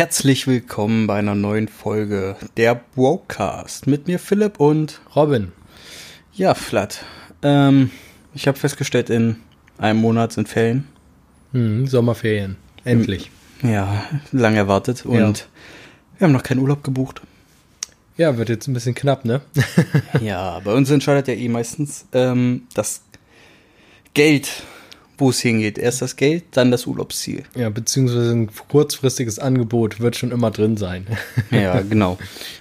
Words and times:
Herzlich 0.00 0.46
willkommen 0.46 1.06
bei 1.06 1.18
einer 1.18 1.34
neuen 1.34 1.68
Folge 1.68 2.34
der 2.56 2.74
Brocast 2.74 3.86
mit 3.86 4.06
mir 4.06 4.18
Philipp 4.18 4.58
und 4.58 4.98
Robin. 5.14 5.52
Ja, 6.32 6.54
Flat. 6.54 7.04
Ähm, 7.42 7.90
ich 8.32 8.48
habe 8.48 8.58
festgestellt, 8.58 9.10
in 9.10 9.36
einem 9.76 10.00
Monat 10.00 10.32
sind 10.32 10.48
Ferien. 10.48 10.88
Hm, 11.52 11.86
Sommerferien. 11.86 12.56
Endlich. 12.82 13.30
Ja, 13.62 14.02
lang 14.32 14.56
erwartet 14.56 15.04
und 15.04 15.18
Ja. 15.18 15.34
wir 16.16 16.24
haben 16.24 16.32
noch 16.32 16.44
keinen 16.44 16.60
Urlaub 16.60 16.82
gebucht. 16.82 17.20
Ja, 18.16 18.38
wird 18.38 18.48
jetzt 18.48 18.68
ein 18.68 18.72
bisschen 18.72 18.94
knapp, 18.94 19.26
ne? 19.26 19.42
Ja, 20.22 20.60
bei 20.60 20.72
uns 20.72 20.88
entscheidet 20.88 21.28
ja 21.28 21.34
eh 21.34 21.50
meistens 21.50 22.06
ähm, 22.14 22.62
das 22.72 23.02
Geld, 24.14 24.62
wo 25.20 25.30
es 25.30 25.40
hingeht. 25.40 25.78
Erst 25.78 26.02
das 26.02 26.16
Geld, 26.16 26.44
dann 26.52 26.70
das 26.70 26.86
Urlaubsziel. 26.86 27.44
ja, 27.54 27.68
beziehungsweise 27.70 28.32
ein 28.32 28.50
kurzfristiges 28.68 29.38
Angebot 29.38 30.00
wird 30.00 30.16
schon 30.16 30.30
immer 30.30 30.50
drin 30.50 30.76
sein. 30.76 31.06
Ja, 31.50 31.80
genau. 31.80 32.18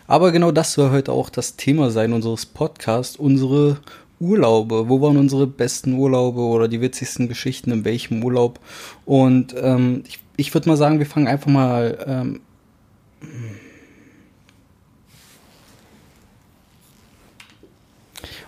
Aber 0.08 0.32
genau 0.32 0.52
das 0.52 0.74
soll 0.74 0.92
heute 0.92 1.12
auch 1.12 1.30
das 1.30 1.56
Thema 1.56 1.92
sein 1.92 2.12
unseres 2.14 2.46
Podcasts, 2.46 3.16
unsere 3.16 3.80
Urlaube. 4.20 4.90
Wo 4.90 5.02
waren 5.02 5.18
unsere 5.18 5.48
besten 5.48 5.94
Urlaube 5.94 6.42
oder 6.42 6.68
die 6.68 6.82
witzigsten 6.82 7.28
Geschichten 7.28 7.72
in 7.72 7.86
welchem 7.86 8.24
Urlaub? 8.24 8.60
Und 9.06 9.56
ähm, 9.62 10.04
ich, 10.08 10.20
ich 10.38 10.54
würde 10.54 10.70
mal 10.70 10.78
sagen, 10.78 11.00
wir 11.00 11.06
fangen 11.06 11.28
einfach 11.28 11.48
mal. 11.48 11.98
Ähm, 12.06 12.42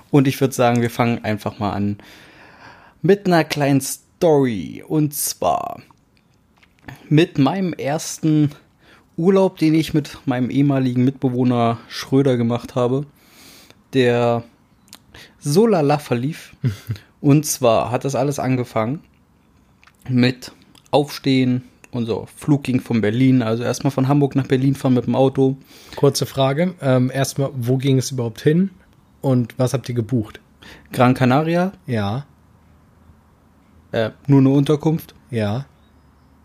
und 0.10 0.28
ich 0.28 0.40
würde 0.41 0.54
sagen, 0.54 0.82
wir 0.82 0.90
fangen 0.90 1.24
einfach 1.24 1.60
mal 1.60 1.72
an 1.72 1.98
mit 3.02 3.26
einer 3.26 3.44
kleinen 3.44 3.82
Story. 3.82 4.84
Und 4.88 5.14
zwar 5.14 5.82
mit 7.10 7.38
meinem 7.38 7.74
ersten 7.74 8.52
Urlaub, 9.18 9.58
den 9.58 9.74
ich 9.74 9.94
mit 9.94 10.18
meinem 10.26 10.50
ehemaligen 10.50 11.04
Mitbewohner 11.04 11.80
Schröder 11.88 12.38
gemacht 12.38 12.76
habe, 12.76 13.05
der 13.94 14.44
so 15.40 15.68
lala 15.68 15.99
verlief. 15.99 16.55
Und 17.22 17.46
zwar 17.46 17.91
hat 17.91 18.04
das 18.04 18.16
alles 18.16 18.40
angefangen 18.40 19.02
mit 20.10 20.52
Aufstehen 20.90 21.63
und 21.91 22.05
so. 22.07 22.27
Flug 22.35 22.63
ging 22.63 22.79
von 22.79 23.02
Berlin, 23.02 23.44
also 23.44 23.63
erstmal 23.63 23.91
von 23.91 24.07
Hamburg 24.07 24.35
nach 24.35 24.48
Berlin 24.48 24.76
fahren 24.76 24.96
mit 24.96 25.05
dem 25.05 25.16
Auto. 25.16 25.57
Kurze 25.96 26.26
Frage. 26.26 26.74
Ähm, 26.82 27.12
erstmal, 27.13 27.52
wo 27.54 27.77
ging 27.77 27.99
es 27.99 28.12
überhaupt 28.12 28.41
hin 28.41 28.72
und 29.22 29.60
was 29.60 29.74
habt 29.74 29.88
ihr 29.88 29.96
gebucht? 29.96 30.40
Gran 30.91 31.13
Canaria, 31.13 31.74
Ja, 31.85 32.26
äh, 33.92 34.12
nur 34.28 34.40
eine 34.40 34.50
Unterkunft 34.50 35.16
ja. 35.30 35.66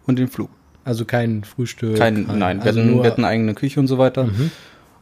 und 0.06 0.18
den 0.18 0.28
Flug. 0.28 0.50
Also 0.84 1.04
kein 1.04 1.44
Frühstück. 1.44 1.96
Kein, 1.96 2.26
nein, 2.38 2.58
wir, 2.58 2.66
also 2.66 2.80
hatten, 2.80 2.90
nur, 2.92 3.02
wir 3.02 3.10
hatten 3.10 3.24
eigene 3.24 3.54
Küche 3.54 3.80
und 3.80 3.88
so 3.88 3.98
weiter. 3.98 4.24
Mhm. 4.24 4.50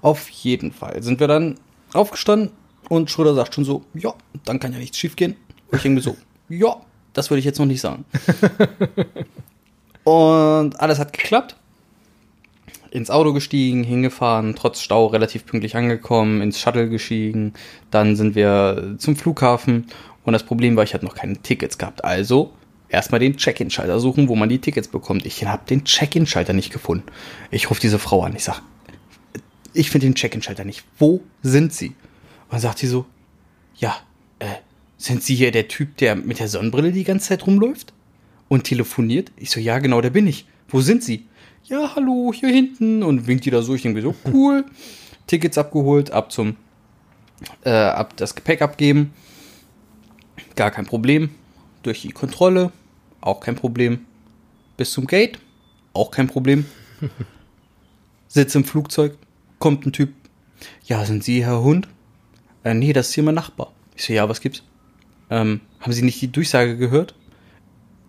Auf 0.01 0.29
jeden 0.31 0.73
Fall 0.73 1.03
sind 1.03 1.21
wir 1.21 1.29
dann 1.29 1.57
aufgestanden 1.93 2.51
und 2.89 3.11
Schröder 3.11 3.35
sagt 3.35 3.55
schon 3.55 3.65
so, 3.65 3.85
ja, 3.95 4.15
dann 4.45 4.61
kann 4.61 4.73
ja 4.73 4.79
nichts 4.79 4.99
schief 4.99 5.17
gehen. 5.17 5.37
Und 5.71 5.77
ich 5.77 5.83
denke 5.83 5.97
mir 5.97 6.03
so, 6.03 6.17
ja, 6.49 6.77
das 7.13 7.31
würde 7.31 7.39
ich 7.39 7.45
jetzt 7.45 7.59
noch 7.59 7.67
nicht 7.67 7.81
sagen. 7.81 8.05
und 10.05 10.81
alles 10.81 10.99
hat 10.99 11.13
geklappt. 11.13 11.57
Ins 12.91 13.11
Auto 13.11 13.33
gestiegen, 13.33 13.83
hingefahren, 13.83 14.55
trotz 14.55 14.81
Stau 14.81 15.07
relativ 15.07 15.47
pünktlich 15.47 15.75
angekommen, 15.75 16.41
ins 16.41 16.61
Shuttle 16.61 16.89
gestiegen. 16.89 17.53
Dann 17.91 18.15
sind 18.15 18.37
wir 18.37 18.95
zum 18.99 19.17
Flughafen 19.17 19.87
und 20.25 20.33
das 20.33 20.43
Problem 20.43 20.77
war, 20.77 20.85
ich 20.85 20.95
hatte 20.95 21.05
noch 21.05 21.15
keine 21.15 21.37
Tickets 21.37 21.79
gehabt. 21.79 22.05
Also 22.05 22.53
erstmal 22.89 23.21
den 23.21 23.37
Check-in-Schalter 23.37 24.01
suchen, 24.01 24.29
wo 24.29 24.37
man 24.37 24.49
die 24.49 24.59
Tickets 24.59 24.89
bekommt. 24.89 25.27
Ich 25.27 25.45
habe 25.45 25.63
den 25.69 25.85
Check-in-Schalter 25.85 26.53
nicht 26.53 26.73
gefunden. 26.73 27.07
Ich 27.51 27.71
rufe 27.71 27.81
diese 27.81 27.99
Frau 27.99 28.23
an. 28.23 28.35
Ich 28.35 28.45
sage, 28.45 28.61
ich 29.75 29.91
finde 29.91 30.07
den 30.07 30.15
Check-in-Schalter 30.15 30.65
nicht. 30.65 30.85
Wo 30.99 31.21
sind 31.43 31.73
Sie? 31.73 31.89
Und 31.89 32.53
dann 32.53 32.61
sagt 32.61 32.79
sie 32.79 32.87
so, 32.87 33.05
ja, 33.77 33.97
äh, 34.39 34.47
sind 34.97 35.23
Sie 35.23 35.35
hier 35.35 35.51
der 35.51 35.69
Typ, 35.69 35.97
der 35.99 36.15
mit 36.15 36.39
der 36.39 36.49
Sonnenbrille 36.49 36.93
die 36.93 37.05
ganze 37.05 37.29
Zeit 37.29 37.47
rumläuft 37.47 37.93
und 38.49 38.65
telefoniert? 38.65 39.33
Ich 39.37 39.51
so, 39.51 39.61
ja, 39.61 39.79
genau, 39.81 40.01
der 40.01 40.11
bin 40.11 40.27
ich. 40.27 40.47
Wo 40.69 40.81
sind 40.81 41.03
Sie? 41.03 41.27
Ja, 41.65 41.95
hallo, 41.97 42.33
hier 42.33 42.51
hinten. 42.51 43.03
Und 43.03 43.27
winkt 43.27 43.45
die 43.45 43.51
da 43.51 43.63
so. 43.63 43.75
Ich 43.75 43.83
denke 43.83 44.01
so, 44.01 44.15
cool. 44.33 44.65
Tickets 45.27 45.59
abgeholt, 45.59 46.11
ab 46.11 46.31
zum, 46.31 46.57
äh, 47.65 47.71
ab 47.71 48.17
das 48.17 48.35
Gepäck 48.35 48.63
abgeben. 48.63 49.13
Gar 50.57 50.71
kein 50.71 50.87
Problem. 50.87 51.31
Durch 51.83 52.03
die 52.03 52.13
Kontrolle, 52.13 52.73
auch 53.21 53.41
kein 53.41 53.57
Problem. 53.57 54.07
Bis 54.77 54.93
zum 54.93 55.07
Gate, 55.07 55.39
auch 55.93 56.11
kein 56.11 56.27
Problem. 56.29 56.65
Sitz 58.29 58.55
im 58.55 58.65
Flugzeug, 58.65 59.17
kommt 59.59 59.87
ein 59.87 59.93
Typ. 59.93 60.13
Ja, 60.85 61.05
sind 61.05 61.25
Sie 61.25 61.45
Herr 61.45 61.63
Hund? 61.63 61.89
Äh, 62.65 62.75
nee, 62.75 62.93
das 62.93 63.09
ist 63.09 63.15
hier 63.15 63.25
mein 63.25 63.35
Nachbar. 63.35 63.73
Ich 63.97 64.05
so, 64.05 64.13
ja, 64.13 64.29
was 64.29 64.41
gibt's? 64.41 64.63
Ähm, 65.31 65.61
haben 65.81 65.93
Sie 65.93 66.03
nicht 66.03 66.21
die 66.21 66.33
Durchsage 66.33 66.77
gehört? 66.77 67.15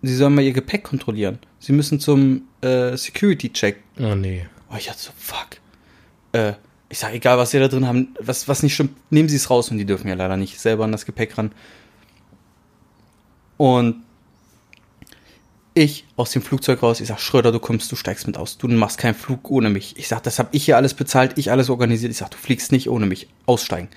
Sie 0.01 0.15
sollen 0.15 0.35
mal 0.35 0.43
Ihr 0.43 0.53
Gepäck 0.53 0.83
kontrollieren. 0.83 1.39
Sie 1.59 1.73
müssen 1.73 1.99
zum 1.99 2.43
äh, 2.61 2.95
Security-Check. 2.95 3.77
Oh 3.99 4.15
nee. 4.15 4.45
Oh, 4.71 4.75
ich 4.77 4.85
dachte 4.85 5.01
so, 5.01 5.11
fuck. 5.17 5.57
Äh, 6.31 6.53
ich 6.89 6.99
sag, 6.99 7.13
egal, 7.13 7.37
was 7.37 7.51
Sie 7.51 7.59
da 7.59 7.67
drin 7.67 7.87
haben, 7.87 8.15
was, 8.19 8.47
was 8.47 8.63
nicht 8.63 8.75
stimmt, 8.75 8.91
nehmen 9.11 9.29
Sie 9.29 9.35
es 9.35 9.49
raus 9.49 9.71
und 9.71 9.77
die 9.77 9.85
dürfen 9.85 10.07
ja 10.07 10.13
leider 10.13 10.37
nicht 10.37 10.59
selber 10.59 10.83
an 10.83 10.91
das 10.91 11.05
Gepäck 11.05 11.37
ran. 11.37 11.51
Und 13.57 14.03
ich 15.73 16.05
aus 16.15 16.31
dem 16.31 16.41
Flugzeug 16.41 16.81
raus, 16.81 17.01
ich 17.01 17.09
sag, 17.09 17.19
Schröder, 17.19 17.51
du 17.51 17.59
kommst, 17.59 17.91
du 17.91 17.95
steigst 17.95 18.27
mit 18.27 18.37
aus. 18.37 18.57
Du 18.57 18.67
machst 18.69 18.97
keinen 18.97 19.13
Flug 19.13 19.51
ohne 19.51 19.69
mich. 19.69 19.97
Ich 19.97 20.07
sag, 20.07 20.23
das 20.23 20.39
habe 20.39 20.49
ich 20.53 20.65
hier 20.65 20.77
alles 20.77 20.93
bezahlt, 20.93 21.37
ich 21.37 21.51
alles 21.51 21.69
organisiert. 21.69 22.11
Ich 22.11 22.17
sag, 22.17 22.31
du 22.31 22.37
fliegst 22.37 22.71
nicht 22.71 22.89
ohne 22.89 23.05
mich. 23.05 23.27
Aussteigen. 23.45 23.89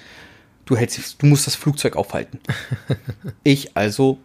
Du 0.65 0.77
hältst, 0.77 1.23
du 1.23 1.27
musst 1.27 1.47
das 1.47 1.55
Flugzeug 1.55 1.97
aufhalten. 1.97 2.41
ich 3.45 3.77
also 3.77 4.19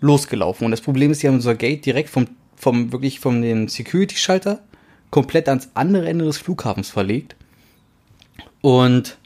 losgelaufen. 0.00 0.66
Und 0.66 0.70
das 0.70 0.82
Problem 0.82 1.10
ist, 1.10 1.22
die 1.22 1.28
haben 1.28 1.36
unser 1.36 1.54
Gate 1.54 1.84
direkt 1.86 2.10
vom, 2.10 2.28
vom 2.56 2.92
wirklich 2.92 3.20
vom 3.20 3.40
dem 3.40 3.68
Security-Schalter 3.68 4.60
komplett 5.10 5.48
ans 5.48 5.70
andere 5.74 6.08
Ende 6.08 6.26
des 6.26 6.38
Flughafens 6.38 6.90
verlegt. 6.90 7.36
Und 8.60 9.16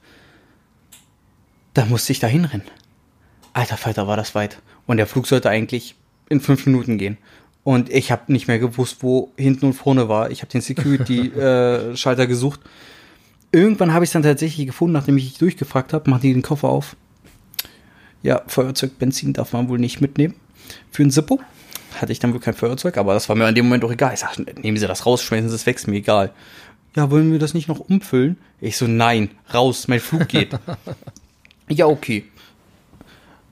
da 1.74 1.84
musste 1.84 2.12
ich 2.12 2.20
da 2.20 2.28
hinrennen. 2.28 2.66
Alter 3.52 3.76
Falter, 3.76 4.06
war 4.06 4.16
das 4.16 4.34
weit. 4.36 4.58
Und 4.90 4.96
der 4.96 5.06
Flug 5.06 5.28
sollte 5.28 5.48
eigentlich 5.48 5.94
in 6.30 6.40
fünf 6.40 6.66
Minuten 6.66 6.98
gehen. 6.98 7.16
Und 7.62 7.90
ich 7.90 8.10
habe 8.10 8.32
nicht 8.32 8.48
mehr 8.48 8.58
gewusst, 8.58 9.04
wo 9.04 9.30
hinten 9.36 9.66
und 9.66 9.74
vorne 9.74 10.08
war. 10.08 10.32
Ich 10.32 10.42
habe 10.42 10.50
den 10.50 10.62
Security-Schalter 10.62 12.26
gesucht. 12.26 12.58
Irgendwann 13.52 13.94
habe 13.94 14.04
ich 14.04 14.08
es 14.08 14.14
dann 14.14 14.24
tatsächlich 14.24 14.66
gefunden, 14.66 14.94
nachdem 14.94 15.16
ich 15.16 15.38
durchgefragt 15.38 15.92
habe, 15.92 16.10
machen 16.10 16.22
die 16.22 16.32
den 16.32 16.42
Koffer 16.42 16.70
auf. 16.70 16.96
Ja, 18.24 18.42
Feuerzeug, 18.48 18.98
Benzin 18.98 19.32
darf 19.32 19.52
man 19.52 19.68
wohl 19.68 19.78
nicht 19.78 20.00
mitnehmen. 20.00 20.34
Für 20.90 21.04
ein 21.04 21.12
Sippo 21.12 21.38
hatte 22.00 22.10
ich 22.10 22.18
dann 22.18 22.32
wohl 22.32 22.40
kein 22.40 22.54
Feuerzeug, 22.54 22.96
aber 22.96 23.14
das 23.14 23.28
war 23.28 23.36
mir 23.36 23.48
in 23.48 23.54
dem 23.54 23.66
Moment 23.66 23.84
auch 23.84 23.92
egal. 23.92 24.12
Ich 24.12 24.18
sag, 24.18 24.38
nehmen 24.60 24.76
Sie 24.76 24.88
das 24.88 25.06
raus, 25.06 25.22
schmeißen 25.22 25.50
Sie 25.50 25.54
es 25.54 25.66
weg, 25.66 25.76
ist 25.76 25.86
mir 25.86 25.98
egal. 25.98 26.32
Ja, 26.96 27.12
wollen 27.12 27.30
wir 27.30 27.38
das 27.38 27.54
nicht 27.54 27.68
noch 27.68 27.78
umfüllen? 27.78 28.38
Ich 28.60 28.76
so, 28.76 28.88
nein, 28.88 29.30
raus, 29.54 29.86
mein 29.86 30.00
Flug 30.00 30.26
geht. 30.26 30.58
ja, 31.68 31.86
okay. 31.86 32.24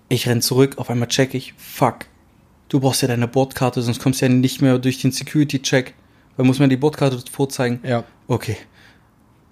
Ich 0.09 0.29
renn 0.29 0.41
zurück, 0.41 0.79
auf 0.79 0.91
einmal 0.91 1.09
check 1.09 1.35
ich, 1.35 1.55
fuck, 1.57 2.07
du 2.69 2.81
brauchst 2.81 3.03
ja 3.03 3.09
deine 3.09 3.29
Bordkarte, 3.29 3.83
sonst 3.83 4.01
kommst 4.01 4.21
du 4.21 4.27
ja 4.27 4.33
nicht 4.33 4.63
mehr 4.63 4.79
durch 4.79 5.01
den 5.01 5.13
Security-Check. 5.13 5.95
Weil 6.37 6.47
muss 6.47 6.61
man 6.61 6.71
die 6.71 6.77
Bordkarte 6.77 7.19
vorzeigen. 7.31 7.81
Ja. 7.83 8.05
Okay. 8.29 8.57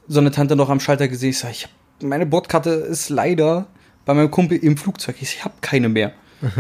So 0.07 0.21
eine 0.21 0.31
Tante 0.31 0.55
noch 0.55 0.71
am 0.71 0.79
Schalter 0.79 1.09
gesehen, 1.09 1.31
ich 1.31 1.39
sag, 1.39 1.51
ich 1.51 1.65
hab, 1.65 1.71
meine 2.01 2.27
Bordkarte 2.27 2.71
ist 2.71 3.09
leider 3.09 3.67
bei 4.05 4.15
meinem 4.15 4.31
Kumpel 4.31 4.59
im 4.59 4.77
Flugzeug. 4.77 5.17
Ich, 5.21 5.35
ich 5.35 5.45
habe 5.45 5.55
keine 5.61 5.89
mehr. 5.89 6.13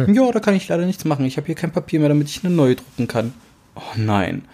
ja, 0.09 0.33
da 0.33 0.41
kann 0.41 0.55
ich 0.55 0.69
leider 0.69 0.85
nichts 0.85 1.05
machen. 1.05 1.25
Ich 1.27 1.37
habe 1.37 1.47
hier 1.47 1.55
kein 1.55 1.71
Papier 1.71 2.01
mehr, 2.01 2.09
damit 2.09 2.29
ich 2.29 2.45
eine 2.45 2.53
neue 2.53 2.75
drucken 2.75 3.06
kann. 3.06 3.35
Oh 3.77 3.83
nein. 3.97 4.37
Und 4.39 4.47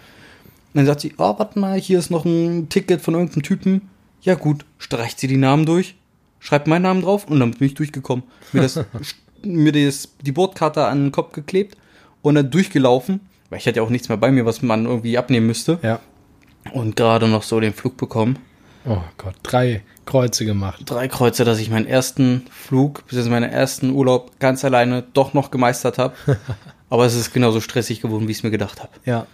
dann 0.75 0.85
sagt 0.85 1.01
sie, 1.01 1.13
oh, 1.17 1.39
warte 1.39 1.57
mal, 1.57 1.79
hier 1.79 1.97
ist 1.97 2.11
noch 2.11 2.25
ein 2.25 2.69
Ticket 2.69 3.01
von 3.01 3.15
irgendeinem 3.15 3.43
Typen. 3.43 3.89
Ja 4.21 4.35
gut, 4.35 4.65
streicht 4.77 5.19
sie 5.19 5.27
die 5.27 5.37
Namen 5.37 5.65
durch, 5.65 5.95
schreibt 6.39 6.67
meinen 6.67 6.83
Namen 6.83 7.01
drauf 7.01 7.25
und 7.27 7.39
dann 7.39 7.51
bin 7.51 7.67
ich 7.67 7.73
durchgekommen. 7.73 8.23
Mir, 8.51 8.61
das, 8.61 8.79
mir 9.45 9.71
das, 9.71 10.09
die 10.21 10.31
Bordkarte 10.31 10.85
an 10.85 11.05
den 11.05 11.11
Kopf 11.11 11.33
geklebt 11.33 11.77
und 12.21 12.35
dann 12.35 12.49
durchgelaufen, 12.51 13.19
weil 13.49 13.59
ich 13.59 13.67
hatte 13.67 13.77
ja 13.77 13.83
auch 13.83 13.89
nichts 13.89 14.09
mehr 14.09 14.17
bei 14.17 14.31
mir, 14.31 14.45
was 14.45 14.61
man 14.61 14.85
irgendwie 14.85 15.17
abnehmen 15.17 15.47
müsste. 15.47 15.79
Ja. 15.81 15.99
Und 16.71 16.95
gerade 16.95 17.27
noch 17.27 17.43
so 17.43 17.59
den 17.59 17.73
Flug 17.73 17.97
bekommen. 17.97 18.39
Oh 18.85 18.97
Gott, 19.17 19.35
drei 19.43 19.81
Kreuze 20.05 20.45
gemacht. 20.45 20.81
Drei 20.85 21.07
Kreuze, 21.07 21.45
dass 21.45 21.59
ich 21.59 21.69
meinen 21.69 21.87
ersten 21.87 22.45
Flug, 22.51 23.05
bzw. 23.07 23.29
meinen 23.29 23.49
ersten 23.49 23.91
Urlaub 23.91 24.31
ganz 24.39 24.63
alleine 24.65 25.03
doch 25.13 25.33
noch 25.33 25.51
gemeistert 25.51 25.97
habe. 25.97 26.13
Aber 26.89 27.05
es 27.05 27.15
ist 27.15 27.33
genauso 27.33 27.59
stressig 27.61 28.01
geworden, 28.01 28.27
wie 28.27 28.31
ich 28.31 28.37
es 28.37 28.43
mir 28.43 28.51
gedacht 28.51 28.81
habe. 28.81 28.91
Ja. 29.05 29.25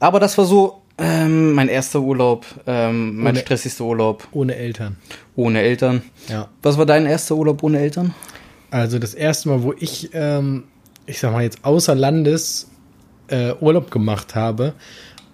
Aber 0.00 0.20
das 0.20 0.36
war 0.38 0.44
so 0.44 0.82
ähm, 0.98 1.52
mein 1.54 1.68
erster 1.68 2.00
Urlaub, 2.00 2.44
ähm, 2.66 3.16
mein 3.16 3.32
Ohne- 3.34 3.40
stressigster 3.40 3.84
Urlaub 3.84 4.28
Ohne 4.32 4.54
Eltern. 4.54 4.96
ohne 5.34 5.60
Eltern. 5.60 6.02
Ja. 6.28 6.48
Was 6.62 6.78
war 6.78 6.86
dein 6.86 7.06
erster 7.06 7.34
Urlaub 7.36 7.62
ohne 7.62 7.78
Eltern? 7.80 8.14
Also 8.74 8.98
das 8.98 9.14
erste 9.14 9.50
Mal, 9.50 9.62
wo 9.62 9.72
ich, 9.78 10.10
ähm, 10.14 10.64
ich 11.06 11.20
sag 11.20 11.30
mal 11.32 11.44
jetzt 11.44 11.64
außer 11.64 11.94
Landes 11.94 12.68
äh, 13.28 13.52
Urlaub 13.60 13.92
gemacht 13.92 14.34
habe, 14.34 14.72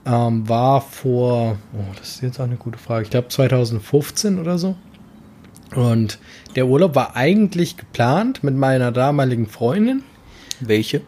ähm, 0.04 0.46
war 0.46 0.82
vor, 0.82 1.56
oh, 1.72 1.84
das 1.98 2.16
ist 2.16 2.20
jetzt 2.22 2.38
auch 2.38 2.44
eine 2.44 2.56
gute 2.56 2.76
Frage, 2.78 3.04
ich 3.04 3.10
glaube 3.10 3.28
2015 3.28 4.38
oder 4.38 4.58
so. 4.58 4.76
Und 5.74 6.18
der 6.54 6.66
Urlaub 6.66 6.94
war 6.94 7.16
eigentlich 7.16 7.78
geplant 7.78 8.44
mit 8.44 8.56
meiner 8.56 8.92
damaligen 8.92 9.46
Freundin. 9.46 10.02
Welche? 10.60 11.00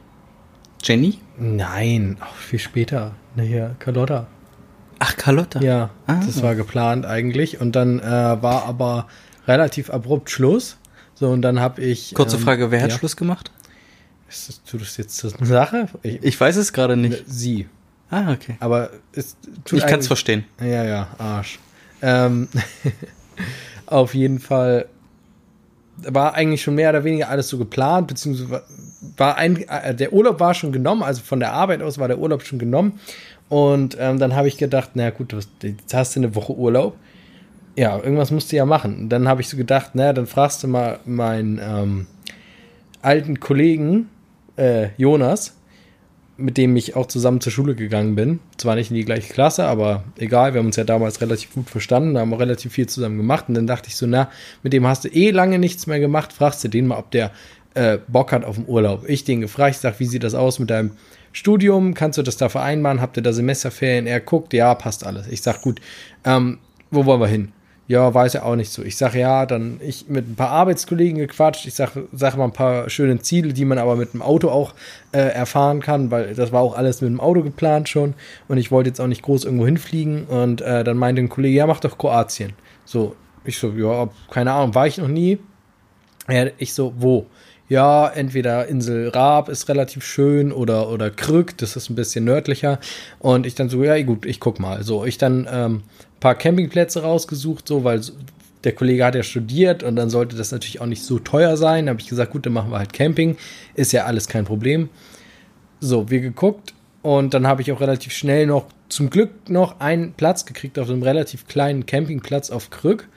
Jenny? 0.83 1.19
Nein, 1.39 2.17
auch 2.19 2.35
viel 2.35 2.59
später. 2.61 3.13
Hier, 3.37 3.77
Carlotta. 3.79 4.27
Ach, 5.01 5.17
Carlotta. 5.19 5.61
Ja, 5.61 5.91
Ah. 6.07 6.21
das 6.25 6.43
war 6.43 6.55
geplant 6.55 7.05
eigentlich. 7.05 7.61
Und 7.61 7.77
dann 7.77 7.99
äh, 7.99 8.03
war 8.05 8.65
aber 8.65 9.07
relativ 9.47 9.91
abrupt 9.91 10.31
Schluss. 10.31 10.79
So, 11.23 11.31
und 11.31 11.43
dann 11.43 11.61
habe 11.61 11.81
ich. 11.83 12.15
Kurze 12.15 12.35
ähm, 12.35 12.43
Frage, 12.43 12.73
wer 12.73 12.83
hat 12.83 12.91
ja. 12.91 12.99
Schluss 12.99 13.17
gemacht? 13.17 13.53
Ist 14.29 14.49
das, 14.49 14.65
tut 14.65 14.81
das 14.81 14.97
jetzt 14.97 15.17
zur 15.17 15.31
Sache? 15.31 15.87
Ich, 16.03 16.21
Ich 16.21 16.41
weiß 16.41 16.57
es 16.57 16.73
gerade 16.73 16.97
nicht. 16.97 17.23
sie. 17.29 17.69
Ah, 18.11 18.33
okay. 18.33 18.57
Aber 18.59 18.91
es 19.13 19.37
tut 19.65 19.79
Ich 19.79 19.87
kann 19.87 20.01
es 20.01 20.09
verstehen. 20.09 20.43
Ja, 20.61 20.83
ja, 20.83 21.07
Arsch. 21.19 21.61
Ähm, 22.03 22.49
auf 23.87 24.17
jeden 24.17 24.41
Fall 24.41 24.87
war 25.99 26.35
eigentlich 26.35 26.61
schon 26.63 26.75
mehr 26.75 26.91
oder 26.91 27.05
weniger 27.05 27.29
alles 27.29 27.49
so 27.49 27.57
geplant, 27.57 28.09
beziehungsweise 28.09 28.65
war- 29.17 29.37
ein, 29.37 29.63
äh, 29.69 29.95
der 29.95 30.13
Urlaub 30.13 30.41
war 30.41 30.55
schon 30.55 30.73
genommen, 30.73 31.05
also 31.05 31.23
von 31.23 31.39
der 31.39 31.53
Arbeit 31.53 31.83
aus 31.83 31.99
war 31.99 32.09
der 32.09 32.19
Urlaub 32.19 32.43
schon 32.43 32.59
genommen. 32.59 32.99
Und 33.49 33.97
ähm, 34.01 34.19
dann 34.19 34.35
habe 34.35 34.49
ich 34.49 34.57
gedacht, 34.57 34.91
na 34.95 35.11
gut, 35.11 35.33
jetzt 35.63 35.95
hast 35.95 36.17
du 36.17 36.21
eine 36.21 36.35
Woche 36.35 36.53
Urlaub. 36.57 36.97
Ja, 37.77 37.97
irgendwas 37.99 38.31
musst 38.31 38.53
du 38.53 38.57
ja 38.57 38.67
machen. 38.67 39.03
Und 39.03 39.09
dann 39.09 39.29
habe 39.29 39.41
ich 39.41 39.49
so 39.49 39.57
gedacht, 39.57 39.93
na, 39.95 40.13
dann 40.13 40.27
fragst 40.27 40.63
du 40.63 40.69
mal 40.69 40.99
meinen 41.07 41.59
ähm, 41.63 42.07
alten 43.01 43.41
Kollegen 43.41 44.11
äh, 44.57 44.89
Jonas, 44.99 45.55
mit 46.37 46.59
dem 46.59 46.77
ich 46.77 46.97
auch 46.97 47.07
zusammen 47.07 47.41
zur 47.41 47.53
Schule 47.53 47.75
gegangen 47.75 48.15
bin. 48.15 48.41
Zwar 48.59 48.75
nicht 48.75 48.91
in 48.91 48.97
die 48.97 49.05
gleiche 49.05 49.33
Klasse, 49.33 49.65
aber 49.65 50.05
egal, 50.19 50.53
wir 50.53 50.59
haben 50.59 50.67
uns 50.67 50.77
ja 50.77 50.85
damals 50.85 51.21
relativ 51.21 51.55
gut 51.55 51.71
verstanden, 51.71 52.19
haben 52.19 52.35
auch 52.35 52.41
relativ 52.41 52.73
viel 52.73 52.89
zusammen 52.89 53.17
gemacht. 53.17 53.47
Und 53.49 53.55
dann 53.55 53.67
dachte 53.67 53.89
ich 53.89 53.97
so, 53.97 54.07
na, 54.07 54.31
mit 54.63 54.73
dem 54.73 54.87
hast 54.87 55.05
du 55.05 55.09
eh 55.09 55.31
lange 55.31 55.59
nichts 55.59 55.87
mehr 55.87 56.01
gemacht, 56.01 56.33
fragst 56.33 56.63
du 56.65 56.69
den 56.69 56.89
mal, 56.89 56.99
ob 56.99 57.11
der 57.11 57.31
äh, 57.75 57.99
Bock 58.07 58.33
hat 58.33 58.45
auf 58.45 58.57
den 58.57 58.69
Urlaub. 58.69 59.09
Ich 59.09 59.25
den 59.25 59.41
gefragt, 59.41 59.77
ich 59.77 59.81
sag, 59.81 59.99
wie 59.99 60.07
sieht 60.07 60.25
das 60.25 60.35
aus 60.35 60.59
mit 60.59 60.69
deinem 60.69 60.93
Studium? 61.33 61.95
Kannst 61.95 62.19
du 62.19 62.23
das 62.23 62.37
da 62.37 62.51
vereinbaren? 62.51 63.01
Habt 63.01 63.17
ihr 63.17 63.23
da 63.23 63.33
Semesterferien? 63.33 64.07
Er 64.07 64.21
guckt, 64.21 64.53
ja, 64.53 64.75
passt 64.75 65.07
alles. 65.07 65.27
Ich 65.29 65.41
sag, 65.41 65.63
gut, 65.63 65.81
ähm, 66.25 66.59
wo 66.91 67.07
wollen 67.07 67.21
wir 67.21 67.29
hin? 67.29 67.53
Ja, 67.89 68.15
weiß 68.15 68.37
er 68.37 68.47
auch 68.47 68.55
nicht 68.55 68.71
so. 68.71 68.83
Ich 68.83 68.97
sage 68.97 69.19
ja, 69.19 69.45
dann 69.45 69.81
ich 69.83 70.09
mit 70.09 70.29
ein 70.29 70.37
paar 70.37 70.51
Arbeitskollegen 70.51 71.19
gequatscht. 71.19 71.67
Ich 71.67 71.75
sage 71.75 72.09
sag 72.13 72.37
mal 72.37 72.45
ein 72.45 72.53
paar 72.53 72.89
schöne 72.89 73.19
Ziele, 73.21 73.53
die 73.53 73.65
man 73.65 73.79
aber 73.79 73.97
mit 73.97 74.15
dem 74.15 74.23
Auto 74.23 74.49
auch 74.49 74.73
äh, 75.11 75.19
erfahren 75.19 75.81
kann, 75.81 76.11
weil 76.11 76.35
das 76.35 76.53
war 76.53 76.63
auch 76.63 76.77
alles 76.77 77.01
mit 77.01 77.11
dem 77.11 77.21
Auto 77.21 77.43
geplant 77.43 77.89
schon. 77.89 78.15
Und 78.49 78.59
ich 78.59 78.71
wollte 78.71 78.89
jetzt 78.89 79.01
auch 79.01 79.09
nicht 79.09 79.23
groß 79.23 79.45
irgendwo 79.45 79.67
hinfliegen. 79.67 80.25
Und 80.25 80.61
äh, 80.61 80.85
dann 80.85 80.97
meinte 80.97 81.21
ein 81.23 81.29
Kollege, 81.29 81.57
ja, 81.57 81.67
mach 81.67 81.81
doch 81.81 81.99
Kroatien. 81.99 82.53
So, 82.85 83.17
ich 83.45 83.59
so, 83.59 83.73
ja, 83.73 84.09
keine 84.31 84.53
Ahnung, 84.53 84.75
war 84.75 84.87
ich 84.87 84.99
noch 84.99 85.09
nie. 85.09 85.39
Ja, 86.29 86.47
ich 86.59 86.75
so, 86.75 86.95
wo? 86.97 87.27
Ja, 87.69 88.09
entweder 88.09 88.69
Insel 88.69 89.09
Raab 89.09 89.49
ist 89.49 89.69
relativ 89.69 90.05
schön 90.05 90.53
oder, 90.53 90.91
oder 90.91 91.11
Krück, 91.11 91.57
das 91.59 91.75
ist 91.75 91.91
ein 91.91 91.95
bisschen 91.95 92.25
nördlicher. 92.25 92.79
Und 93.19 93.47
ich 93.47 93.55
dann 93.55 93.69
so, 93.69 93.83
ja, 93.83 94.01
gut, 94.03 94.27
ich 94.27 94.41
guck 94.41 94.61
mal. 94.61 94.83
So, 94.83 95.05
ich 95.05 95.19
dann 95.19 95.49
ähm, 95.51 95.83
paar 96.23 96.37
Campingplätze 96.37 97.03
rausgesucht, 97.03 97.67
so, 97.67 97.83
weil 97.83 98.01
der 98.63 98.73
Kollege 98.73 99.05
hat 99.05 99.17
ja 99.17 99.25
studiert 99.25 99.83
und 99.83 99.97
dann 99.97 100.09
sollte 100.09 100.37
das 100.37 100.53
natürlich 100.53 100.81
auch 100.81 100.87
nicht 100.87 101.03
so 101.03 101.19
teuer 101.19 101.57
sein. 101.57 101.87
Da 101.87 101.91
habe 101.91 102.01
ich 102.01 102.09
gesagt, 102.09 102.31
gut, 102.31 102.47
dann 102.47 102.53
machen 102.53 102.71
wir 102.71 102.79
halt 102.79 102.93
Camping. 102.93 103.37
Ist 103.75 103.93
ja 103.93 104.05
alles 104.05 104.29
kein 104.29 104.45
Problem. 104.45 104.89
So, 105.81 106.11
wir 106.11 106.21
geguckt 106.21 106.75
und 107.03 107.35
dann 107.35 107.49
habe 107.49 107.61
ich 107.61 107.73
auch 107.73 107.81
relativ 107.81 108.13
schnell 108.13 108.47
noch, 108.47 108.67
zum 108.89 109.11
Glück 109.11 109.31
noch 109.49 109.81
einen 109.81 110.13
Platz 110.13 110.47
gekriegt 110.47 110.79
auf 110.79 110.89
einem 110.89 111.03
relativ 111.03 111.49
kleinen 111.49 111.87
Campingplatz 111.87 112.51
auf 112.51 112.71
Krück. 112.71 113.09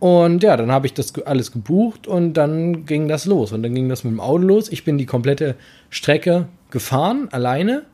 Und 0.00 0.42
ja, 0.42 0.56
dann 0.56 0.72
habe 0.72 0.86
ich 0.86 0.94
das 0.94 1.14
alles 1.24 1.52
gebucht 1.52 2.08
und 2.08 2.32
dann 2.32 2.86
ging 2.86 3.06
das 3.06 3.24
los. 3.24 3.52
Und 3.52 3.62
dann 3.62 3.72
ging 3.72 3.88
das 3.88 4.02
mit 4.02 4.12
dem 4.12 4.18
Auto 4.18 4.42
los. 4.42 4.68
Ich 4.72 4.84
bin 4.84 4.98
die 4.98 5.06
komplette 5.06 5.54
Strecke 5.90 6.48
gefahren, 6.70 7.28
alleine. 7.30 7.84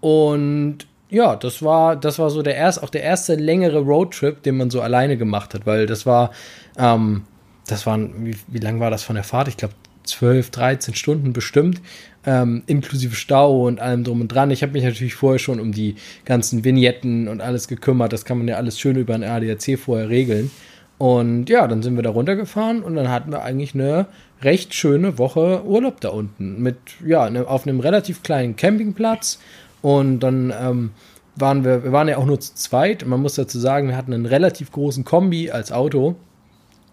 Und 0.00 0.86
ja, 1.10 1.36
das 1.36 1.62
war, 1.62 1.96
das 1.96 2.18
war 2.18 2.30
so 2.30 2.42
der 2.42 2.56
erste, 2.56 2.82
auch 2.82 2.90
der 2.90 3.02
erste 3.02 3.34
längere 3.34 3.78
Roadtrip, 3.80 4.42
den 4.42 4.56
man 4.56 4.70
so 4.70 4.80
alleine 4.80 5.16
gemacht 5.16 5.54
hat, 5.54 5.66
weil 5.66 5.86
das 5.86 6.06
war, 6.06 6.30
ähm, 6.78 7.22
das 7.66 7.86
waren, 7.86 8.26
wie, 8.26 8.36
wie 8.48 8.58
lang 8.58 8.80
war 8.80 8.90
das 8.90 9.02
von 9.02 9.14
der 9.14 9.24
Fahrt? 9.24 9.48
Ich 9.48 9.56
glaube 9.56 9.74
12, 10.04 10.50
13 10.50 10.94
Stunden 10.94 11.32
bestimmt, 11.32 11.80
ähm, 12.26 12.62
inklusive 12.66 13.14
Stau 13.14 13.66
und 13.66 13.80
allem 13.80 14.04
drum 14.04 14.20
und 14.20 14.28
dran. 14.28 14.50
Ich 14.50 14.62
habe 14.62 14.72
mich 14.72 14.84
natürlich 14.84 15.14
vorher 15.14 15.38
schon 15.38 15.60
um 15.60 15.72
die 15.72 15.96
ganzen 16.24 16.64
Vignetten 16.64 17.28
und 17.28 17.40
alles 17.40 17.68
gekümmert. 17.68 18.12
Das 18.12 18.24
kann 18.24 18.38
man 18.38 18.48
ja 18.48 18.56
alles 18.56 18.78
schön 18.78 18.96
über 18.96 19.14
ein 19.14 19.24
ADAC 19.24 19.78
vorher 19.78 20.08
regeln. 20.08 20.50
Und 20.96 21.50
ja, 21.50 21.66
dann 21.66 21.82
sind 21.82 21.96
wir 21.96 22.02
da 22.02 22.10
runtergefahren 22.10 22.82
und 22.82 22.94
dann 22.94 23.10
hatten 23.10 23.32
wir 23.32 23.42
eigentlich 23.42 23.74
eine 23.74 24.06
recht 24.42 24.74
schöne 24.74 25.18
Woche 25.18 25.64
Urlaub 25.64 26.00
da 26.00 26.10
unten. 26.10 26.62
Mit, 26.62 26.76
ja, 27.04 27.28
ne, 27.30 27.46
auf 27.46 27.66
einem 27.66 27.80
relativ 27.80 28.22
kleinen 28.22 28.56
Campingplatz. 28.56 29.40
Und 29.84 30.20
dann 30.20 30.50
ähm, 30.58 30.92
waren 31.36 31.62
wir, 31.62 31.84
wir 31.84 31.92
waren 31.92 32.08
ja 32.08 32.16
auch 32.16 32.24
nur 32.24 32.40
zu 32.40 32.54
zweit. 32.54 33.04
Man 33.04 33.20
muss 33.20 33.34
dazu 33.34 33.58
sagen, 33.58 33.88
wir 33.88 33.98
hatten 33.98 34.14
einen 34.14 34.24
relativ 34.24 34.72
großen 34.72 35.04
Kombi 35.04 35.50
als 35.50 35.72
Auto. 35.72 36.16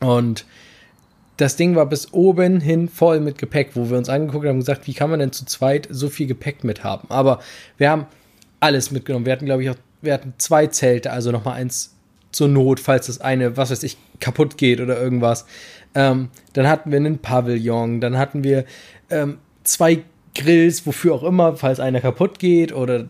Und 0.02 0.46
das 1.38 1.56
Ding 1.56 1.78
war 1.78 1.86
bis 1.86 2.12
oben 2.12 2.60
hin 2.60 2.90
voll 2.90 3.22
mit 3.22 3.38
Gepäck, 3.38 3.78
wo 3.78 3.90
wir 3.90 3.98
uns 3.98 4.10
angeguckt 4.10 4.46
haben 4.46 4.56
und 4.56 4.60
gesagt, 4.60 4.88
wie 4.88 4.94
kann 4.94 5.10
man 5.10 5.20
denn 5.20 5.32
zu 5.32 5.46
zweit 5.46 5.88
so 5.90 6.10
viel 6.10 6.28
Gepäck 6.28 6.66
mit 6.66 6.84
haben? 6.84 7.10
Aber 7.10 7.40
wir 7.78 7.90
haben 7.90 8.08
alles 8.60 8.92
mitgenommen. 8.92 9.26
Wir 9.26 9.32
hatten, 9.32 9.46
glaube 9.46 9.64
ich, 9.64 9.70
auch, 9.70 9.78
wir 10.02 10.14
hatten 10.14 10.34
zwei 10.38 10.68
Zelte, 10.68 11.14
also 11.14 11.32
nochmal 11.32 11.54
eins 11.54 11.96
zur 12.34 12.50
Not, 12.50 12.82
falls 12.82 13.08
das 13.08 13.22
eine, 13.22 13.56
was 13.56 13.72
weiß 13.72 13.84
ich, 13.84 13.96
kaputt 14.20 14.58
geht 14.58 14.82
oder 14.82 15.02
irgendwas. 15.02 15.46
Ähm, 15.96 16.28
dann 16.52 16.68
hatten 16.68 16.92
wir 16.92 16.98
einen 16.98 17.20
Pavillon, 17.20 18.02
dann 18.02 18.18
hatten 18.18 18.44
wir 18.44 18.66
ähm, 19.10 19.38
zwei 19.64 20.04
Grills, 20.36 20.86
wofür 20.86 21.14
auch 21.14 21.24
immer, 21.24 21.56
falls 21.56 21.80
einer 21.80 22.02
kaputt 22.02 22.40
geht 22.40 22.74
oder 22.74 23.06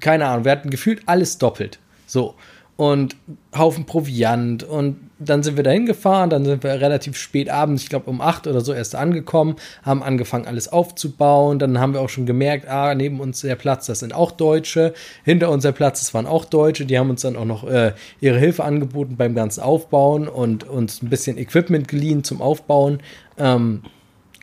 keine 0.00 0.26
Ahnung. 0.26 0.44
Wir 0.44 0.52
hatten 0.52 0.70
gefühlt 0.70 1.02
alles 1.06 1.38
doppelt. 1.38 1.78
So. 2.06 2.34
Und 2.76 3.16
Haufen 3.56 3.84
Proviant. 3.84 4.64
Und 4.64 4.96
dann 5.18 5.42
sind 5.42 5.56
wir 5.56 5.62
dahin 5.62 5.86
gefahren. 5.86 6.30
Dann 6.30 6.44
sind 6.44 6.64
wir 6.64 6.80
relativ 6.80 7.16
spät 7.16 7.50
abends, 7.50 7.82
ich 7.82 7.90
glaube 7.90 8.10
um 8.10 8.20
acht 8.20 8.46
oder 8.46 8.60
so 8.62 8.72
erst 8.72 8.94
angekommen, 8.94 9.56
haben 9.84 10.02
angefangen, 10.02 10.46
alles 10.46 10.72
aufzubauen. 10.72 11.58
Dann 11.58 11.78
haben 11.78 11.92
wir 11.92 12.00
auch 12.00 12.08
schon 12.08 12.26
gemerkt, 12.26 12.66
ah, 12.68 12.94
neben 12.94 13.20
uns 13.20 13.42
der 13.42 13.56
Platz, 13.56 13.86
das 13.86 14.00
sind 14.00 14.14
auch 14.14 14.32
Deutsche. 14.32 14.94
Hinter 15.24 15.50
uns 15.50 15.62
der 15.62 15.72
Platz, 15.72 16.00
das 16.00 16.14
waren 16.14 16.26
auch 16.26 16.44
Deutsche. 16.44 16.86
Die 16.86 16.98
haben 16.98 17.10
uns 17.10 17.20
dann 17.20 17.36
auch 17.36 17.44
noch 17.44 17.64
äh, 17.68 17.92
ihre 18.20 18.38
Hilfe 18.38 18.64
angeboten 18.64 19.16
beim 19.16 19.34
ganzen 19.34 19.62
Aufbauen 19.62 20.26
und 20.26 20.64
uns 20.64 21.02
ein 21.02 21.10
bisschen 21.10 21.38
Equipment 21.38 21.86
geliehen 21.88 22.24
zum 22.24 22.40
Aufbauen. 22.40 23.00
Ähm, 23.38 23.82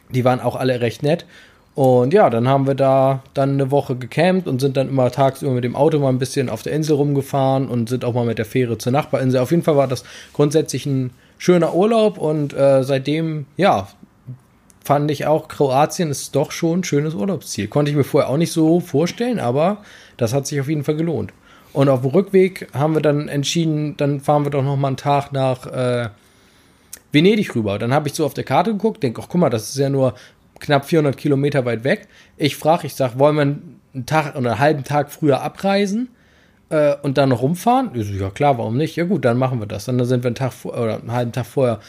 die 0.09 0.23
waren 0.23 0.39
auch 0.39 0.55
alle 0.55 0.81
recht 0.81 1.03
nett. 1.03 1.25
Und 1.75 2.13
ja, 2.13 2.29
dann 2.29 2.47
haben 2.47 2.67
wir 2.67 2.75
da 2.75 3.23
dann 3.33 3.51
eine 3.53 3.71
Woche 3.71 3.95
gecampt 3.95 4.47
und 4.47 4.59
sind 4.59 4.75
dann 4.75 4.89
immer 4.89 5.11
tagsüber 5.11 5.53
mit 5.53 5.63
dem 5.63 5.75
Auto 5.75 5.99
mal 5.99 6.09
ein 6.09 6.19
bisschen 6.19 6.49
auf 6.49 6.61
der 6.61 6.73
Insel 6.73 6.95
rumgefahren 6.95 7.67
und 7.69 7.87
sind 7.87 8.03
auch 8.03 8.13
mal 8.13 8.25
mit 8.25 8.37
der 8.37 8.45
Fähre 8.45 8.77
zur 8.77 8.91
Nachbarinsel. 8.91 9.39
Auf 9.39 9.51
jeden 9.51 9.63
Fall 9.63 9.77
war 9.77 9.87
das 9.87 10.03
grundsätzlich 10.33 10.85
ein 10.85 11.11
schöner 11.37 11.73
Urlaub 11.73 12.17
und 12.17 12.53
äh, 12.53 12.83
seitdem, 12.83 13.45
ja, 13.55 13.87
fand 14.83 15.09
ich 15.11 15.25
auch, 15.25 15.47
Kroatien 15.47 16.09
ist 16.09 16.35
doch 16.35 16.51
schon 16.51 16.79
ein 16.79 16.83
schönes 16.83 17.13
Urlaubsziel. 17.13 17.67
Konnte 17.67 17.91
ich 17.91 17.97
mir 17.97 18.03
vorher 18.03 18.29
auch 18.29 18.37
nicht 18.37 18.51
so 18.51 18.79
vorstellen, 18.79 19.39
aber 19.39 19.77
das 20.17 20.33
hat 20.33 20.47
sich 20.47 20.59
auf 20.59 20.67
jeden 20.67 20.83
Fall 20.83 20.95
gelohnt. 20.95 21.31
Und 21.71 21.89
auf 21.89 22.01
dem 22.01 22.09
Rückweg 22.09 22.67
haben 22.73 22.95
wir 22.95 23.01
dann 23.01 23.27
entschieden, 23.27 23.95
dann 23.97 24.19
fahren 24.19 24.43
wir 24.43 24.49
doch 24.49 24.63
noch 24.63 24.75
mal 24.75 24.87
einen 24.87 24.97
Tag 24.97 25.31
nach 25.31 25.67
äh, 25.67 26.09
Venedig 27.11 27.55
rüber. 27.55 27.79
Dann 27.79 27.93
habe 27.93 28.07
ich 28.07 28.15
so 28.15 28.25
auf 28.25 28.33
der 28.33 28.43
Karte 28.43 28.71
geguckt, 28.71 29.03
denke, 29.03 29.21
ach 29.23 29.27
guck 29.29 29.39
mal, 29.39 29.49
das 29.49 29.69
ist 29.69 29.77
ja 29.77 29.89
nur 29.89 30.15
knapp 30.59 30.85
400 30.85 31.17
Kilometer 31.17 31.65
weit 31.65 31.83
weg. 31.83 32.07
Ich 32.37 32.55
frage, 32.55 32.87
ich 32.87 32.95
sage, 32.95 33.19
wollen 33.19 33.35
wir 33.35 33.41
einen 33.41 34.05
Tag 34.05 34.35
oder 34.35 34.51
einen 34.51 34.59
halben 34.59 34.83
Tag 34.83 35.11
früher 35.11 35.41
abreisen 35.41 36.09
äh, 36.69 36.95
und 37.01 37.17
dann 37.17 37.29
noch 37.29 37.41
rumfahren? 37.41 37.91
So, 37.95 38.13
ja 38.13 38.29
klar, 38.29 38.57
warum 38.57 38.77
nicht? 38.77 38.95
Ja 38.95 39.05
gut, 39.05 39.25
dann 39.25 39.37
machen 39.37 39.59
wir 39.59 39.67
das. 39.67 39.85
Dann 39.85 40.03
sind 40.05 40.23
wir 40.23 40.27
einen 40.27 40.35
Tag 40.35 40.53
oder 40.63 40.99
einen 40.99 41.11
halben 41.11 41.31
Tag 41.31 41.45
vorher 41.45 41.79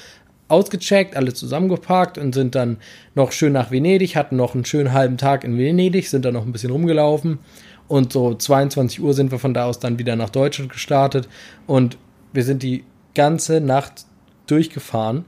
ausgecheckt, 0.49 1.17
alle 1.17 1.33
zusammengepackt 1.33 2.19
und 2.19 2.35
sind 2.35 2.55
dann 2.55 2.79
noch 3.15 3.33
schön 3.33 3.53
nach 3.53 3.71
Venedig, 3.71 4.17
hatten 4.17 4.37
noch 4.37 4.55
einen 4.55 4.65
schönen 4.65 4.93
halben 4.93 5.17
Tag 5.17 5.45
in 5.45 5.57
Venedig, 5.57 6.09
sind 6.09 6.25
dann 6.25 6.35
noch 6.35 6.45
ein 6.45 6.53
bisschen 6.53 6.73
rumgelaufen 6.73 7.39
und 7.87 8.13
so 8.13 8.35
22 8.35 9.01
Uhr 9.01 9.15
sind 9.15 9.31
wir 9.31 9.39
von 9.39 9.55
da 9.55 9.67
aus 9.67 9.79
dann 9.79 9.99
wieder 9.99 10.17
nach 10.17 10.31
Deutschland 10.31 10.73
gestartet 10.73 11.29
und 11.67 11.99
wir 12.33 12.43
sind 12.43 12.63
die 12.63 12.85
ganze 13.15 13.61
Nacht 13.61 14.07
durchgefahren, 14.47 15.25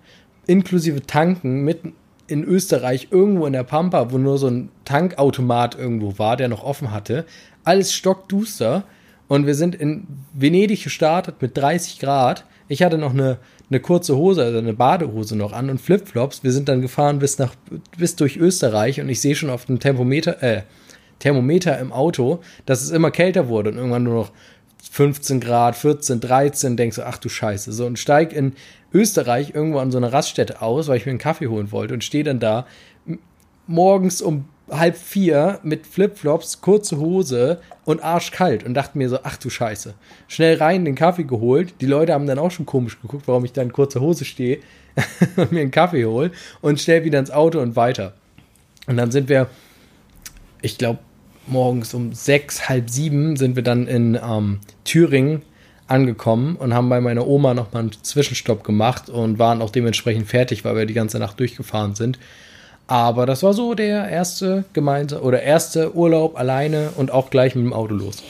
inklusive 0.47 1.03
Tanken 1.03 1.63
mitten 1.65 1.95
in 2.27 2.45
Österreich 2.45 3.09
irgendwo 3.11 3.47
in 3.47 3.53
der 3.53 3.65
Pampa, 3.65 4.11
wo 4.11 4.19
nur 4.19 4.39
so 4.39 4.49
ein 4.49 4.71
Tankautomat 4.85 5.79
irgendwo 5.79 6.19
war, 6.19 6.37
der 6.37 6.49
noch 6.49 6.63
offen 6.63 6.91
hatte. 6.91 7.25
Alles 7.65 7.93
stockduster. 7.93 8.85
Und 9.29 9.47
wir 9.47 9.55
sind 9.55 9.75
in 9.75 10.07
Venedig 10.35 10.83
gestartet 10.83 11.37
mit 11.41 11.57
30 11.57 11.99
Grad. 11.99 12.45
Ich 12.69 12.83
hatte 12.83 12.99
noch 12.99 13.13
eine, 13.13 13.39
eine 13.71 13.81
kurze 13.81 14.17
Hose, 14.17 14.43
also 14.43 14.59
eine 14.59 14.75
Badehose 14.75 15.37
noch 15.37 15.53
an 15.53 15.71
und 15.71 15.81
Flipflops. 15.81 16.45
Wir 16.45 16.53
sind 16.53 16.69
dann 16.69 16.83
gefahren 16.83 17.19
bis 17.19 17.39
nach 17.39 17.55
bis 17.97 18.17
durch 18.17 18.37
Österreich 18.37 19.01
und 19.01 19.09
ich 19.09 19.21
sehe 19.21 19.35
schon 19.35 19.51
auf 19.51 19.67
dem 19.67 19.81
Tempometer, 19.81 20.43
äh, 20.43 20.63
Thermometer 21.19 21.79
im 21.79 21.93
Auto, 21.93 22.41
dass 22.67 22.83
es 22.83 22.91
immer 22.91 23.11
kälter 23.11 23.49
wurde 23.49 23.71
und 23.71 23.77
irgendwann 23.77 24.03
nur 24.03 24.15
noch 24.15 24.33
15 24.91 25.41
Grad, 25.41 25.77
14, 25.77 26.21
13, 26.21 26.77
denkst 26.77 26.97
du, 26.97 27.07
ach 27.07 27.19
du 27.19 27.29
Scheiße. 27.29 27.73
So, 27.73 27.87
und 27.87 27.99
steig 27.99 28.33
in 28.33 28.55
Österreich 28.95 29.55
irgendwo 29.55 29.79
an 29.79 29.91
so 29.91 29.99
einer 29.99 30.13
Raststätte 30.13 30.63
aus, 30.63 30.89
weil 30.89 30.99
ich 30.99 31.07
mir 31.07 31.11
einen 31.11 31.19
Kaffee 31.19 31.49
holen 31.49 31.73
wollte 31.73 31.95
und 31.95 32.05
stehe 32.05 32.25
dann 32.25 32.41
da 32.41 32.67
morgens 33.67 34.21
um 34.21 34.47
halb 34.71 34.97
vier 34.97 35.61
mit 35.63 35.87
Flipflops, 35.87 36.61
kurze 36.61 36.99
Hose 36.99 37.61
und 37.85 38.03
arschkalt 38.03 38.65
und 38.65 38.75
dachte 38.75 38.97
mir 38.97 39.09
so, 39.09 39.19
ach 39.23 39.37
du 39.37 39.51
Scheiße. 39.51 39.95
Schnell 40.29 40.57
rein, 40.57 40.85
den 40.85 40.95
Kaffee 40.95 41.25
geholt. 41.25 41.75
Die 41.81 41.87
Leute 41.87 42.15
haben 42.15 42.27
dann 42.27 42.39
auch 42.39 42.51
schon 42.51 42.67
komisch 42.67 43.01
geguckt, 43.01 43.25
warum 43.27 43.45
ich 43.45 43.53
da 43.53 43.63
in 43.63 43.73
kurzer 43.73 44.01
Hose 44.01 44.25
stehe 44.25 44.59
und 45.37 45.53
mir 45.53 45.61
einen 45.61 45.71
Kaffee 45.71 46.05
hole 46.05 46.31
und 46.61 46.81
schnell 46.81 47.05
wieder 47.05 47.19
ins 47.19 47.31
Auto 47.31 47.61
und 47.61 47.77
weiter. 47.77 48.15
Und 48.87 48.97
dann 48.97 49.11
sind 49.11 49.29
wir, 49.29 49.49
ich 50.61 50.79
glaube, 50.79 51.01
morgens 51.47 51.93
um 51.95 52.13
sechs, 52.13 52.69
halb 52.69 52.89
sieben 52.89 53.37
sind 53.37 53.57
wir 53.57 53.63
dann 53.63 53.87
in 53.87 54.19
ähm, 54.23 54.61
Thüringen 54.85 55.43
angekommen 55.93 56.57
und 56.57 56.73
haben 56.73 56.89
bei 56.89 57.01
meiner 57.01 57.27
Oma 57.27 57.53
nochmal 57.53 57.83
einen 57.83 57.93
Zwischenstopp 58.03 58.65
gemacht 58.65 59.11
und 59.11 59.39
waren 59.39 59.61
auch 59.61 59.71
dementsprechend 59.71 60.27
fertig, 60.27 60.65
weil 60.65 60.75
wir 60.75 60.87
die 60.87 60.95
ganze 60.95 61.19
Nacht 61.19 61.39
durchgefahren 61.39 61.95
sind. 61.95 62.19
Aber 62.87 63.27
das 63.27 63.43
war 63.43 63.53
so 63.53 63.75
der 63.75 64.09
erste 64.09 64.65
gemeinsame 64.73 65.23
oder 65.23 65.43
erste 65.43 65.95
Urlaub 65.95 66.39
alleine 66.39 66.91
und 66.97 67.11
auch 67.11 67.31
gleich 67.31 67.55
mit 67.55 67.65
dem 67.65 67.73
Auto 67.73 67.95
los. 67.95 68.23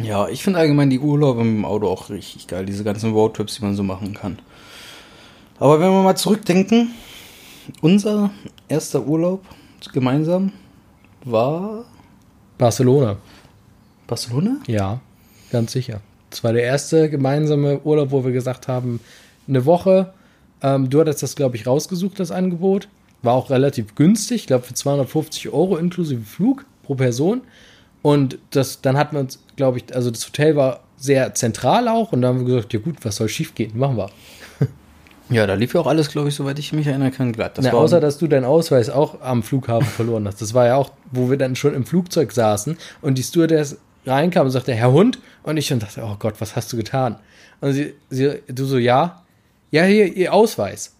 Ja, 0.00 0.28
ich 0.28 0.42
finde 0.42 0.58
allgemein 0.58 0.90
die 0.90 0.98
Urlaube 0.98 1.44
mit 1.44 1.58
dem 1.58 1.64
Auto 1.64 1.88
auch 1.88 2.10
richtig 2.10 2.46
geil, 2.46 2.66
diese 2.66 2.84
ganzen 2.84 3.12
Roadtrips, 3.12 3.56
die 3.56 3.62
man 3.62 3.76
so 3.76 3.82
machen 3.82 4.14
kann. 4.14 4.38
Aber 5.58 5.78
wenn 5.80 5.90
wir 5.90 6.02
mal 6.02 6.16
zurückdenken, 6.16 6.90
unser 7.80 8.30
erster 8.68 9.06
Urlaub 9.06 9.44
gemeinsam 9.92 10.52
war 11.24 11.84
Barcelona. 12.58 13.16
Barcelona? 14.06 14.56
Ja, 14.66 15.00
ganz 15.50 15.72
sicher. 15.72 16.00
Das 16.36 16.44
war 16.44 16.52
der 16.52 16.64
erste 16.64 17.08
gemeinsame 17.08 17.80
Urlaub, 17.80 18.10
wo 18.10 18.22
wir 18.22 18.30
gesagt 18.30 18.68
haben, 18.68 19.00
eine 19.48 19.64
Woche. 19.64 20.12
Ähm, 20.60 20.90
du 20.90 21.00
hattest 21.00 21.22
das, 21.22 21.34
glaube 21.34 21.56
ich, 21.56 21.66
rausgesucht, 21.66 22.20
das 22.20 22.30
Angebot. 22.30 22.88
War 23.22 23.32
auch 23.32 23.48
relativ 23.48 23.94
günstig, 23.94 24.42
ich 24.42 24.46
glaube 24.46 24.66
für 24.66 24.74
250 24.74 25.48
Euro 25.48 25.78
inklusive 25.78 26.20
Flug 26.20 26.66
pro 26.82 26.94
Person. 26.94 27.40
Und 28.02 28.38
das, 28.50 28.82
dann 28.82 28.98
hatten 28.98 29.16
wir 29.16 29.20
uns, 29.20 29.42
glaube 29.56 29.78
ich, 29.78 29.94
also 29.94 30.10
das 30.10 30.26
Hotel 30.26 30.56
war 30.56 30.80
sehr 30.98 31.32
zentral 31.32 31.88
auch 31.88 32.12
und 32.12 32.20
da 32.20 32.28
haben 32.28 32.40
wir 32.40 32.54
gesagt, 32.54 32.74
ja 32.74 32.80
gut, 32.80 32.96
was 33.00 33.16
soll 33.16 33.30
schief 33.30 33.54
gehen? 33.54 33.78
Machen 33.78 33.96
wir. 33.96 34.10
Ja, 35.28 35.44
da 35.44 35.54
lief 35.54 35.74
ja 35.74 35.80
auch 35.80 35.88
alles, 35.88 36.08
glaube 36.08 36.28
ich, 36.28 36.36
soweit 36.36 36.56
ich 36.60 36.72
mich 36.72 36.86
erinnern 36.86 37.10
kann, 37.10 37.32
glatt. 37.32 37.58
Das 37.58 37.64
Na, 37.64 37.72
außer, 37.72 37.98
dass 37.98 38.16
du 38.18 38.28
deinen 38.28 38.44
Ausweis 38.44 38.88
auch 38.88 39.22
am 39.22 39.42
Flughafen 39.42 39.88
verloren 39.88 40.24
hast. 40.24 40.40
Das 40.40 40.54
war 40.54 40.66
ja 40.66 40.76
auch, 40.76 40.92
wo 41.10 41.28
wir 41.30 41.36
dann 41.36 41.56
schon 41.56 41.74
im 41.74 41.84
Flugzeug 41.84 42.30
saßen 42.30 42.78
und 43.02 43.18
die 43.18 43.24
Stewardess 43.24 43.78
reinkam 44.06 44.46
und 44.46 44.50
sagte, 44.50 44.74
Herr 44.74 44.92
Hund. 44.92 45.18
Und 45.42 45.56
ich 45.56 45.66
schon 45.66 45.78
dachte, 45.78 46.02
oh 46.04 46.16
Gott, 46.18 46.40
was 46.40 46.56
hast 46.56 46.72
du 46.72 46.76
getan? 46.76 47.16
Und 47.60 47.72
sie, 47.72 47.94
sie 48.10 48.42
du 48.48 48.64
so, 48.64 48.78
ja, 48.78 49.22
ja, 49.70 49.84
hier, 49.84 50.14
Ihr 50.14 50.32
Ausweis. 50.32 50.94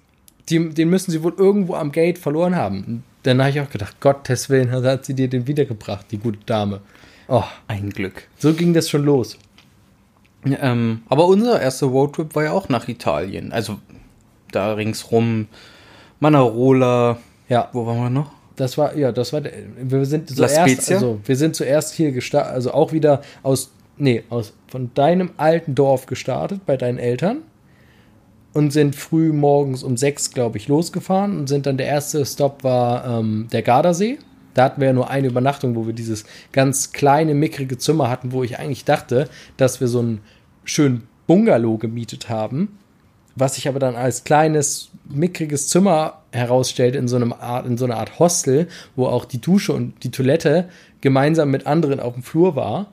Die, 0.48 0.68
den 0.70 0.90
müssen 0.90 1.10
sie 1.10 1.22
wohl 1.22 1.34
irgendwo 1.36 1.74
am 1.74 1.92
Gate 1.92 2.18
verloren 2.18 2.54
haben. 2.54 2.84
Und 2.84 3.02
dann 3.24 3.40
habe 3.40 3.50
ich 3.50 3.60
auch 3.60 3.70
gedacht, 3.70 4.00
Gottes 4.00 4.48
Willen, 4.48 4.70
hat 4.84 5.04
sie 5.04 5.14
dir 5.14 5.28
den 5.28 5.46
wiedergebracht, 5.46 6.06
die 6.10 6.18
gute 6.18 6.38
Dame. 6.46 6.80
Oh, 7.28 7.44
ein 7.66 7.90
Glück. 7.90 8.28
So 8.38 8.54
ging 8.54 8.72
das 8.72 8.88
schon 8.88 9.04
los. 9.04 9.36
Ähm, 10.44 11.02
aber 11.08 11.26
unser 11.26 11.60
erster 11.60 11.86
Roadtrip 11.86 12.34
war 12.36 12.44
ja 12.44 12.52
auch 12.52 12.68
nach 12.68 12.86
Italien. 12.86 13.52
Also 13.52 13.78
da 14.52 14.74
ringsrum 14.74 15.48
Manarola. 16.20 17.18
Ja. 17.48 17.68
Wo 17.72 17.86
waren 17.86 17.98
wir 17.98 18.10
noch? 18.10 18.35
Das 18.56 18.78
war, 18.78 18.96
ja, 18.96 19.12
das 19.12 19.32
war, 19.32 19.42
wir 19.42 20.06
sind 20.06 20.34
zuerst, 20.34 20.90
also 20.90 21.20
wir 21.24 21.36
sind 21.36 21.54
zuerst 21.54 21.94
hier 21.94 22.12
gestartet, 22.12 22.52
also 22.52 22.72
auch 22.72 22.92
wieder 22.92 23.22
aus, 23.42 23.70
nee, 23.98 24.24
aus, 24.30 24.54
von 24.66 24.90
deinem 24.94 25.30
alten 25.36 25.74
Dorf 25.74 26.06
gestartet, 26.06 26.64
bei 26.64 26.76
deinen 26.76 26.98
Eltern 26.98 27.42
und 28.54 28.72
sind 28.72 28.96
früh 28.96 29.32
morgens 29.32 29.82
um 29.82 29.98
sechs, 29.98 30.30
glaube 30.30 30.56
ich, 30.56 30.68
losgefahren 30.68 31.38
und 31.38 31.48
sind 31.48 31.66
dann 31.66 31.76
der 31.76 31.86
erste 31.86 32.24
Stop 32.24 32.64
war 32.64 33.20
ähm, 33.20 33.48
der 33.52 33.60
Gardasee. 33.60 34.18
Da 34.54 34.64
hatten 34.64 34.80
wir 34.80 34.88
ja 34.88 34.94
nur 34.94 35.10
eine 35.10 35.26
Übernachtung, 35.26 35.76
wo 35.76 35.86
wir 35.86 35.92
dieses 35.92 36.24
ganz 36.52 36.92
kleine, 36.92 37.34
mickrige 37.34 37.76
Zimmer 37.76 38.08
hatten, 38.08 38.32
wo 38.32 38.42
ich 38.42 38.58
eigentlich 38.58 38.86
dachte, 38.86 39.28
dass 39.58 39.80
wir 39.82 39.88
so 39.88 39.98
einen 39.98 40.20
schönen 40.64 41.06
Bungalow 41.26 41.76
gemietet 41.76 42.30
haben 42.30 42.78
was 43.36 43.54
sich 43.54 43.68
aber 43.68 43.78
dann 43.78 43.94
als 43.94 44.24
kleines, 44.24 44.90
mickriges 45.08 45.68
Zimmer 45.68 46.22
herausstellt 46.32 46.96
in 46.96 47.06
so, 47.06 47.16
einem 47.16 47.32
Art, 47.32 47.66
in 47.66 47.78
so 47.78 47.84
einer 47.84 47.98
Art 47.98 48.18
Hostel, 48.18 48.66
wo 48.96 49.06
auch 49.06 49.26
die 49.26 49.40
Dusche 49.40 49.72
und 49.72 50.02
die 50.02 50.10
Toilette 50.10 50.68
gemeinsam 51.02 51.50
mit 51.50 51.66
anderen 51.66 52.00
auf 52.00 52.14
dem 52.14 52.22
Flur 52.22 52.56
war. 52.56 52.86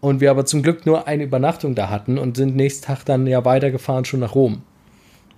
Und 0.00 0.20
wir 0.20 0.30
aber 0.30 0.44
zum 0.44 0.62
Glück 0.62 0.86
nur 0.86 1.08
eine 1.08 1.24
Übernachtung 1.24 1.74
da 1.74 1.90
hatten 1.90 2.18
und 2.18 2.36
sind 2.36 2.56
nächsten 2.56 2.86
Tag 2.86 3.04
dann 3.04 3.26
ja 3.26 3.44
weitergefahren 3.44 4.04
schon 4.04 4.20
nach 4.20 4.34
Rom. 4.34 4.62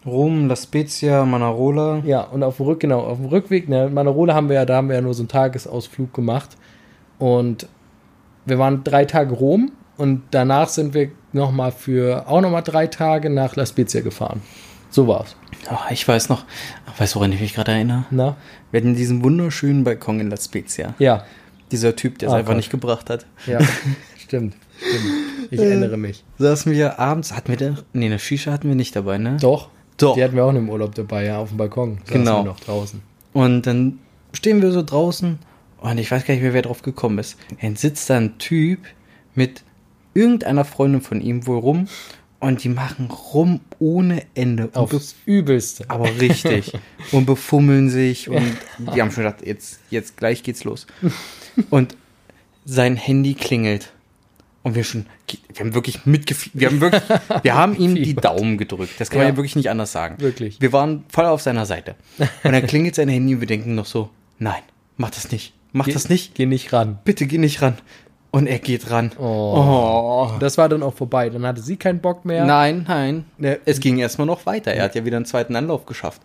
Rom, 0.04 0.48
La 0.48 0.56
Spezia, 0.56 1.24
Manarola. 1.24 2.02
Ja, 2.04 2.22
und 2.22 2.42
auf 2.42 2.58
dem 2.58 2.66
Rück, 2.66 2.80
genau, 2.80 3.00
auf 3.00 3.18
dem 3.18 3.26
Rückweg, 3.26 3.68
ne, 3.68 3.88
Manarola 3.88 4.34
haben 4.34 4.48
wir 4.48 4.56
ja, 4.56 4.64
da 4.64 4.76
haben 4.76 4.88
wir 4.88 4.96
ja 4.96 5.02
nur 5.02 5.14
so 5.14 5.22
einen 5.22 5.28
Tagesausflug 5.28 6.12
gemacht. 6.12 6.50
Und 7.18 7.68
wir 8.44 8.58
waren 8.58 8.84
drei 8.84 9.04
Tage 9.04 9.34
Rom 9.34 9.72
und 9.96 10.22
danach 10.30 10.68
sind 10.68 10.94
wir 10.94 11.10
nochmal 11.36 11.70
für 11.70 12.26
auch 12.26 12.40
nochmal 12.40 12.62
drei 12.62 12.88
Tage 12.88 13.30
nach 13.30 13.54
La 13.54 13.64
Spezia 13.64 14.00
gefahren. 14.00 14.42
So 14.90 15.06
war's. 15.06 15.36
Oh, 15.70 15.76
ich 15.90 16.06
weiß 16.06 16.28
noch, 16.28 16.44
weißt 16.98 17.14
du, 17.14 17.18
woran 17.18 17.32
ich 17.32 17.40
mich 17.40 17.54
gerade 17.54 17.72
erinnere? 17.72 18.06
Na? 18.10 18.36
Wir 18.70 18.80
hatten 18.80 18.96
diesen 18.96 19.22
wunderschönen 19.22 19.84
Balkon 19.84 20.18
in 20.18 20.30
La 20.30 20.36
Spezia. 20.36 20.94
Ja. 20.98 21.24
Dieser 21.70 21.94
Typ, 21.94 22.18
der 22.18 22.28
es 22.28 22.32
oh, 22.32 22.36
einfach 22.36 22.50
Gott. 22.50 22.56
nicht 22.56 22.70
gebracht 22.70 23.10
hat. 23.10 23.26
Ja, 23.46 23.60
stimmt. 24.18 24.54
stimmt. 24.78 25.04
Ich 25.50 25.60
erinnere 25.60 25.96
mich. 25.96 26.24
Saßen 26.38 26.72
wir 26.72 26.98
abends, 26.98 27.32
hatten 27.32 27.48
wir 27.48 27.56
denn, 27.56 27.78
nee, 27.92 28.06
eine 28.06 28.18
Shisha 28.18 28.52
hatten 28.52 28.68
wir 28.68 28.74
nicht 28.74 28.96
dabei, 28.96 29.18
ne? 29.18 29.36
Doch. 29.40 29.68
Doch. 29.96 30.14
Die 30.14 30.22
hatten 30.22 30.36
wir 30.36 30.44
auch 30.44 30.52
im 30.52 30.68
Urlaub 30.68 30.94
dabei, 30.94 31.24
ja, 31.24 31.38
auf 31.38 31.48
dem 31.48 31.58
Balkon. 31.58 31.98
Saßen 32.04 32.12
genau. 32.12 32.42
Noch 32.42 32.60
draußen. 32.60 33.00
Und 33.32 33.66
dann 33.66 33.98
stehen 34.32 34.62
wir 34.62 34.72
so 34.72 34.82
draußen 34.82 35.38
und 35.80 35.98
ich 35.98 36.10
weiß 36.10 36.24
gar 36.24 36.34
nicht 36.34 36.42
mehr, 36.42 36.52
wer 36.52 36.62
drauf 36.62 36.82
gekommen 36.82 37.18
ist. 37.18 37.36
Dann 37.60 37.76
sitzt 37.76 38.10
da 38.10 38.16
ein 38.16 38.38
Typ 38.38 38.80
mit 39.34 39.62
irgendeiner 40.16 40.64
Freundin 40.64 41.00
von 41.00 41.20
ihm 41.20 41.46
wohl 41.46 41.58
rum 41.58 41.88
und 42.40 42.64
die 42.64 42.68
machen 42.68 43.10
rum 43.10 43.60
ohne 43.78 44.22
Ende. 44.34 44.70
Aufs 44.74 45.16
Übelste. 45.24 45.84
Aber 45.88 46.08
richtig. 46.20 46.72
und 47.12 47.26
befummeln 47.26 47.90
sich 47.90 48.28
und 48.28 48.56
die 48.78 49.00
haben 49.00 49.10
schon 49.10 49.24
gedacht, 49.24 49.46
jetzt, 49.46 49.80
jetzt 49.90 50.16
gleich 50.16 50.42
geht's 50.42 50.64
los. 50.64 50.86
Und 51.70 51.96
sein 52.64 52.96
Handy 52.96 53.34
klingelt. 53.34 53.92
Und 54.62 54.74
wir 54.74 54.82
schon, 54.82 55.06
wir 55.28 55.60
haben 55.60 55.74
wirklich 55.74 56.06
mitgefiebert. 56.06 56.60
Wir 56.60 56.68
haben 56.68 56.80
wirklich, 56.80 57.02
wir 57.42 57.54
haben 57.54 57.76
ihm 57.76 57.94
die 57.94 58.14
Daumen 58.14 58.58
gedrückt. 58.58 58.94
Das 58.98 59.10
kann 59.10 59.20
man 59.20 59.28
ja 59.28 59.36
wirklich 59.36 59.54
nicht 59.54 59.70
anders 59.70 59.92
sagen. 59.92 60.16
Wirklich. 60.18 60.60
Wir 60.60 60.72
waren 60.72 61.04
voll 61.08 61.26
auf 61.26 61.40
seiner 61.40 61.66
Seite. 61.66 61.94
Und 62.18 62.52
dann 62.52 62.66
klingelt 62.66 62.96
sein 62.96 63.08
Handy 63.08 63.34
und 63.34 63.40
wir 63.40 63.46
denken 63.46 63.76
noch 63.76 63.86
so, 63.86 64.10
nein, 64.40 64.62
mach 64.96 65.10
das 65.10 65.30
nicht. 65.30 65.52
Mach 65.72 65.84
geh, 65.84 65.92
das 65.92 66.08
nicht. 66.08 66.34
Geh 66.34 66.46
nicht 66.46 66.72
ran. 66.72 66.98
Bitte 67.04 67.26
geh 67.26 67.38
nicht 67.38 67.62
ran. 67.62 67.78
Und 68.30 68.46
er 68.46 68.58
geht 68.58 68.90
ran. 68.90 69.12
Oh. 69.18 69.22
oh. 69.24 70.30
Das 70.40 70.58
war 70.58 70.68
dann 70.68 70.82
auch 70.82 70.94
vorbei. 70.94 71.30
Dann 71.30 71.46
hatte 71.46 71.62
sie 71.62 71.76
keinen 71.76 72.00
Bock 72.00 72.24
mehr. 72.24 72.44
Nein, 72.44 72.84
nein. 72.86 73.24
Ne, 73.38 73.58
es 73.64 73.80
ging 73.80 73.98
erstmal 73.98 74.26
noch 74.26 74.44
weiter. 74.46 74.72
Er 74.72 74.84
hat 74.84 74.94
ja 74.94 75.04
wieder 75.04 75.16
einen 75.16 75.24
zweiten 75.26 75.56
Anlauf 75.56 75.86
geschafft. 75.86 76.20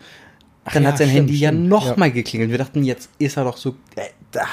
Dann 0.74 0.86
Ach 0.86 0.90
hat 0.90 0.98
sein 0.98 1.08
stimmt, 1.08 1.30
Handy 1.30 1.40
ja 1.40 1.50
stimmt. 1.50 1.70
nochmal 1.70 2.10
Ja. 2.10 2.14
geklingelt. 2.16 2.52
Wir 2.52 2.58
dachten, 2.58 2.84
jetzt 2.84 3.10
ist 3.18 3.38
er 3.38 3.46
doch 3.46 3.58
so. 3.58 3.76
Äh, 3.96 4.10
da. 4.32 4.46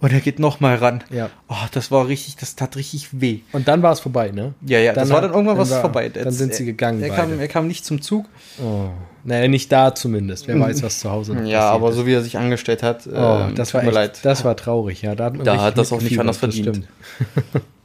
Und 0.00 0.12
er 0.12 0.20
geht 0.20 0.38
nochmal 0.38 0.76
ran. 0.76 1.02
Ja. 1.10 1.30
Oh, 1.48 1.54
das 1.72 1.90
war 1.90 2.06
richtig, 2.06 2.36
das 2.36 2.54
tat 2.54 2.76
richtig 2.76 3.08
weh. 3.20 3.40
Und 3.52 3.66
dann 3.66 3.82
war 3.82 3.92
es 3.92 4.00
vorbei, 4.00 4.30
ne? 4.30 4.52
Ja, 4.66 4.78
ja, 4.78 4.92
das 4.92 5.08
war 5.08 5.22
dann 5.22 5.32
irgendwann 5.32 5.56
was 5.56 5.70
war- 5.70 5.80
vorbei. 5.80 6.10
Dann 6.10 6.24
Jetzt- 6.24 6.36
sind 6.38 6.52
sie 6.54 6.66
gegangen. 6.66 7.02
Er 7.02 7.08
beide. 7.08 7.22
kam, 7.22 7.40
er 7.40 7.48
kam 7.48 7.66
nicht 7.66 7.84
zum 7.84 8.02
Zug. 8.02 8.26
oh. 8.62 8.88
Naja, 9.24 9.48
nicht 9.48 9.72
da 9.72 9.92
zumindest. 9.92 10.46
Wer 10.46 10.60
weiß, 10.60 10.84
was 10.84 11.00
zu 11.00 11.10
Hause 11.10 11.34
noch 11.34 11.42
Ja, 11.48 11.70
aber 11.70 11.88
ist. 11.90 11.96
so 11.96 12.06
wie 12.06 12.12
er 12.12 12.22
sich 12.22 12.38
angestellt 12.38 12.84
hat, 12.84 13.08
Oh, 13.08 13.10
ähm, 13.48 13.54
das 13.56 13.70
tut 13.70 13.74
war 13.74 13.82
mir 13.82 13.88
echt, 13.88 13.94
leid. 13.96 14.18
das 14.22 14.44
war 14.44 14.54
traurig, 14.56 15.02
ja. 15.02 15.16
Da 15.16 15.24
hat, 15.24 15.34
man 15.34 15.44
Da 15.44 15.60
hat 15.60 15.76
das 15.78 15.92
auch 15.92 16.00
nicht 16.00 16.20
anders 16.20 16.36
verdient. 16.36 16.86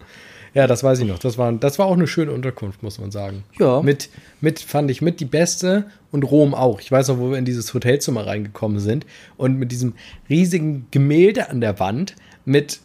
ja, 0.54 0.68
das 0.68 0.84
weiß 0.84 1.00
ich 1.00 1.08
noch. 1.08 1.20
Das 1.20 1.38
war, 1.38 1.52
das 1.54 1.80
war 1.80 1.86
auch 1.86 1.94
eine 1.94 2.08
schöne 2.08 2.32
Unterkunft, 2.32 2.84
muss 2.84 3.00
man 3.00 3.12
sagen. 3.12 3.44
Ja. 3.60 3.82
Mit, 3.82 4.10
mit, 4.42 4.60
fand 4.60 4.92
ich, 4.92 5.02
mit 5.02 5.20
die 5.20 5.26
beste 5.26 5.86
und 6.12 6.24
Rom 6.24 6.54
auch. 6.54 6.82
Ich 6.82 6.92
weiß 6.92 7.08
noch, 7.08 7.20
wo 7.20 7.32
wir 7.32 7.38
in 7.38 7.46
dieses 7.46 7.74
Hotelzimmer 7.74 8.28
reingekommen 8.28 8.80
sind 8.80 9.06
und 9.38 9.58
mit 9.58 9.72
diesem 9.72 9.94
riesigen 10.30 10.88
Gemälde 10.92 11.50
an 11.50 11.62
der 11.62 11.80
Wand 11.80 12.16
mit 12.44 12.80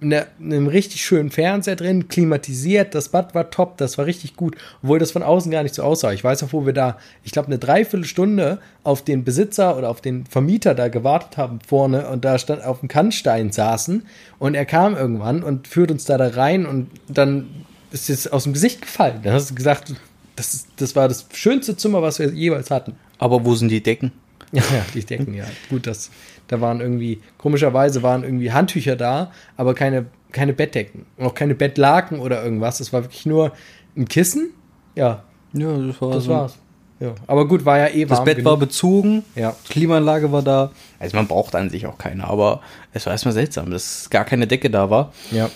ne, 0.00 0.26
einem 0.40 0.66
richtig 0.66 1.04
schönen 1.04 1.30
Fernseher 1.30 1.76
drin, 1.76 2.08
klimatisiert, 2.08 2.94
das 2.94 3.08
Bad 3.08 3.34
war 3.34 3.50
top, 3.50 3.76
das 3.78 3.98
war 3.98 4.06
richtig 4.06 4.36
gut, 4.36 4.56
obwohl 4.82 4.98
das 4.98 5.12
von 5.12 5.22
außen 5.22 5.50
gar 5.50 5.62
nicht 5.62 5.74
so 5.74 5.82
aussah. 5.82 6.12
Ich 6.12 6.22
weiß 6.22 6.42
auch, 6.42 6.52
wo 6.52 6.66
wir 6.66 6.72
da, 6.72 6.98
ich 7.24 7.32
glaube, 7.32 7.48
eine 7.48 7.58
Dreiviertelstunde 7.58 8.58
auf 8.84 9.02
den 9.02 9.24
Besitzer 9.24 9.76
oder 9.76 9.88
auf 9.88 10.00
den 10.00 10.26
Vermieter 10.26 10.74
da 10.74 10.88
gewartet 10.88 11.36
haben 11.36 11.60
vorne 11.66 12.08
und 12.08 12.24
da 12.24 12.38
stand 12.38 12.62
auf 12.62 12.80
dem 12.80 12.88
Kannstein 12.88 13.52
saßen 13.52 14.06
und 14.38 14.54
er 14.54 14.66
kam 14.66 14.94
irgendwann 14.96 15.42
und 15.42 15.68
führt 15.68 15.90
uns 15.90 16.04
da 16.04 16.18
da 16.18 16.28
rein 16.28 16.66
und 16.66 16.90
dann 17.08 17.48
ist 17.90 18.10
es 18.10 18.28
aus 18.28 18.44
dem 18.44 18.52
Gesicht 18.52 18.82
gefallen. 18.82 19.20
Dann 19.22 19.32
hast 19.32 19.50
du 19.50 19.54
gesagt, 19.54 19.94
das, 20.34 20.54
ist, 20.54 20.68
das 20.76 20.94
war 20.94 21.08
das 21.08 21.26
schönste 21.32 21.76
Zimmer, 21.76 22.02
was 22.02 22.18
wir 22.18 22.30
jeweils 22.32 22.70
hatten. 22.70 22.94
Aber 23.18 23.44
wo 23.44 23.54
sind 23.54 23.68
die 23.70 23.82
Decken? 23.82 24.12
Ja, 24.52 24.62
ja, 24.72 24.84
die 24.94 25.04
Decken, 25.04 25.34
ja. 25.34 25.44
Gut, 25.70 25.86
das, 25.86 26.10
da 26.48 26.60
waren 26.60 26.80
irgendwie, 26.80 27.20
komischerweise 27.38 28.02
waren 28.02 28.22
irgendwie 28.24 28.52
Handtücher 28.52 28.96
da, 28.96 29.30
aber 29.56 29.74
keine, 29.74 30.06
keine 30.32 30.52
Bettdecken. 30.52 31.06
Und 31.16 31.26
auch 31.26 31.34
keine 31.34 31.54
Bettlaken 31.54 32.20
oder 32.20 32.42
irgendwas. 32.44 32.80
Es 32.80 32.92
war 32.92 33.02
wirklich 33.04 33.26
nur 33.26 33.52
ein 33.96 34.06
Kissen. 34.06 34.50
Ja, 34.94 35.24
Ja, 35.52 35.76
das 35.78 36.00
war 36.00 36.10
das 36.12 36.24
so. 36.24 36.30
war's. 36.30 36.58
Ja. 36.98 37.14
Aber 37.26 37.46
gut, 37.46 37.64
war 37.66 37.76
ja 37.78 37.88
eh 37.88 38.06
Das 38.06 38.18
warm 38.18 38.24
Bett 38.24 38.38
war 38.44 38.54
genug. 38.54 38.60
bezogen, 38.68 39.24
Ja. 39.34 39.54
Klimaanlage 39.68 40.32
war 40.32 40.42
da. 40.42 40.70
Also 40.98 41.16
man 41.16 41.26
braucht 41.26 41.54
an 41.54 41.68
sich 41.68 41.86
auch 41.86 41.98
keine, 41.98 42.24
aber 42.24 42.60
es 42.92 43.04
war 43.04 43.12
erstmal 43.12 43.34
seltsam, 43.34 43.70
dass 43.70 44.08
gar 44.08 44.24
keine 44.24 44.46
Decke 44.46 44.70
da 44.70 44.88
war. 44.88 45.12
Ja. 45.30 45.50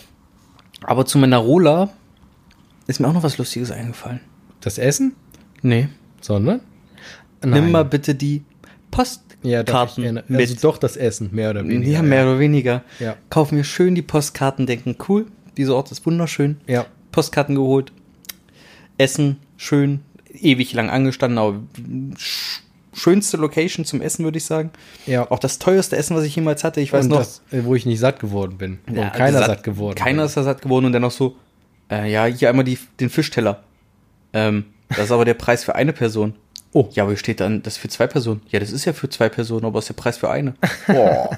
Aber 0.82 1.06
zu 1.06 1.16
meiner 1.18 1.38
Rola 1.38 1.88
ist 2.86 3.00
mir 3.00 3.08
auch 3.08 3.12
noch 3.14 3.22
was 3.22 3.38
Lustiges 3.38 3.70
eingefallen. 3.70 4.20
Das 4.60 4.76
Essen? 4.76 5.14
Nee. 5.62 5.88
Sondern? 6.20 6.60
Nimm 7.42 7.70
mal 7.70 7.84
bitte 7.86 8.14
die 8.14 8.42
ja, 9.42 9.62
doch, 9.62 9.72
Postkarten 9.72 10.02
ich 10.02 10.04
erinnere- 10.06 10.24
mit. 10.28 10.40
Also 10.40 10.54
doch 10.60 10.78
das 10.78 10.96
Essen, 10.96 11.30
mehr 11.32 11.50
oder 11.50 11.66
weniger. 11.66 11.90
ja, 11.90 12.02
mehr 12.02 12.24
oder 12.24 12.38
weniger. 12.38 12.82
Ja. 12.98 13.16
Kauf 13.30 13.52
mir 13.52 13.64
schön 13.64 13.94
die 13.94 14.02
Postkarten, 14.02 14.66
denken, 14.66 14.96
cool, 15.08 15.26
dieser 15.56 15.74
Ort 15.76 15.90
ist 15.92 16.04
wunderschön. 16.06 16.58
Ja. 16.66 16.86
Postkarten 17.12 17.54
geholt, 17.54 17.92
Essen, 18.98 19.38
schön, 19.56 20.00
ewig 20.32 20.72
lang 20.74 20.90
angestanden, 20.90 21.38
aber 21.38 21.60
sch- 22.16 22.60
schönste 22.92 23.36
Location 23.36 23.84
zum 23.84 24.00
Essen, 24.02 24.24
würde 24.24 24.38
ich 24.38 24.44
sagen. 24.44 24.70
Ja. 25.06 25.30
Auch 25.30 25.38
das 25.38 25.58
teuerste 25.58 25.96
Essen, 25.96 26.16
was 26.16 26.24
ich 26.24 26.36
jemals 26.36 26.64
hatte. 26.64 26.80
Ich 26.80 26.92
weiß 26.92 27.04
Und 27.06 27.10
noch, 27.12 27.18
das, 27.18 27.42
äh, 27.50 27.64
wo 27.64 27.74
ich 27.74 27.86
nicht 27.86 27.98
satt 28.00 28.20
geworden 28.20 28.58
bin. 28.58 28.78
Ja, 28.92 29.10
keiner 29.10 29.38
satt- 29.38 29.46
satt, 29.46 29.62
geworden 29.64 29.96
Keiner 29.96 30.24
ist 30.24 30.36
da 30.36 30.42
satt 30.42 30.60
geworden 30.62 30.86
und 30.86 30.92
dann 30.92 31.02
noch 31.02 31.10
so, 31.10 31.36
äh, 31.90 32.10
ja, 32.12 32.26
hier 32.26 32.48
einmal 32.50 32.64
die, 32.64 32.78
den 33.00 33.10
Fischteller. 33.10 33.62
Ähm, 34.32 34.66
das 34.90 34.98
ist 35.06 35.12
aber 35.12 35.24
der 35.24 35.34
Preis 35.34 35.64
für 35.64 35.74
eine 35.74 35.92
Person. 35.92 36.34
Oh. 36.72 36.88
Ja, 36.92 37.02
aber 37.02 37.12
hier 37.12 37.18
steht 37.18 37.40
dann, 37.40 37.62
das 37.62 37.74
ist 37.74 37.78
für 37.80 37.88
zwei 37.88 38.06
Personen. 38.06 38.42
Ja, 38.50 38.60
das 38.60 38.70
ist 38.70 38.84
ja 38.84 38.92
für 38.92 39.08
zwei 39.08 39.28
Personen, 39.28 39.64
aber 39.66 39.80
ist 39.80 39.88
der 39.88 39.94
Preis 39.94 40.16
für 40.18 40.30
eine. 40.30 40.54
Boah. 40.86 41.30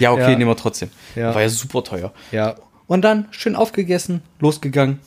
ja, 0.00 0.12
okay, 0.12 0.22
Ja. 0.22 0.28
nehmen 0.30 0.48
wir 0.50 0.56
trotzdem. 0.56 0.88
Ja. 1.14 1.34
War 1.34 1.42
ja 1.42 1.48
super 1.50 1.84
teuer. 1.84 2.12
Ja. 2.30 2.54
Und 2.86 3.02
dann 3.02 3.26
schön 3.32 3.54
aufgegessen, 3.56 4.22
losgegangen. 4.40 4.98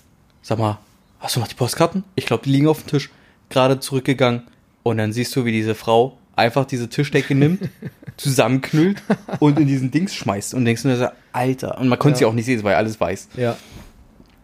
Sag 0.43 0.59
mal, 0.59 0.77
hast 1.19 1.35
du 1.35 1.39
noch 1.39 1.47
die 1.47 1.55
Postkarten? 1.55 2.03
Ich 2.15 2.25
glaube, 2.27 2.43
die 2.45 2.51
liegen 2.51 2.67
auf 2.67 2.83
dem 2.83 2.87
Tisch. 2.87 3.09
Gerade 3.49 3.79
zurückgegangen. 3.79 4.43
Und 4.83 4.97
dann 4.97 5.13
siehst 5.13 5.35
du, 5.35 5.45
wie 5.45 5.51
diese 5.51 5.73
Frau 5.73 6.17
einfach 6.35 6.65
diese 6.65 6.89
Tischdecke 6.89 7.33
nimmt, 7.33 7.69
zusammenknüllt 8.17 9.01
und 9.39 9.59
in 9.59 9.67
diesen 9.67 9.89
Dings 9.91 10.13
schmeißt. 10.13 10.53
Und 10.53 10.65
denkst 10.65 10.83
du 10.83 11.13
Alter. 11.33 11.79
Und 11.79 11.87
man 11.87 11.97
konnte 11.99 12.15
Ja. 12.15 12.19
sie 12.19 12.25
auch 12.25 12.33
nicht 12.33 12.45
sehen, 12.45 12.57
es 12.59 12.63
war 12.63 12.73
ja 12.73 12.77
alles 12.77 12.99
weiß. 12.99 13.29
Ja. 13.35 13.55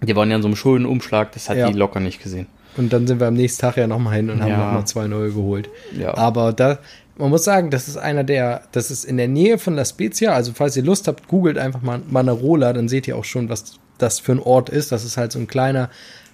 Die 0.01 0.15
waren 0.15 0.29
ja 0.31 0.35
in 0.37 0.41
so 0.41 0.47
einem 0.47 0.55
schönen 0.55 0.85
Umschlag, 0.85 1.31
das 1.33 1.47
hat 1.49 1.57
Ja. 1.57 1.67
die 1.69 1.77
locker 1.77 1.99
nicht 1.99 2.21
gesehen. 2.23 2.47
Und 2.77 2.93
dann 2.93 3.05
sind 3.07 3.19
wir 3.19 3.27
am 3.27 3.33
nächsten 3.33 3.61
Tag 3.61 3.77
ja 3.77 3.87
nochmal 3.87 4.15
hin 4.15 4.29
und 4.29 4.41
haben 4.41 4.49
Ja. 4.51 4.65
nochmal 4.65 4.87
zwei 4.87 5.07
neue 5.07 5.31
geholt. 5.31 5.69
Ja. 5.97 6.15
Aber 6.17 6.53
da, 6.53 6.79
man 7.17 7.29
muss 7.29 7.43
sagen, 7.43 7.69
das 7.69 7.87
ist 7.87 7.97
einer 7.97 8.23
der, 8.23 8.63
das 8.71 8.91
ist 8.91 9.03
in 9.03 9.17
der 9.17 9.27
Nähe 9.27 9.57
von 9.57 9.75
La 9.75 9.83
Spezia. 9.85 10.33
Also, 10.33 10.53
falls 10.55 10.77
ihr 10.77 10.83
Lust 10.83 11.07
habt, 11.07 11.27
googelt 11.27 11.57
einfach 11.57 11.81
mal 11.81 12.01
Manarola, 12.09 12.71
dann 12.73 12.87
seht 12.87 13.07
ihr 13.07 13.17
auch 13.17 13.25
schon, 13.25 13.49
was 13.49 13.73
das 13.97 14.19
für 14.19 14.31
ein 14.31 14.39
Ort 14.39 14.69
ist. 14.69 14.91
Das 14.91 15.03
ist 15.03 15.17
halt 15.17 15.31
so 15.31 15.39
ein 15.39 15.47
kleiner 15.47 15.89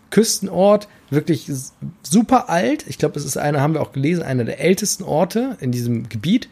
Küstenort, 0.10 0.88
wirklich 1.10 1.52
super 2.04 2.50
alt. 2.50 2.86
Ich 2.88 2.98
glaube, 2.98 3.20
es 3.20 3.26
ist 3.26 3.38
einer, 3.38 3.60
haben 3.62 3.74
wir 3.74 3.82
auch 3.82 3.92
gelesen, 3.92 4.24
einer 4.24 4.46
der 4.46 4.60
ältesten 4.60 5.04
Orte 5.04 5.58
in 5.60 5.72
diesem 5.72 6.08
Gebiet. 6.08 6.50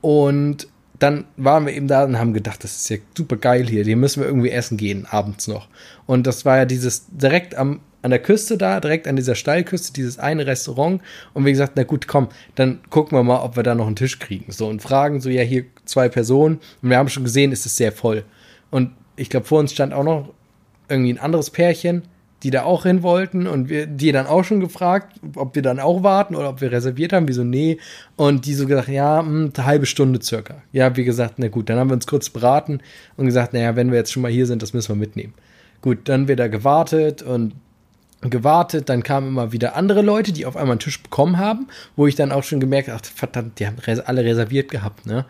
Und 0.00 0.66
dann 0.98 1.24
waren 1.36 1.64
wir 1.66 1.72
eben 1.72 1.88
da 1.88 2.04
und 2.04 2.18
haben 2.18 2.34
gedacht, 2.34 2.62
das 2.62 2.76
ist 2.76 2.90
ja 2.90 2.98
super 3.16 3.36
geil 3.36 3.66
hier. 3.66 3.84
Hier 3.84 3.96
müssen 3.96 4.20
wir 4.20 4.26
irgendwie 4.28 4.50
essen 4.50 4.76
gehen, 4.76 5.06
abends 5.10 5.48
noch. 5.48 5.68
Und 6.06 6.26
das 6.26 6.44
war 6.44 6.58
ja 6.58 6.64
dieses 6.66 7.06
direkt 7.10 7.54
am, 7.54 7.80
an 8.02 8.10
der 8.10 8.20
Küste 8.20 8.56
da, 8.56 8.80
direkt 8.80 9.06
an 9.06 9.16
dieser 9.16 9.34
Steilküste, 9.34 9.92
dieses 9.92 10.18
eine 10.18 10.46
Restaurant. 10.46 11.02
Und 11.34 11.44
wir 11.44 11.52
gesagt, 11.52 11.72
na 11.76 11.82
gut, 11.82 12.06
komm, 12.08 12.28
dann 12.54 12.80
gucken 12.90 13.16
wir 13.16 13.22
mal, 13.22 13.42
ob 13.42 13.56
wir 13.56 13.62
da 13.62 13.74
noch 13.74 13.86
einen 13.86 13.96
Tisch 13.96 14.18
kriegen. 14.18 14.50
So 14.52 14.68
und 14.68 14.82
fragen 14.82 15.20
so, 15.20 15.28
ja, 15.28 15.42
hier 15.42 15.64
zwei 15.84 16.08
Personen. 16.08 16.60
Und 16.82 16.90
wir 16.90 16.96
haben 16.96 17.08
schon 17.08 17.24
gesehen, 17.24 17.52
es 17.52 17.66
ist 17.66 17.76
sehr 17.76 17.92
voll. 17.92 18.24
Und 18.70 18.92
ich 19.16 19.28
glaube, 19.28 19.46
vor 19.46 19.60
uns 19.60 19.72
stand 19.72 19.92
auch 19.92 20.04
noch 20.04 20.32
irgendwie 20.88 21.12
ein 21.12 21.18
anderes 21.18 21.50
Pärchen, 21.50 22.02
die 22.42 22.50
da 22.50 22.62
auch 22.62 22.84
hin 22.84 23.02
wollten 23.02 23.46
und 23.46 23.68
wir, 23.68 23.86
die 23.86 24.12
dann 24.12 24.26
auch 24.26 24.44
schon 24.44 24.60
gefragt, 24.60 25.20
ob 25.36 25.54
wir 25.54 25.62
dann 25.62 25.78
auch 25.78 26.02
warten 26.02 26.34
oder 26.34 26.48
ob 26.48 26.60
wir 26.62 26.72
reserviert 26.72 27.12
haben, 27.12 27.28
wie 27.28 27.34
so, 27.34 27.44
nee. 27.44 27.78
Und 28.16 28.46
die 28.46 28.54
so 28.54 28.66
gesagt, 28.66 28.88
ja, 28.88 29.20
mh, 29.20 29.50
eine 29.54 29.66
halbe 29.66 29.86
Stunde 29.86 30.22
circa. 30.22 30.62
Ja, 30.72 30.96
wie 30.96 31.04
gesagt, 31.04 31.34
na 31.36 31.48
gut, 31.48 31.68
dann 31.68 31.78
haben 31.78 31.90
wir 31.90 31.94
uns 31.94 32.06
kurz 32.06 32.30
beraten 32.30 32.80
und 33.16 33.26
gesagt, 33.26 33.52
naja, 33.52 33.76
wenn 33.76 33.90
wir 33.90 33.98
jetzt 33.98 34.12
schon 34.12 34.22
mal 34.22 34.32
hier 34.32 34.46
sind, 34.46 34.62
das 34.62 34.72
müssen 34.72 34.88
wir 34.88 34.96
mitnehmen. 34.96 35.34
Gut, 35.82 36.08
dann 36.08 36.28
wieder 36.28 36.48
gewartet 36.48 37.22
und 37.22 37.52
gewartet, 38.22 38.88
dann 38.90 39.02
kamen 39.02 39.28
immer 39.28 39.52
wieder 39.52 39.76
andere 39.76 40.02
Leute, 40.02 40.32
die 40.32 40.44
auf 40.44 40.56
einmal 40.56 40.72
einen 40.72 40.80
Tisch 40.80 41.02
bekommen 41.02 41.38
haben, 41.38 41.68
wo 41.96 42.06
ich 42.06 42.16
dann 42.16 42.32
auch 42.32 42.44
schon 42.44 42.60
gemerkt 42.60 42.88
habe, 42.88 43.00
verdammt, 43.02 43.58
die 43.58 43.66
haben 43.66 43.76
alle 44.04 44.24
reserviert 44.24 44.70
gehabt, 44.70 45.06
ne? 45.06 45.24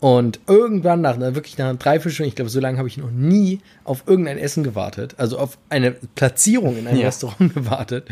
Und 0.00 0.40
irgendwann 0.48 1.00
nach 1.00 1.20
wirklich 1.20 1.56
nach 1.58 1.66
einer 1.66 1.78
Dreiviertelstunde, 1.78 2.26
ich 2.28 2.34
glaube, 2.34 2.50
so 2.50 2.58
lange 2.58 2.78
habe 2.78 2.88
ich 2.88 2.96
noch 2.96 3.12
nie 3.12 3.60
auf 3.84 4.02
irgendein 4.08 4.36
Essen 4.36 4.64
gewartet, 4.64 5.14
also 5.18 5.38
auf 5.38 5.58
eine 5.68 5.92
Platzierung 5.92 6.76
in 6.76 6.88
einem 6.88 6.98
Ja. 6.98 7.06
Restaurant 7.06 7.54
gewartet, 7.54 8.08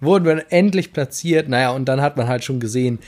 wurden 0.00 0.24
wir 0.24 0.46
endlich 0.48 0.94
platziert, 0.94 1.50
naja, 1.50 1.72
und 1.72 1.84
dann 1.84 2.00
hat 2.00 2.16
man 2.16 2.26
halt 2.26 2.42
schon 2.42 2.58
gesehen, 2.58 3.00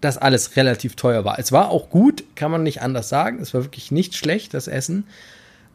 dass 0.00 0.16
alles 0.16 0.56
relativ 0.56 0.96
teuer 0.96 1.26
war. 1.26 1.38
Es 1.38 1.52
war 1.52 1.68
auch 1.68 1.90
gut, 1.90 2.24
kann 2.36 2.50
man 2.50 2.62
nicht 2.62 2.80
anders 2.80 3.10
sagen, 3.10 3.38
es 3.40 3.52
war 3.52 3.64
wirklich 3.64 3.90
nicht 3.90 4.14
schlecht, 4.16 4.54
das 4.54 4.66
Essen, 4.66 5.04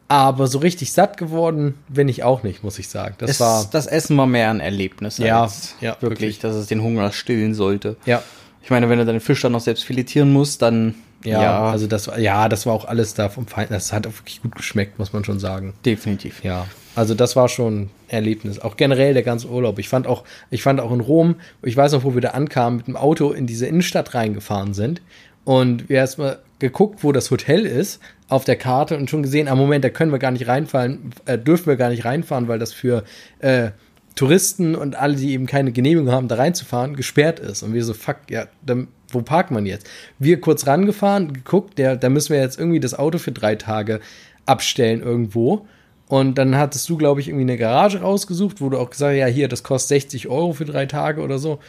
aber 0.08 0.46
so 0.46 0.58
richtig 0.58 0.92
satt 0.92 1.16
geworden 1.16 1.74
bin 1.88 2.08
ich 2.08 2.22
auch 2.22 2.42
nicht, 2.42 2.62
muss 2.62 2.78
ich 2.78 2.88
sagen. 2.88 3.16
Das 3.18 3.30
Es, 3.30 3.40
war, 3.40 3.66
das 3.70 3.86
Essen 3.86 4.16
war 4.16 4.26
mehr 4.26 4.50
ein 4.50 4.60
Erlebnis. 4.60 5.18
Ja, 5.18 5.42
als 5.42 5.74
ja, 5.80 5.96
wirklich, 6.00 6.10
wirklich. 6.10 6.38
dass 6.38 6.54
es 6.54 6.66
den 6.68 6.82
Hunger 6.82 7.12
stillen 7.12 7.54
sollte. 7.54 7.96
ja, 8.06 8.22
Ich 8.62 8.70
meine, 8.70 8.88
wenn 8.88 8.98
du 8.98 9.04
deinen 9.04 9.20
Fisch 9.20 9.42
dann 9.42 9.52
noch 9.52 9.60
selbst 9.60 9.84
filetieren 9.84 10.32
musst, 10.32 10.62
dann 10.62 10.94
Ja, 11.24 11.70
also 11.70 11.86
das 11.88 12.06
war, 12.06 12.18
ja, 12.18 12.48
das 12.48 12.66
war 12.66 12.74
auch 12.74 12.84
alles 12.84 13.14
da 13.14 13.28
vom 13.28 13.46
Feind. 13.46 13.70
Das 13.70 13.92
hat 13.92 14.06
auch 14.06 14.12
wirklich 14.12 14.42
gut 14.42 14.54
geschmeckt, 14.54 14.98
muss 14.98 15.12
man 15.12 15.24
schon 15.24 15.40
sagen. 15.40 15.74
definitiv. 15.84 16.44
Ja, 16.44 16.66
also 16.94 17.14
das 17.14 17.36
war 17.36 17.48
schon 17.48 17.74
ein 17.82 17.90
Erlebnis. 18.08 18.58
Auch 18.60 18.76
generell 18.76 19.12
der 19.12 19.22
ganze 19.22 19.48
Urlaub. 19.48 19.78
Ich 19.78 19.88
fand 19.88 20.06
auch, 20.06 20.24
ich 20.50 20.62
fand 20.62 20.80
auch 20.80 20.92
in 20.92 21.00
Rom, 21.00 21.34
ich 21.62 21.76
weiß 21.76 21.92
noch, 21.92 22.04
wo 22.04 22.14
wir 22.14 22.22
da 22.22 22.30
ankamen, 22.30 22.78
mit 22.78 22.86
dem 22.86 22.96
Auto 22.96 23.32
in 23.32 23.46
diese 23.46 23.66
Innenstadt 23.66 24.14
reingefahren 24.14 24.72
sind 24.72 25.02
und 25.46 25.88
wir 25.88 25.98
erstmal 25.98 26.40
geguckt, 26.58 27.04
wo 27.04 27.12
das 27.12 27.30
Hotel 27.30 27.64
ist 27.64 28.00
auf 28.28 28.44
der 28.44 28.56
Karte 28.56 28.96
und 28.96 29.08
schon 29.08 29.22
gesehen, 29.22 29.46
am 29.46 29.56
Moment, 29.56 29.84
da 29.84 29.90
können 29.90 30.10
wir 30.10 30.18
gar 30.18 30.32
nicht 30.32 30.48
reinfahren, 30.48 31.12
äh, 31.24 31.38
dürfen 31.38 31.66
wir 31.66 31.76
gar 31.76 31.90
nicht 31.90 32.04
reinfahren, 32.04 32.48
weil 32.48 32.58
das 32.58 32.72
für 32.72 33.04
äh, 33.38 33.70
Touristen 34.16 34.74
und 34.74 34.96
alle, 34.96 35.14
die 35.14 35.32
eben 35.32 35.46
keine 35.46 35.70
Genehmigung 35.70 36.10
haben, 36.10 36.26
da 36.26 36.34
reinzufahren, 36.34 36.96
gesperrt 36.96 37.38
ist. 37.38 37.62
Und 37.62 37.74
wir 37.74 37.84
so, 37.84 37.94
fuck, 37.94 38.16
ja, 38.28 38.48
dann, 38.64 38.88
wo 39.08 39.22
parkt 39.22 39.52
man 39.52 39.66
jetzt? 39.66 39.86
Wir 40.18 40.40
kurz 40.40 40.66
rangefahren, 40.66 41.32
geguckt, 41.32 41.78
der, 41.78 41.94
da 41.94 42.08
müssen 42.08 42.32
wir 42.32 42.40
jetzt 42.40 42.58
irgendwie 42.58 42.80
das 42.80 42.98
Auto 42.98 43.18
für 43.18 43.30
drei 43.30 43.54
Tage 43.54 44.00
abstellen 44.46 45.00
irgendwo. 45.00 45.64
Und 46.08 46.38
dann 46.38 46.56
hattest 46.56 46.88
du, 46.88 46.96
glaube 46.96 47.20
ich, 47.20 47.28
irgendwie 47.28 47.44
eine 47.44 47.56
Garage 47.56 48.00
rausgesucht, 48.00 48.60
wo 48.60 48.68
du 48.68 48.78
auch 48.78 48.90
gesagt 48.90 49.12
hast, 49.12 49.18
ja, 49.18 49.26
hier, 49.26 49.46
das 49.46 49.62
kostet 49.62 50.00
60 50.00 50.26
Euro 50.26 50.54
für 50.54 50.64
drei 50.64 50.86
Tage 50.86 51.20
oder 51.20 51.38
so. 51.38 51.60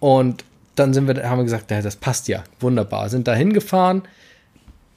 Und 0.00 0.44
dann 0.78 0.94
sind 0.94 1.06
wir, 1.06 1.28
haben 1.28 1.38
wir 1.38 1.44
gesagt, 1.44 1.70
das 1.70 1.96
passt 1.96 2.28
ja, 2.28 2.44
wunderbar. 2.60 3.08
Sind 3.08 3.28
da 3.28 3.34
hingefahren 3.34 4.02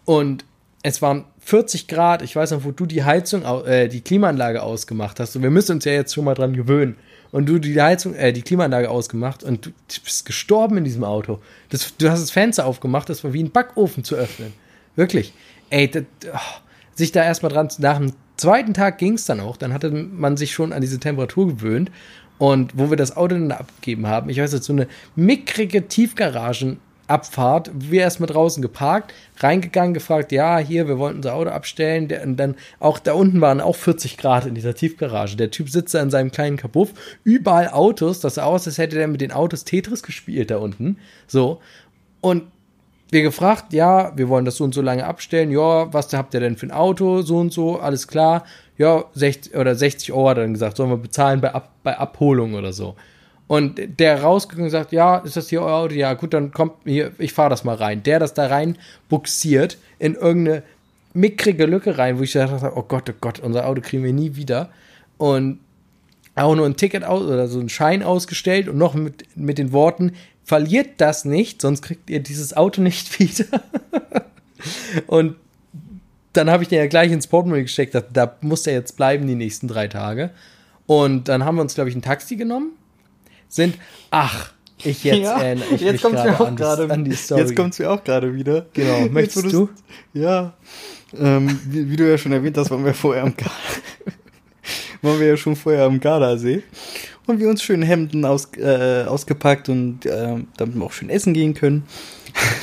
und 0.05 0.45
es 0.83 1.01
waren 1.01 1.25
40 1.39 1.87
Grad. 1.87 2.21
Ich 2.21 2.35
weiß 2.35 2.51
noch, 2.51 2.63
wo 2.63 2.71
du 2.71 2.85
die 2.85 3.03
Heizung, 3.03 3.43
äh, 3.65 3.87
die 3.87 4.01
Klimaanlage 4.01 4.63
ausgemacht 4.63 5.19
hast. 5.19 5.35
Und 5.35 5.43
wir 5.43 5.51
müssen 5.51 5.73
uns 5.73 5.85
ja 5.85 5.91
jetzt 5.91 6.13
schon 6.13 6.25
mal 6.25 6.33
dran 6.33 6.53
gewöhnen. 6.53 6.97
Und 7.31 7.47
du 7.47 7.59
die 7.59 7.79
Heizung, 7.81 8.13
äh, 8.15 8.33
die 8.33 8.41
Klimaanlage 8.41 8.89
ausgemacht 8.89 9.43
und 9.43 9.67
du 9.67 9.71
bist 10.03 10.25
gestorben 10.25 10.77
in 10.77 10.83
diesem 10.83 11.03
Auto. 11.03 11.39
Das, 11.69 11.95
du 11.97 12.09
hast 12.09 12.21
das 12.21 12.31
Fenster 12.31 12.65
aufgemacht, 12.65 13.09
das 13.09 13.23
war 13.23 13.31
wie 13.33 13.43
ein 13.43 13.51
Backofen 13.51 14.03
zu 14.03 14.15
öffnen. 14.15 14.53
Wirklich. 14.95 15.33
Ey, 15.69 15.89
das, 15.89 16.03
oh, 16.33 16.59
sich 16.95 17.11
da 17.11 17.23
erstmal 17.23 17.51
dran, 17.51 17.69
nach 17.77 17.97
dem 17.97 18.13
zweiten 18.35 18.73
Tag 18.73 18.97
ging 18.97 19.13
es 19.13 19.25
dann 19.25 19.39
auch. 19.39 19.55
Dann 19.55 19.73
hatte 19.73 19.91
man 19.91 20.35
sich 20.35 20.51
schon 20.51 20.73
an 20.73 20.81
diese 20.81 20.99
Temperatur 20.99 21.47
gewöhnt. 21.47 21.89
Und 22.41 22.71
wo 22.75 22.89
wir 22.89 22.97
das 22.97 23.15
Auto 23.15 23.35
dann 23.35 23.51
abgegeben 23.51 24.07
haben, 24.07 24.31
ich 24.31 24.39
weiß 24.39 24.53
jetzt, 24.53 24.65
so 24.65 24.73
eine 24.73 24.87
mickrige 25.15 25.87
Tiefgaragenabfahrt, 25.87 27.69
wir 27.71 28.01
erstmal 28.01 28.25
draußen 28.25 28.63
geparkt, 28.63 29.13
reingegangen, 29.37 29.93
gefragt, 29.93 30.31
ja, 30.31 30.57
hier, 30.57 30.87
wir 30.87 30.97
wollten 30.97 31.17
unser 31.17 31.35
Auto 31.35 31.51
abstellen. 31.51 32.11
Und 32.23 32.37
dann 32.37 32.55
auch 32.79 32.97
da 32.97 33.13
unten 33.13 33.41
waren 33.41 33.61
auch 33.61 33.75
40 33.75 34.17
Grad 34.17 34.47
in 34.47 34.55
dieser 34.55 34.73
Tiefgarage. 34.73 35.37
Der 35.37 35.51
Typ 35.51 35.69
sitzt 35.69 35.93
da 35.93 36.01
in 36.01 36.09
seinem 36.09 36.31
kleinen 36.31 36.57
Kabuff, 36.57 36.93
überall 37.23 37.69
Autos, 37.69 38.21
das 38.21 38.33
sah 38.35 38.45
aus, 38.45 38.65
als 38.65 38.79
hätte 38.79 38.95
der 38.95 39.07
mit 39.07 39.21
den 39.21 39.31
Autos 39.31 39.63
Tetris 39.63 40.01
gespielt 40.01 40.49
da 40.49 40.57
unten. 40.57 40.97
So. 41.27 41.61
Und 42.21 42.45
wir 43.11 43.21
gefragt, 43.21 43.73
ja, 43.73 44.13
wir 44.15 44.29
wollen 44.29 44.45
das 44.45 44.55
so 44.55 44.63
und 44.63 44.73
so 44.73 44.81
lange 44.81 45.05
abstellen. 45.05 45.51
Ja, 45.51 45.93
was 45.93 46.11
habt 46.13 46.33
ihr 46.33 46.39
denn 46.39 46.55
für 46.55 46.65
ein 46.65 46.71
Auto? 46.71 47.21
So 47.21 47.37
und 47.37 47.51
so, 47.51 47.79
alles 47.79 48.07
klar. 48.07 48.45
Ja, 48.77 49.03
60 49.13 49.55
oder 49.55 49.75
60 49.75 50.13
Euro 50.13 50.29
hat 50.29 50.37
er 50.37 50.43
dann 50.43 50.53
gesagt, 50.53 50.77
sollen 50.77 50.89
wir 50.89 50.97
bezahlen 50.97 51.41
bei, 51.41 51.53
Ab, 51.53 51.71
bei 51.83 51.97
Abholung 51.97 52.53
oder 52.53 52.71
so. 52.71 52.95
Und 53.47 53.81
der 53.99 54.21
rausgegangen 54.21 54.65
und 54.67 54.71
sagt, 54.71 54.93
ja, 54.93 55.17
ist 55.17 55.35
das 55.35 55.49
hier 55.49 55.61
euer 55.61 55.75
Auto? 55.75 55.93
Ja, 55.93 56.13
gut, 56.13 56.33
dann 56.33 56.51
kommt 56.51 56.71
hier, 56.85 57.11
ich 57.17 57.33
fahre 57.33 57.49
das 57.49 57.65
mal 57.65 57.75
rein. 57.75 58.01
Der 58.01 58.17
das 58.17 58.33
da 58.33 58.47
rein 58.47 58.77
buxiert 59.09 59.77
in 59.99 60.15
irgendeine 60.15 60.63
mickrige 61.13 61.65
Lücke 61.65 61.97
rein, 61.97 62.17
wo 62.17 62.23
ich 62.23 62.31
gedacht 62.31 62.53
habe, 62.53 62.77
oh 62.77 62.83
Gott, 62.87 63.09
oh 63.09 63.13
Gott, 63.19 63.41
unser 63.41 63.67
Auto 63.67 63.81
kriegen 63.81 64.05
wir 64.05 64.13
nie 64.13 64.37
wieder. 64.37 64.69
Und 65.17 65.59
auch 66.35 66.55
nur 66.55 66.65
ein 66.65 66.77
Ticket 66.77 67.03
aus 67.03 67.23
oder 67.23 67.49
so 67.49 67.59
einen 67.59 67.67
Schein 67.67 68.03
ausgestellt 68.03 68.69
und 68.69 68.77
noch 68.77 68.93
mit, 68.93 69.25
mit 69.35 69.57
den 69.57 69.73
Worten, 69.73 70.13
verliert 70.43 70.99
das 70.99 71.25
nicht, 71.25 71.61
sonst 71.61 71.81
kriegt 71.81 72.09
ihr 72.09 72.19
dieses 72.21 72.55
Auto 72.55 72.81
nicht 72.81 73.19
wieder. 73.19 73.45
und 75.07 75.35
dann 76.33 76.49
habe 76.49 76.63
ich 76.63 76.69
den 76.69 76.79
ja 76.79 76.87
gleich 76.87 77.11
ins 77.11 77.27
Portemonnaie 77.27 77.63
gesteckt, 77.63 77.93
da, 77.93 78.01
da 78.01 78.37
muss 78.41 78.63
der 78.63 78.73
jetzt 78.73 78.95
bleiben 78.95 79.27
die 79.27 79.35
nächsten 79.35 79.67
drei 79.67 79.87
Tage. 79.87 80.31
Und 80.85 81.27
dann 81.27 81.43
haben 81.45 81.55
wir 81.55 81.61
uns, 81.61 81.75
glaube 81.75 81.89
ich, 81.89 81.95
ein 81.95 82.01
Taxi 82.01 82.35
genommen, 82.37 82.71
sind, 83.49 83.77
ach, 84.11 84.53
ich 84.83 85.03
jetzt 85.03 85.19
Ja, 85.19 85.41
erinnere 85.41 85.67
ich 85.75 85.81
jetzt 85.81 86.03
mich 86.03 86.11
gerade 86.13 86.33
auch 86.39 86.47
an, 86.47 86.55
die- 86.55 86.63
an 86.63 87.05
die 87.05 87.13
Story. 87.15 87.41
Jetzt 87.41 87.55
kommt's 87.55 87.79
mir 87.79 87.91
auch 87.91 88.03
gerade 88.03 88.33
wieder. 88.33 88.65
Genau, 88.73 89.01
möchtest 89.09 89.43
Jetzt, 89.43 89.53
du? 89.53 89.69
Ja. 90.13 90.53
Ähm, 91.17 91.59
wie, 91.65 91.89
wie 91.89 91.95
du 91.97 92.09
ja 92.09 92.17
schon 92.17 92.31
erwähnt 92.31 92.57
hast, 92.57 92.71
waren 92.71 92.83
wir 92.85 92.93
vorher 92.93 93.23
am 93.23 93.35
Garda. 93.35 93.51
waren 95.01 95.19
wir 95.19 95.27
ja 95.27 95.37
schon 95.37 95.55
vorher 95.55 95.83
am 95.83 95.99
Gardasee. 95.99 96.63
Und 97.31 97.39
wir 97.39 97.47
uns 97.47 97.63
schön 97.63 97.81
Hemden 97.81 98.25
aus, 98.25 98.49
äh, 98.57 99.05
ausgepackt 99.07 99.69
und 99.69 100.05
äh, 100.05 100.35
damit 100.57 100.75
wir 100.75 100.83
auch 100.83 100.91
schön 100.91 101.09
essen 101.09 101.33
gehen 101.33 101.53
können. 101.53 101.83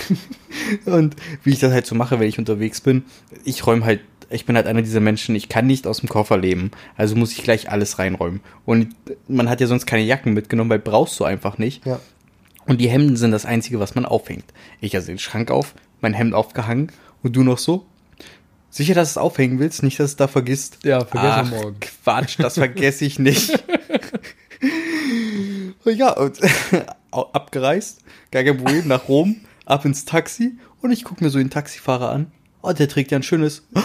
und 0.84 1.16
wie 1.42 1.52
ich 1.52 1.58
das 1.58 1.72
halt 1.72 1.86
so 1.86 1.94
mache, 1.94 2.20
wenn 2.20 2.28
ich 2.28 2.38
unterwegs 2.38 2.82
bin, 2.82 3.04
ich 3.44 3.66
räume 3.66 3.86
halt, 3.86 4.00
ich 4.28 4.44
bin 4.44 4.56
halt 4.56 4.66
einer 4.66 4.82
dieser 4.82 5.00
Menschen, 5.00 5.34
ich 5.34 5.48
kann 5.48 5.66
nicht 5.66 5.86
aus 5.86 6.00
dem 6.00 6.10
Koffer 6.10 6.36
leben. 6.36 6.70
Also 6.98 7.16
muss 7.16 7.32
ich 7.32 7.42
gleich 7.42 7.70
alles 7.70 7.98
reinräumen. 7.98 8.40
Und 8.66 8.94
man 9.26 9.48
hat 9.48 9.62
ja 9.62 9.66
sonst 9.66 9.86
keine 9.86 10.02
Jacken 10.02 10.34
mitgenommen, 10.34 10.68
weil 10.68 10.80
brauchst 10.80 11.18
du 11.18 11.24
einfach 11.24 11.56
nicht. 11.56 11.86
Ja. 11.86 11.98
Und 12.66 12.82
die 12.82 12.90
Hemden 12.90 13.16
sind 13.16 13.30
das 13.30 13.46
Einzige, 13.46 13.80
was 13.80 13.94
man 13.94 14.04
aufhängt. 14.04 14.44
Ich 14.82 14.94
also 14.94 15.06
den 15.06 15.18
Schrank 15.18 15.50
auf, 15.50 15.74
mein 16.02 16.12
Hemd 16.12 16.34
aufgehangen 16.34 16.92
und 17.22 17.34
du 17.36 17.42
noch 17.42 17.56
so. 17.56 17.86
Sicher, 18.68 18.92
dass 18.92 19.14
du 19.14 19.20
es 19.20 19.24
aufhängen 19.24 19.58
willst, 19.58 19.82
nicht, 19.82 19.98
dass 19.98 20.10
du 20.10 20.12
es 20.12 20.16
da 20.16 20.28
vergisst. 20.28 20.80
Ja, 20.84 21.02
vergesse 21.02 21.32
Ach, 21.32 21.50
morgen. 21.50 21.80
Quatsch, 21.80 22.38
das 22.38 22.54
vergesse 22.54 23.06
ich 23.06 23.18
nicht. 23.18 23.64
ja, 25.84 26.12
und 26.12 26.38
abgereist, 27.10 28.00
Problem, 28.30 28.88
nach 28.88 29.08
Rom, 29.08 29.36
ab 29.64 29.84
ins 29.84 30.04
Taxi 30.04 30.58
und 30.80 30.90
ich 30.90 31.04
gucke 31.04 31.22
mir 31.22 31.30
so 31.30 31.38
den 31.38 31.50
Taxifahrer 31.50 32.10
an. 32.10 32.32
Oh, 32.62 32.72
der 32.72 32.88
trägt 32.88 33.10
ja 33.10 33.18
ein 33.18 33.22
schönes. 33.22 33.66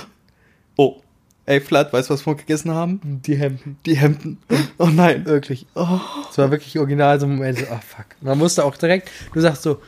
Oh, 0.75 1.03
ey, 1.45 1.61
Flat, 1.61 1.93
weißt 1.93 2.09
du, 2.09 2.15
was 2.15 2.25
wir 2.25 2.33
gegessen 2.33 2.71
haben? 2.71 3.21
Die 3.27 3.35
Hemden. 3.35 3.77
Die 3.85 3.95
Hemden. 3.95 4.39
Oh 4.79 4.87
nein. 4.87 5.23
Wirklich. 5.23 5.67
Oh. 5.75 5.99
Es 6.31 6.39
war 6.39 6.49
wirklich 6.49 6.79
original 6.79 7.19
so 7.19 7.27
ein 7.27 7.35
Moment, 7.35 7.59
so, 7.59 7.65
ah, 7.65 7.79
fuck. 7.79 8.07
Man 8.21 8.39
musste 8.39 8.65
auch 8.65 8.75
direkt, 8.75 9.11
du 9.35 9.39
sagst 9.39 9.61
so, 9.61 9.79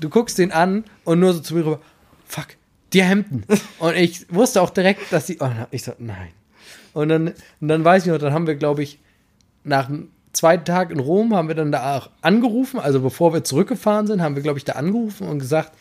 du 0.00 0.08
guckst 0.08 0.38
den 0.38 0.50
an 0.50 0.84
und 1.04 1.20
nur 1.20 1.34
so 1.34 1.40
zu 1.40 1.54
mir 1.54 1.66
rüber, 1.66 1.80
fuck, 2.24 2.46
die 2.94 3.02
Hemden. 3.02 3.44
Und 3.78 3.96
ich 3.96 4.32
wusste 4.32 4.62
auch 4.62 4.70
direkt, 4.70 5.12
dass 5.12 5.26
die, 5.26 5.36
oh, 5.40 5.50
ich 5.70 5.84
so, 5.84 5.92
nein. 5.98 6.30
Und 6.92 7.08
dann, 7.08 7.34
und 7.60 7.68
dann 7.68 7.84
weiß 7.84 8.06
ich 8.06 8.12
noch, 8.12 8.18
dann 8.18 8.32
haben 8.32 8.46
wir, 8.46 8.56
glaube 8.56 8.82
ich, 8.82 8.98
nach 9.62 9.88
zweiten 10.32 10.64
Tag 10.64 10.90
in 10.90 11.00
Rom 11.00 11.34
haben 11.34 11.48
wir 11.48 11.54
dann 11.54 11.72
da 11.72 11.96
auch 11.96 12.10
angerufen, 12.22 12.78
also 12.78 13.00
bevor 13.00 13.32
wir 13.32 13.44
zurückgefahren 13.44 14.06
sind, 14.06 14.22
haben 14.22 14.36
wir, 14.36 14.42
glaube 14.42 14.58
ich, 14.58 14.64
da 14.64 14.74
angerufen 14.74 15.26
und 15.26 15.38
gesagt, 15.38 15.72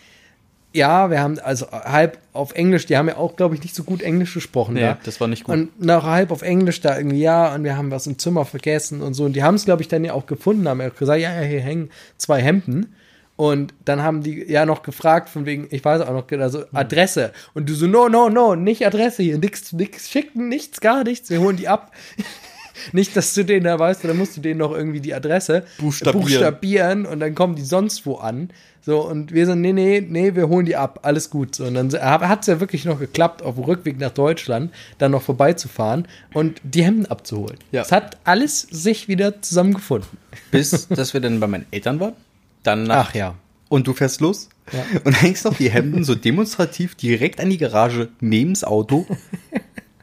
ja, 0.72 1.10
wir 1.10 1.20
haben 1.20 1.40
also 1.40 1.72
halb 1.72 2.20
auf 2.34 2.54
Englisch, 2.54 2.86
die 2.86 2.96
haben 2.96 3.08
ja 3.08 3.18
auch, 3.18 3.36
glaube 3.36 3.56
ich, 3.56 3.62
nicht 3.62 3.74
so 3.74 3.84
gut 3.84 4.04
Englisch 4.04 4.34
gesprochen. 4.36 4.76
Nee, 4.76 4.82
da. 4.82 4.98
das 5.04 5.20
war 5.20 5.28
nicht 5.28 5.44
gut. 5.44 5.56
Und 5.56 5.82
nach 5.82 6.04
halb 6.04 6.32
auf 6.32 6.44
Englisch 6.44 6.80
da 6.82 6.96
irgendwie, 6.96 7.22
ja, 7.22 7.56
und 7.56 7.64
wir 7.64 7.76
haben 7.76 7.90
was 7.90 8.06
im 8.06 8.20
Zimmer 8.20 8.46
vergessen 8.46 9.02
und 9.02 9.16
so. 9.16 9.26
Und 9.26 9.34
die 9.34 9.44
haben 9.44 9.56
es, 9.56 9.66
glaube 9.66 9.82
ich, 9.82 9.88
dann 9.88 10.04
ja 10.04 10.14
auch 10.14 10.28
gefunden, 10.28 10.68
haben 10.68 10.80
ja 10.80 10.90
gesagt, 10.90 11.20
ja, 11.20 11.34
ja, 11.34 11.42
hier 11.42 11.62
hängen 11.62 11.90
zwei 12.18 12.42
Hemden. 12.42 12.94
Und 13.36 13.74
dann 13.86 14.04
haben 14.04 14.22
die 14.22 14.52
ja 14.52 14.66
noch 14.66 14.84
gefragt, 14.84 15.30
von 15.30 15.46
wegen, 15.46 15.68
ich 15.72 15.84
weiß 15.84 16.02
auch 16.02 16.14
noch, 16.14 16.30
also 16.40 16.66
Adresse. 16.74 17.32
Und 17.54 17.70
du 17.70 17.74
so, 17.74 17.88
no, 17.88 18.10
no, 18.10 18.30
no, 18.30 18.56
nicht 18.56 18.86
Adresse 18.86 19.24
hier, 19.24 19.38
nix, 19.38 19.72
nix 19.72 20.10
schicken, 20.10 20.50
nichts, 20.50 20.82
gar 20.82 21.04
nichts, 21.04 21.30
wir 21.30 21.40
holen 21.40 21.56
die 21.56 21.68
ab. 21.68 21.94
Nicht, 22.94 23.16
dass 23.16 23.34
du 23.34 23.44
den 23.44 23.64
da 23.64 23.78
weißt, 23.78 24.04
dann 24.04 24.18
musst 24.18 24.38
du 24.38 24.42
denen 24.42 24.60
noch 24.60 24.72
irgendwie 24.72 25.00
die 25.02 25.14
Adresse 25.14 25.64
Buchstabieren. 25.78 26.22
buchstabieren 26.22 27.06
und 27.06 27.20
dann 27.20 27.36
kommen 27.36 27.56
die 27.56 27.64
sonst 27.64 28.06
wo 28.06 28.16
an. 28.16 28.50
So, 28.82 29.02
und 29.06 29.34
wir 29.34 29.46
sind, 29.46 29.62
nee, 29.62 29.74
nee, 29.74 30.02
nee, 30.08 30.36
wir 30.36 30.48
holen 30.48 30.66
die 30.66 30.76
ab, 30.76 31.00
alles 31.04 31.30
gut. 31.30 31.54
So, 31.54 31.66
und 31.66 31.74
dann 31.74 31.92
hat 31.94 32.42
es 32.42 32.48
ja 32.48 32.60
wirklich 32.60 32.86
noch 32.86 32.98
geklappt, 33.00 33.42
auf 33.44 33.56
dem 33.56 33.66
Rückweg 33.66 34.00
nach 34.00 34.12
Deutschland 34.12 34.72
dann 34.98 35.12
noch 35.12 35.22
vorbeizufahren 35.22 36.08
und 36.34 36.62
die 36.64 36.84
Hemden 36.84 37.06
abzuholen. 37.06 37.58
Ja. 37.72 37.82
Es 37.82 37.92
hat 37.92 38.18
alles 38.24 38.62
sich 38.62 39.08
wieder 39.08 39.42
zusammengefunden. 39.42 40.10
Bis, 40.52 40.88
dass 40.88 41.14
wir 41.14 41.20
dann 41.22 41.40
bei 41.40 41.48
meinen 41.48 41.66
Eltern 41.72 42.00
waren. 42.00 42.14
Dann 42.64 42.86
nach, 42.86 43.10
Ach 43.10 43.16
ja. 43.16 43.36
Und 43.68 43.86
du 43.86 43.94
fährst 43.94 44.22
los 44.22 44.50
Ja. 44.72 44.84
und 45.04 45.14
hängst 45.22 45.46
noch 45.46 45.56
die 45.56 45.70
Hemden 45.70 46.04
so 46.04 46.16
demonstrativ 46.16 46.96
direkt 46.96 47.40
an 47.40 47.50
die 47.52 47.58
Garage 47.58 48.10
neben 48.22 48.54
das 48.54 48.64
Auto. 48.64 49.06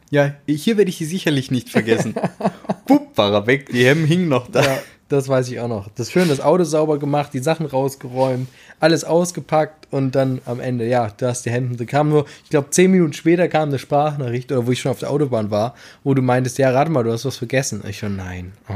Ja, 0.09 0.33
hier 0.47 0.77
werde 0.77 0.89
ich 0.89 0.97
die 0.97 1.05
sicherlich 1.05 1.51
nicht 1.51 1.69
vergessen. 1.69 2.15
Pupp, 2.85 3.17
war 3.17 3.33
er 3.33 3.47
weg, 3.47 3.69
die 3.71 3.85
Hemden 3.85 4.07
hingen 4.07 4.29
noch 4.29 4.49
da. 4.49 4.61
Ja, 4.61 4.79
das 5.09 5.27
weiß 5.27 5.49
ich 5.49 5.59
auch 5.59 5.67
noch. 5.67 5.89
Das 5.95 6.11
schön, 6.11 6.29
das 6.29 6.39
Auto 6.39 6.63
sauber 6.63 6.97
gemacht, 6.97 7.33
die 7.33 7.39
Sachen 7.39 7.65
rausgeräumt, 7.65 8.47
alles 8.79 9.03
ausgepackt 9.03 9.87
und 9.91 10.15
dann 10.15 10.41
am 10.45 10.59
Ende, 10.59 10.87
ja, 10.87 11.11
da 11.17 11.29
hast 11.29 11.45
die 11.45 11.51
Hemden. 11.51 11.77
Da 11.77 11.85
kam 11.85 12.09
nur, 12.09 12.25
ich 12.43 12.49
glaube, 12.49 12.69
zehn 12.69 12.91
Minuten 12.91 13.13
später 13.13 13.47
kam 13.47 13.69
eine 13.69 13.79
Sprachnachricht 13.79 14.51
oder 14.51 14.65
wo 14.65 14.71
ich 14.71 14.79
schon 14.79 14.91
auf 14.91 14.99
der 14.99 15.11
Autobahn 15.11 15.51
war, 15.51 15.75
wo 16.03 16.13
du 16.13 16.21
meintest, 16.21 16.57
ja, 16.57 16.71
rate 16.71 16.91
mal, 16.91 17.03
du 17.03 17.11
hast 17.11 17.25
was 17.25 17.37
vergessen. 17.37 17.83
Ich 17.87 17.99
schon, 17.99 18.15
nein. 18.15 18.53
Oh. 18.69 18.73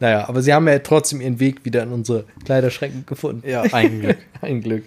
Naja, 0.00 0.28
aber 0.28 0.42
sie 0.42 0.52
haben 0.52 0.66
ja 0.66 0.80
trotzdem 0.80 1.20
ihren 1.20 1.38
Weg 1.38 1.64
wieder 1.64 1.82
in 1.84 1.92
unsere 1.92 2.24
Kleiderschränke 2.44 3.02
gefunden. 3.06 3.48
Ja, 3.48 3.62
ein 3.62 4.00
Glück. 4.00 4.18
Ein 4.40 4.60
Glück. 4.60 4.84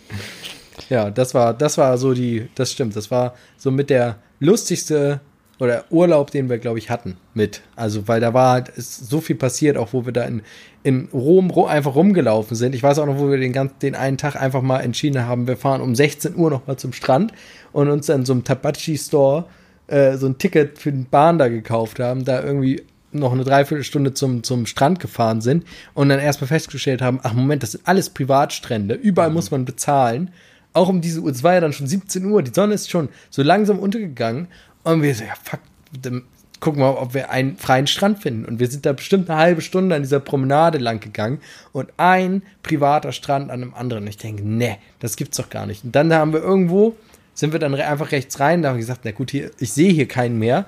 Ja, 0.89 1.09
das 1.09 1.33
war, 1.33 1.53
das 1.53 1.77
war 1.77 1.97
so 1.97 2.13
die, 2.13 2.49
das 2.55 2.73
stimmt, 2.73 2.95
das 2.97 3.09
war 3.09 3.35
so 3.57 3.71
mit 3.71 3.89
der 3.89 4.17
lustigste 4.41 5.21
oder 5.59 5.85
Urlaub, 5.89 6.31
den 6.31 6.49
wir, 6.49 6.57
glaube 6.57 6.79
ich, 6.79 6.89
hatten 6.89 7.17
mit. 7.33 7.61
Also, 7.75 8.07
weil 8.07 8.19
da 8.19 8.33
war 8.33 8.53
halt 8.53 8.73
so 8.75 9.21
viel 9.21 9.35
passiert, 9.35 9.77
auch 9.77 9.93
wo 9.93 10.05
wir 10.05 10.13
da 10.13 10.23
in, 10.23 10.41
in 10.83 11.07
Rom 11.13 11.49
ro 11.49 11.65
einfach 11.65 11.95
rumgelaufen 11.95 12.55
sind. 12.55 12.75
Ich 12.75 12.83
weiß 12.83 12.99
auch 12.99 13.05
noch, 13.05 13.19
wo 13.19 13.29
wir 13.29 13.37
den 13.37 13.53
ganzen, 13.53 13.79
den 13.79 13.95
einen 13.95 14.17
Tag 14.17 14.35
einfach 14.35 14.61
mal 14.61 14.81
entschieden 14.81 15.25
haben, 15.25 15.47
wir 15.47 15.57
fahren 15.57 15.81
um 15.81 15.95
16 15.95 16.35
Uhr 16.35 16.49
noch 16.49 16.67
mal 16.67 16.77
zum 16.77 16.93
Strand 16.93 17.31
und 17.71 17.89
uns 17.89 18.07
dann 18.07 18.25
so 18.25 18.33
einem 18.33 18.43
Tabachi-Store 18.43 19.45
äh, 19.87 20.17
so 20.17 20.27
ein 20.27 20.37
Ticket 20.37 20.79
für 20.79 20.91
den 20.91 21.05
Bahn 21.05 21.37
da 21.37 21.47
gekauft 21.47 21.99
haben, 21.99 22.25
da 22.25 22.43
irgendwie 22.43 22.83
noch 23.11 23.31
eine 23.31 23.43
Dreiviertelstunde 23.43 24.13
zum, 24.13 24.43
zum 24.43 24.65
Strand 24.65 24.99
gefahren 24.99 25.41
sind 25.41 25.65
und 25.93 26.09
dann 26.09 26.19
erstmal 26.19 26.47
festgestellt 26.47 27.01
haben, 27.01 27.19
ach 27.23 27.33
Moment, 27.33 27.63
das 27.63 27.71
sind 27.73 27.87
alles 27.87 28.09
Privatstrände, 28.09 28.95
überall 28.95 29.29
muss 29.29 29.51
man 29.51 29.63
bezahlen. 29.63 30.31
Auch 30.73 30.89
um 30.89 30.99
diese 30.99 31.21
Uhr, 31.21 31.31
es 31.31 31.43
war 31.43 31.53
ja 31.53 31.61
dann 31.61 31.71
schon 31.71 31.87
17 31.87 32.25
Uhr, 32.25 32.43
die 32.43 32.53
Sonne 32.53 32.73
ist 32.73 32.89
schon 32.89 33.07
so 33.29 33.41
langsam 33.41 33.79
untergegangen 33.79 34.47
und 34.85 35.01
wir 35.01 35.13
so, 35.13 35.23
ja 35.23 35.33
fuck, 35.43 35.59
dann 36.01 36.23
gucken 36.59 36.81
wir, 36.81 37.01
ob 37.01 37.13
wir 37.13 37.29
einen 37.29 37.57
freien 37.57 37.87
Strand 37.87 38.19
finden. 38.19 38.45
Und 38.45 38.59
wir 38.59 38.67
sind 38.67 38.85
da 38.85 38.93
bestimmt 38.93 39.29
eine 39.29 39.39
halbe 39.39 39.61
Stunde 39.61 39.95
an 39.95 40.01
dieser 40.01 40.19
Promenade 40.19 40.77
lang 40.77 40.99
gegangen 40.99 41.39
und 41.73 41.91
ein 41.97 42.43
privater 42.63 43.11
Strand 43.11 43.51
an 43.51 43.61
einem 43.61 43.73
anderen. 43.73 44.03
Und 44.03 44.09
ich 44.09 44.17
denke, 44.17 44.43
nee, 44.43 44.77
das 44.99 45.15
gibt's 45.15 45.37
doch 45.37 45.49
gar 45.49 45.65
nicht. 45.65 45.83
Und 45.83 45.95
dann 45.95 46.13
haben 46.13 46.33
wir 46.33 46.41
irgendwo, 46.41 46.95
sind 47.33 47.51
wir 47.51 47.59
dann 47.59 47.75
einfach 47.75 48.11
rechts 48.11 48.39
rein, 48.39 48.61
da 48.61 48.69
haben 48.69 48.75
wir 48.75 48.81
gesagt, 48.81 49.01
na 49.03 49.11
gut, 49.11 49.31
hier, 49.31 49.51
ich 49.59 49.73
sehe 49.73 49.91
hier 49.91 50.07
keinen 50.07 50.39
mehr. 50.39 50.65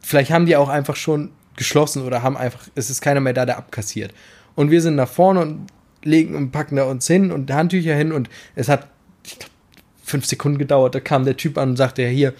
Vielleicht 0.00 0.30
haben 0.30 0.46
die 0.46 0.56
auch 0.56 0.68
einfach 0.68 0.96
schon 0.96 1.30
geschlossen 1.56 2.02
oder 2.02 2.22
haben 2.22 2.36
einfach, 2.36 2.68
es 2.74 2.90
ist 2.90 3.00
keiner 3.00 3.20
mehr 3.20 3.32
da, 3.32 3.46
der 3.46 3.58
abkassiert. 3.58 4.12
Und 4.54 4.70
wir 4.70 4.82
sind 4.82 4.96
nach 4.96 5.08
vorne 5.08 5.40
und 5.40 5.66
legen 6.02 6.34
und 6.34 6.52
packen 6.52 6.76
da 6.76 6.84
uns 6.84 7.06
hin 7.06 7.32
und 7.32 7.50
Handtücher 7.52 7.94
hin 7.94 8.12
und 8.12 8.28
es 8.54 8.68
hat, 8.68 8.86
ich 9.24 9.38
glaub, 9.38 9.50
fünf 10.02 10.24
Sekunden 10.24 10.58
gedauert. 10.58 10.94
Da 10.94 11.00
kam 11.00 11.24
der 11.24 11.36
Typ 11.36 11.58
an 11.58 11.70
und 11.70 11.76
sagte, 11.76 12.02
ja, 12.02 12.08
hier, 12.08 12.34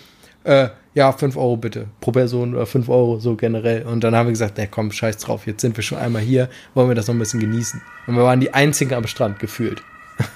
äh, 0.47 0.69
ja, 0.95 1.13
fünf 1.13 1.37
Euro 1.37 1.57
bitte 1.57 1.89
pro 2.01 2.13
Person 2.13 2.55
oder 2.55 2.67
fünf 2.67 2.89
Euro 2.89 3.19
so 3.19 3.37
generell. 3.37 3.83
Und 3.83 4.03
dann 4.03 4.15
haben 4.15 4.27
wir 4.27 4.33
gesagt, 4.33 4.55
na 4.57 4.67
komm, 4.67 4.93
scheiß 4.93 5.19
drauf, 5.19 5.47
jetzt 5.47 5.61
sind 5.61 5.77
wir 5.77 5.83
schon 5.83 5.99
einmal 5.99 6.23
hier, 6.23 6.49
wollen 6.75 6.89
wir 6.89 6.95
das 6.95 7.09
noch 7.09 7.15
ein 7.15 7.19
bisschen 7.19 7.41
genießen. 7.41 7.83
Und 8.07 8.17
wir 8.17 8.23
waren 8.23 8.41
die 8.41 8.55
Einzigen 8.55 8.95
am 8.95 9.07
Strand 9.07 9.39
gefühlt. 9.39 9.83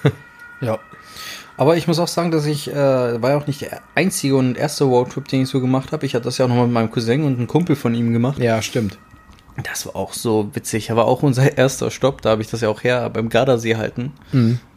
Ja. 0.63 0.77
Aber 1.57 1.75
ich 1.75 1.87
muss 1.87 1.97
auch 1.97 2.07
sagen, 2.07 2.29
dass 2.29 2.45
ich, 2.45 2.69
äh, 2.69 2.75
war 3.21 3.31
ja 3.31 3.37
auch 3.37 3.47
nicht 3.47 3.61
der 3.61 3.81
einzige 3.95 4.35
und 4.35 4.57
erste 4.57 4.83
Roadtrip, 4.83 5.27
den 5.27 5.41
ich 5.41 5.49
so 5.49 5.59
gemacht 5.59 5.91
habe. 5.91 6.05
Ich 6.05 6.13
hatte 6.13 6.25
das 6.25 6.37
ja 6.37 6.45
auch 6.45 6.49
noch 6.49 6.63
mit 6.63 6.71
meinem 6.71 6.91
Cousin 6.91 7.23
und 7.23 7.37
einem 7.37 7.47
Kumpel 7.47 7.75
von 7.75 7.95
ihm 7.95 8.13
gemacht. 8.13 8.37
Ja, 8.37 8.61
stimmt. 8.61 8.99
Das 9.63 9.87
war 9.87 9.95
auch 9.95 10.13
so 10.13 10.49
witzig. 10.53 10.91
Aber 10.91 11.05
auch 11.05 11.23
unser 11.23 11.57
erster 11.57 11.89
Stopp, 11.89 12.21
da 12.21 12.29
habe 12.29 12.43
ich 12.43 12.49
das 12.49 12.61
ja 12.61 12.69
auch 12.69 12.83
her 12.83 13.09
beim 13.09 13.29
Gardasee 13.29 13.75
halten. 13.75 14.13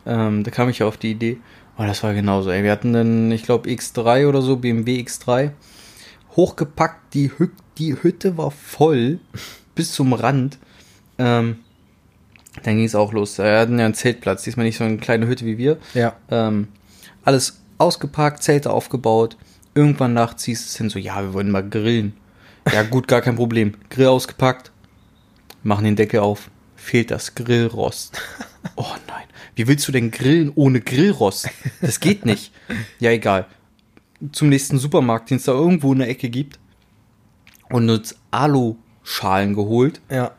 Ähm, 0.06 0.42
da 0.42 0.50
kam 0.50 0.68
ich 0.70 0.78
ja 0.78 0.86
auf 0.86 0.96
die 0.96 1.10
Idee. 1.10 1.38
Oh, 1.78 1.82
das 1.84 2.02
war 2.02 2.14
genauso. 2.14 2.50
Ey. 2.50 2.62
Wir 2.62 2.72
hatten 2.72 2.92
dann, 2.92 3.30
ich 3.32 3.42
glaube, 3.42 3.68
X3 3.68 4.28
oder 4.28 4.42
so, 4.42 4.56
BMW 4.56 5.00
X3. 5.00 5.50
Hochgepackt, 6.36 7.14
die, 7.14 7.30
Hü 7.36 7.48
die 7.78 8.00
Hütte 8.00 8.36
war 8.36 8.50
voll 8.50 9.18
bis 9.74 9.92
zum 9.92 10.12
Rand. 10.12 10.58
Ähm, 11.18 11.58
dann 12.62 12.76
ging 12.76 12.84
es 12.84 12.94
auch 12.94 13.12
los. 13.12 13.38
Wir 13.38 13.58
hatten 13.58 13.78
ja 13.78 13.84
einen 13.84 13.94
Zeltplatz, 13.94 14.44
diesmal 14.44 14.66
nicht 14.66 14.78
so 14.78 14.84
eine 14.84 14.98
kleine 14.98 15.26
Hütte 15.26 15.44
wie 15.44 15.58
wir. 15.58 15.78
Ja. 15.94 16.14
Ähm, 16.30 16.68
alles 17.24 17.60
ausgepackt, 17.78 18.42
Zelte 18.42 18.70
aufgebaut. 18.70 19.36
Irgendwann 19.74 20.14
nachts 20.14 20.44
hieß 20.44 20.64
es 20.64 20.76
hin 20.76 20.90
so, 20.90 20.98
ja, 20.98 21.20
wir 21.22 21.32
wollen 21.32 21.50
mal 21.50 21.68
grillen. 21.68 22.14
Ja, 22.72 22.82
gut, 22.82 23.08
gar 23.08 23.20
kein 23.20 23.36
Problem. 23.36 23.74
Grill 23.90 24.06
ausgepackt, 24.06 24.70
machen 25.62 25.84
den 25.84 25.96
Deckel 25.96 26.20
auf, 26.20 26.50
fehlt 26.76 27.10
das 27.10 27.34
Grillrost. 27.34 28.20
Oh 28.76 28.94
nein, 29.06 29.26
wie 29.54 29.66
willst 29.66 29.86
du 29.86 29.92
denn 29.92 30.10
grillen 30.10 30.52
ohne 30.54 30.80
Grillrost? 30.80 31.48
Das 31.80 32.00
geht 32.00 32.26
nicht. 32.26 32.52
Ja, 32.98 33.10
egal. 33.10 33.46
Zum 34.32 34.48
nächsten 34.48 34.78
Supermarkt, 34.78 35.30
den 35.30 35.36
es 35.36 35.44
da 35.44 35.52
irgendwo 35.52 35.92
in 35.92 35.98
der 36.00 36.08
Ecke 36.08 36.30
gibt. 36.30 36.58
Und 37.70 37.88
uns 37.90 38.16
Aluschalen 38.30 39.54
geholt. 39.54 40.00
Ja. 40.10 40.32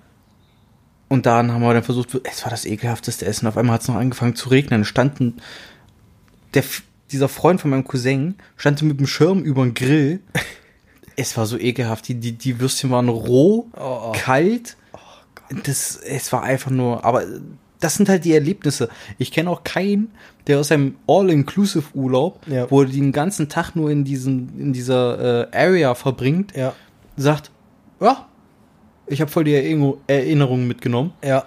Und 1.08 1.26
dann 1.26 1.52
haben 1.52 1.62
wir 1.62 1.74
dann 1.74 1.84
versucht, 1.84 2.20
es 2.24 2.44
war 2.44 2.50
das 2.50 2.66
ekelhafteste 2.66 3.26
Essen. 3.26 3.48
Auf 3.48 3.58
einmal 3.58 3.76
hat 3.76 3.82
es 3.82 3.88
noch 3.88 3.96
angefangen 3.96 4.36
zu 4.36 4.50
regnen. 4.50 4.82
Es 4.82 4.88
Standen 4.88 5.42
der, 6.54 6.64
dieser 7.12 7.30
Freund 7.30 7.62
von 7.62 7.70
meinem 7.72 7.84
Cousin 7.84 8.36
stand 8.58 8.82
mit 8.82 9.00
dem 9.00 9.08
Schirm 9.08 9.44
über 9.44 9.64
den 9.64 9.74
Grill. 9.74 10.22
Es 11.16 11.38
war 11.38 11.46
so 11.46 11.58
ekelhaft. 11.58 12.08
Die, 12.08 12.16
die, 12.16 12.34
die 12.34 12.60
Würstchen 12.60 12.90
waren 12.90 13.10
roh, 13.10 13.70
Oh, 13.74 14.10
oh. 14.10 14.12
kalt. 14.14 14.78
Das, 15.64 15.96
es 15.98 16.34
war 16.34 16.44
einfach 16.44 16.72
nur, 16.72 17.06
aber 17.06 17.24
das 17.80 17.96
sind 17.96 18.10
halt 18.10 18.26
die 18.26 18.34
Erlebnisse. 18.34 18.90
Ich 19.18 19.32
kenne 19.32 19.50
auch 19.50 19.64
keinen, 19.64 20.10
der 20.48 20.60
aus 20.60 20.72
einem 20.72 20.96
All-Inclusive-Urlaub, 21.08 22.40
Ja. 22.48 22.70
wo 22.72 22.82
er 22.82 22.88
den 22.88 23.12
ganzen 23.12 23.50
Tag 23.50 23.76
nur 23.76 23.90
in, 23.92 24.04
diesen, 24.04 24.58
in 24.60 24.74
dieser 24.74 25.52
äh, 25.52 25.58
Area 25.58 25.94
verbringt, 25.96 26.56
Ja, 26.56 26.74
sagt, 27.18 27.52
ja, 28.00 28.28
ich 29.08 29.22
habe 29.22 29.30
voll 29.32 29.44
die 29.44 29.54
Erinnerung- 29.54 29.98
Erinnerungen 30.08 30.68
mitgenommen. 30.68 31.14
ja. 31.24 31.46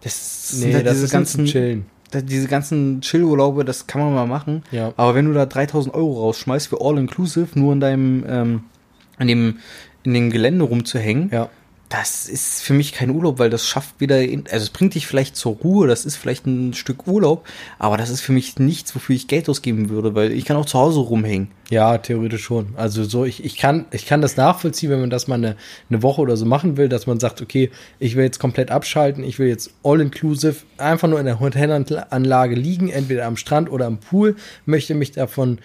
Das 0.00 0.50
Nee, 0.54 0.60
sind 0.60 0.74
halt 0.74 0.86
das 0.86 0.94
diese 0.94 1.04
ist 1.06 1.10
ganzen, 1.12 1.44
Chillen. 1.46 1.86
diese 2.12 2.46
ganzen 2.48 3.00
Chill-Urlaube, 3.00 3.64
das 3.64 3.86
kann 3.86 4.02
man 4.02 4.14
mal 4.14 4.26
machen. 4.26 4.62
Ja. 4.70 4.92
Aber 4.96 5.14
wenn 5.14 5.24
du 5.26 5.32
da 5.32 5.46
3000 5.46 5.94
Euro 5.94 6.20
rausschmeißt 6.20 6.68
für 6.68 6.80
All-Inclusive, 6.80 7.58
nur 7.58 7.72
in 7.72 7.80
deinem, 7.80 8.24
ähm, 8.28 8.64
in 9.18 9.28
dem, 9.28 9.58
in 10.02 10.14
dem 10.14 10.30
Gelände 10.30 10.64
rumzuhängen, 10.64 11.30
Ja. 11.32 11.48
Das 11.88 12.28
ist 12.28 12.62
für 12.62 12.72
mich 12.72 12.92
kein 12.92 13.10
Urlaub, 13.10 13.38
weil 13.38 13.50
das 13.50 13.68
schafft 13.68 14.00
wieder, 14.00 14.20
in, 14.22 14.44
also 14.46 14.64
es 14.64 14.70
bringt 14.70 14.94
dich 14.94 15.06
vielleicht 15.06 15.36
zur 15.36 15.56
Ruhe, 15.56 15.86
das 15.86 16.04
ist 16.04 16.16
vielleicht 16.16 16.46
ein 16.46 16.74
Stück 16.74 17.06
Urlaub, 17.06 17.46
aber 17.78 17.96
das 17.96 18.10
ist 18.10 18.20
für 18.20 18.32
mich 18.32 18.58
nichts, 18.58 18.94
wofür 18.94 19.14
ich 19.14 19.28
Geld 19.28 19.48
ausgeben 19.48 19.90
würde, 19.90 20.14
weil 20.14 20.32
ich 20.32 20.44
kann 20.44 20.56
auch 20.56 20.66
zu 20.66 20.78
Hause 20.78 21.00
rumhängen. 21.00 21.48
Ja, 21.70 21.96
theoretisch 21.98 22.42
schon. 22.42 22.68
Also 22.76 23.04
so, 23.04 23.24
ich, 23.24 23.44
ich, 23.44 23.56
kann, 23.56 23.86
ich 23.90 24.06
kann 24.06 24.22
das 24.22 24.36
nachvollziehen, 24.36 24.90
wenn 24.90 25.00
man 25.00 25.10
das 25.10 25.28
mal 25.28 25.36
eine, 25.36 25.56
eine 25.88 26.02
Woche 26.02 26.20
oder 26.20 26.36
so 26.36 26.46
machen 26.46 26.76
will, 26.76 26.88
dass 26.88 27.06
man 27.06 27.20
sagt, 27.20 27.40
okay, 27.40 27.70
ich 27.98 28.16
will 28.16 28.24
jetzt 28.24 28.38
komplett 28.38 28.70
abschalten, 28.70 29.22
ich 29.22 29.38
will 29.38 29.48
jetzt 29.48 29.70
all-inclusive 29.82 30.56
einfach 30.78 31.08
nur 31.08 31.20
in 31.20 31.26
der 31.26 31.40
Hotelanlage 31.40 32.54
liegen, 32.54 32.88
entweder 32.88 33.26
am 33.26 33.36
Strand 33.36 33.70
oder 33.70 33.86
am 33.86 33.98
Pool, 33.98 34.36
möchte 34.66 34.94
mich 34.94 35.12
davon 35.12 35.58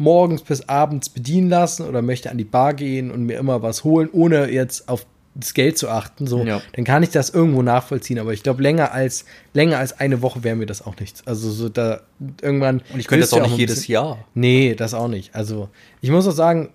morgens 0.00 0.42
bis 0.42 0.68
abends 0.68 1.10
bedienen 1.10 1.50
lassen 1.50 1.86
oder 1.86 2.00
möchte 2.00 2.30
an 2.30 2.38
die 2.38 2.44
Bar 2.44 2.74
gehen 2.74 3.10
und 3.10 3.24
mir 3.24 3.38
immer 3.38 3.62
was 3.62 3.84
holen, 3.84 4.08
ohne 4.10 4.50
jetzt 4.50 4.88
auf 4.88 5.06
das 5.34 5.54
Geld 5.54 5.78
zu 5.78 5.88
achten, 5.88 6.26
so, 6.26 6.42
Ja. 6.44 6.60
dann 6.74 6.84
kann 6.84 7.02
ich 7.04 7.10
das 7.10 7.30
irgendwo 7.30 7.62
nachvollziehen, 7.62 8.18
aber 8.18 8.32
ich 8.32 8.42
glaube, 8.42 8.62
länger 8.62 8.92
als, 8.92 9.24
länger 9.54 9.78
als 9.78 9.98
eine 10.00 10.22
Woche 10.22 10.42
wäre 10.42 10.56
mir 10.56 10.66
das 10.66 10.84
auch 10.84 10.96
nichts. 10.98 11.24
Also 11.26 11.50
so 11.50 11.68
da 11.68 12.00
irgendwann. 12.42 12.82
Und 12.92 12.98
ich 13.00 13.06
könnte 13.06 13.20
das 13.22 13.32
auch 13.32 13.42
nicht 13.42 13.52
ein 13.52 13.58
jedes 13.58 13.76
bisschen- 13.80 13.92
Jahr. 13.92 14.24
Nee, 14.34 14.74
das 14.74 14.92
auch 14.92 15.08
nicht. 15.08 15.34
Also, 15.34 15.68
ich 16.00 16.10
muss 16.10 16.26
auch 16.26 16.32
sagen, 16.32 16.70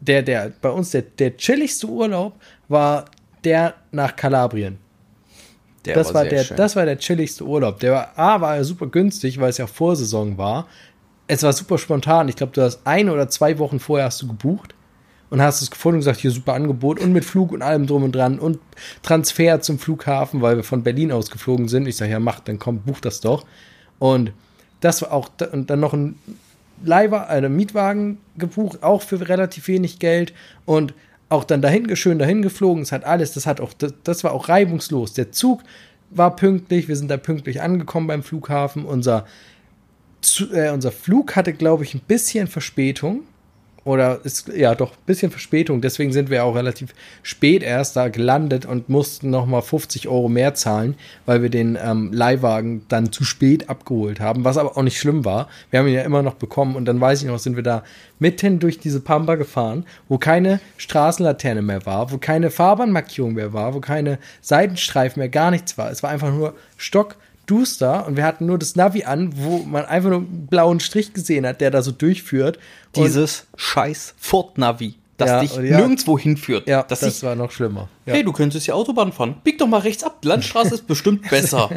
der, 0.00 0.22
der, 0.22 0.52
bei 0.62 0.70
uns 0.70 0.90
der, 0.92 1.02
der 1.02 1.36
chilligste 1.36 1.86
Urlaub 1.86 2.34
war 2.68 3.06
der 3.44 3.74
nach 3.90 4.14
Kalabrien. 4.16 4.78
Der 5.84 5.94
das, 5.94 6.12
war 6.14 6.22
sehr 6.22 6.30
der, 6.30 6.44
schön. 6.44 6.56
das 6.56 6.76
war 6.76 6.84
der 6.84 6.98
chilligste 6.98 7.44
Urlaub. 7.44 7.80
Der 7.80 7.92
war, 7.92 8.18
A, 8.18 8.40
war 8.40 8.56
ja 8.56 8.64
super 8.64 8.86
günstig, 8.86 9.40
weil 9.40 9.50
es 9.50 9.58
ja 9.58 9.66
Vorsaison 9.66 10.38
war. 10.38 10.66
Es 11.26 11.42
war 11.42 11.52
super 11.52 11.78
spontan. 11.78 12.28
Ich 12.28 12.36
glaube, 12.36 12.52
du 12.52 12.62
hast 12.62 12.80
eine 12.86 13.12
oder 13.12 13.28
zwei 13.28 13.58
Wochen 13.58 13.80
vorher 13.80 14.06
hast 14.06 14.20
du 14.22 14.28
gebucht 14.28 14.74
und 15.30 15.40
hast 15.40 15.62
es 15.62 15.70
gefunden 15.70 15.96
und 15.96 16.00
gesagt, 16.00 16.20
hier 16.20 16.30
super 16.30 16.54
Angebot 16.54 17.00
und 17.00 17.12
mit 17.12 17.24
Flug 17.24 17.52
und 17.52 17.62
allem 17.62 17.86
drum 17.86 18.02
und 18.02 18.12
dran 18.12 18.38
und 18.38 18.58
Transfer 19.02 19.60
zum 19.60 19.78
Flughafen, 19.78 20.42
weil 20.42 20.56
wir 20.56 20.64
von 20.64 20.82
Berlin 20.82 21.12
aus 21.12 21.30
geflogen 21.30 21.68
sind. 21.68 21.86
Ich 21.86 21.96
sage, 21.96 22.10
ja, 22.10 22.20
mach, 22.20 22.40
dann 22.40 22.58
komm, 22.58 22.80
buch 22.80 23.00
das 23.00 23.20
doch. 23.20 23.46
Und 23.98 24.32
das 24.80 25.02
war 25.02 25.12
auch, 25.12 25.30
und 25.52 25.70
dann 25.70 25.80
noch 25.80 25.92
ein 25.94 26.16
Leihwagen, 26.82 27.28
einen 27.28 27.54
Mietwagen 27.56 28.18
gebucht, 28.38 28.82
auch 28.82 29.02
für 29.02 29.28
relativ 29.28 29.68
wenig 29.68 29.98
Geld 29.98 30.32
und 30.64 30.94
auch 31.28 31.44
dann 31.44 31.62
dahin, 31.62 31.94
schön 31.94 32.18
dahin 32.18 32.42
geflogen. 32.42 32.82
Es 32.82 32.90
hat 32.90 33.04
alles, 33.04 33.32
das 33.32 33.46
hat 33.46 33.60
auch, 33.60 33.72
das, 33.74 33.94
das 34.02 34.24
war 34.24 34.32
auch 34.32 34.48
reibungslos. 34.48 35.12
Der 35.12 35.30
Zug 35.30 35.62
war 36.10 36.34
pünktlich, 36.34 36.88
wir 36.88 36.96
sind 36.96 37.08
da 37.08 37.18
pünktlich 37.18 37.62
angekommen 37.62 38.08
beim 38.08 38.22
Flughafen. 38.24 38.84
Unser, 38.84 39.26
Zu- 40.22 40.52
äh, 40.52 40.70
unser 40.70 40.90
Flug 40.90 41.36
hatte, 41.36 41.52
glaube 41.52 41.84
ich, 41.84 41.94
ein 41.94 42.00
bisschen 42.00 42.48
Verspätung. 42.48 43.20
Oder 43.84 44.20
ist, 44.24 44.48
ja, 44.48 44.74
doch, 44.74 44.92
ein 44.92 45.06
bisschen 45.06 45.30
Verspätung. 45.30 45.80
Deswegen 45.80 46.12
sind 46.12 46.28
wir 46.28 46.44
auch 46.44 46.54
relativ 46.54 46.94
spät 47.22 47.62
erst 47.62 47.96
da 47.96 48.08
gelandet 48.08 48.66
und 48.66 48.88
mussten 48.90 49.30
nochmal 49.30 49.62
50 49.62 50.08
Euro 50.08 50.28
mehr 50.28 50.54
zahlen, 50.54 50.96
weil 51.24 51.42
wir 51.42 51.48
den 51.48 51.78
ähm, 51.82 52.12
Leihwagen 52.12 52.82
dann 52.88 53.10
zu 53.10 53.24
spät 53.24 53.70
abgeholt 53.70 54.20
haben, 54.20 54.44
was 54.44 54.58
aber 54.58 54.76
auch 54.76 54.82
nicht 54.82 54.98
schlimm 54.98 55.24
war. 55.24 55.48
Wir 55.70 55.80
haben 55.80 55.86
ihn 55.86 55.94
ja 55.94 56.02
immer 56.02 56.22
noch 56.22 56.34
bekommen 56.34 56.76
und 56.76 56.84
dann 56.84 57.00
weiß 57.00 57.22
ich 57.22 57.28
noch, 57.28 57.38
sind 57.38 57.56
wir 57.56 57.62
da 57.62 57.82
mitten 58.18 58.58
durch 58.58 58.78
diese 58.78 59.00
Pampa 59.00 59.36
gefahren, 59.36 59.86
wo 60.08 60.18
keine 60.18 60.60
Straßenlaterne 60.76 61.62
mehr 61.62 61.86
war, 61.86 62.12
wo 62.12 62.18
keine 62.18 62.50
Fahrbahnmarkierung 62.50 63.32
mehr 63.32 63.54
war, 63.54 63.74
wo 63.74 63.80
keine 63.80 64.18
Seitenstreifen 64.42 65.20
mehr, 65.20 65.30
gar 65.30 65.50
nichts 65.50 65.78
war. 65.78 65.90
Es 65.90 66.02
war 66.02 66.10
einfach 66.10 66.32
nur 66.32 66.54
stockduster 67.50 68.06
und 68.06 68.16
wir 68.16 68.24
hatten 68.24 68.46
nur 68.46 68.58
das 68.58 68.76
Navi 68.76 69.04
an, 69.04 69.32
wo 69.36 69.58
man 69.58 69.84
einfach 69.84 70.10
nur 70.10 70.18
einen 70.20 70.46
blauen 70.46 70.80
Strich 70.80 71.12
gesehen 71.12 71.46
hat, 71.46 71.60
der 71.60 71.70
da 71.70 71.82
so 71.82 71.90
durchführt. 71.92 72.58
Und- 72.96 73.04
Dieses 73.04 73.46
scheiß 73.56 74.14
Ford-Navi, 74.18 74.94
das 75.16 75.30
Ja, 75.30 75.40
dich 75.40 75.54
ja. 75.56 75.62
nirgendwo 75.78 76.18
hinführt. 76.18 76.68
Ja, 76.68 76.82
das 76.82 77.02
ich, 77.02 77.22
war 77.22 77.34
noch 77.34 77.50
schlimmer. 77.50 77.88
Ja. 78.06 78.14
hey, 78.14 78.24
du 78.24 78.32
könntest 78.32 78.66
ja 78.66 78.74
Autobahn 78.74 79.12
fahren. 79.12 79.36
Bieg 79.44 79.58
doch 79.58 79.66
mal 79.66 79.80
rechts 79.80 80.02
ab. 80.04 80.20
Die 80.22 80.28
Landstraße 80.28 80.74
ist 80.74 80.86
bestimmt 80.86 81.22
besser. 81.30 81.70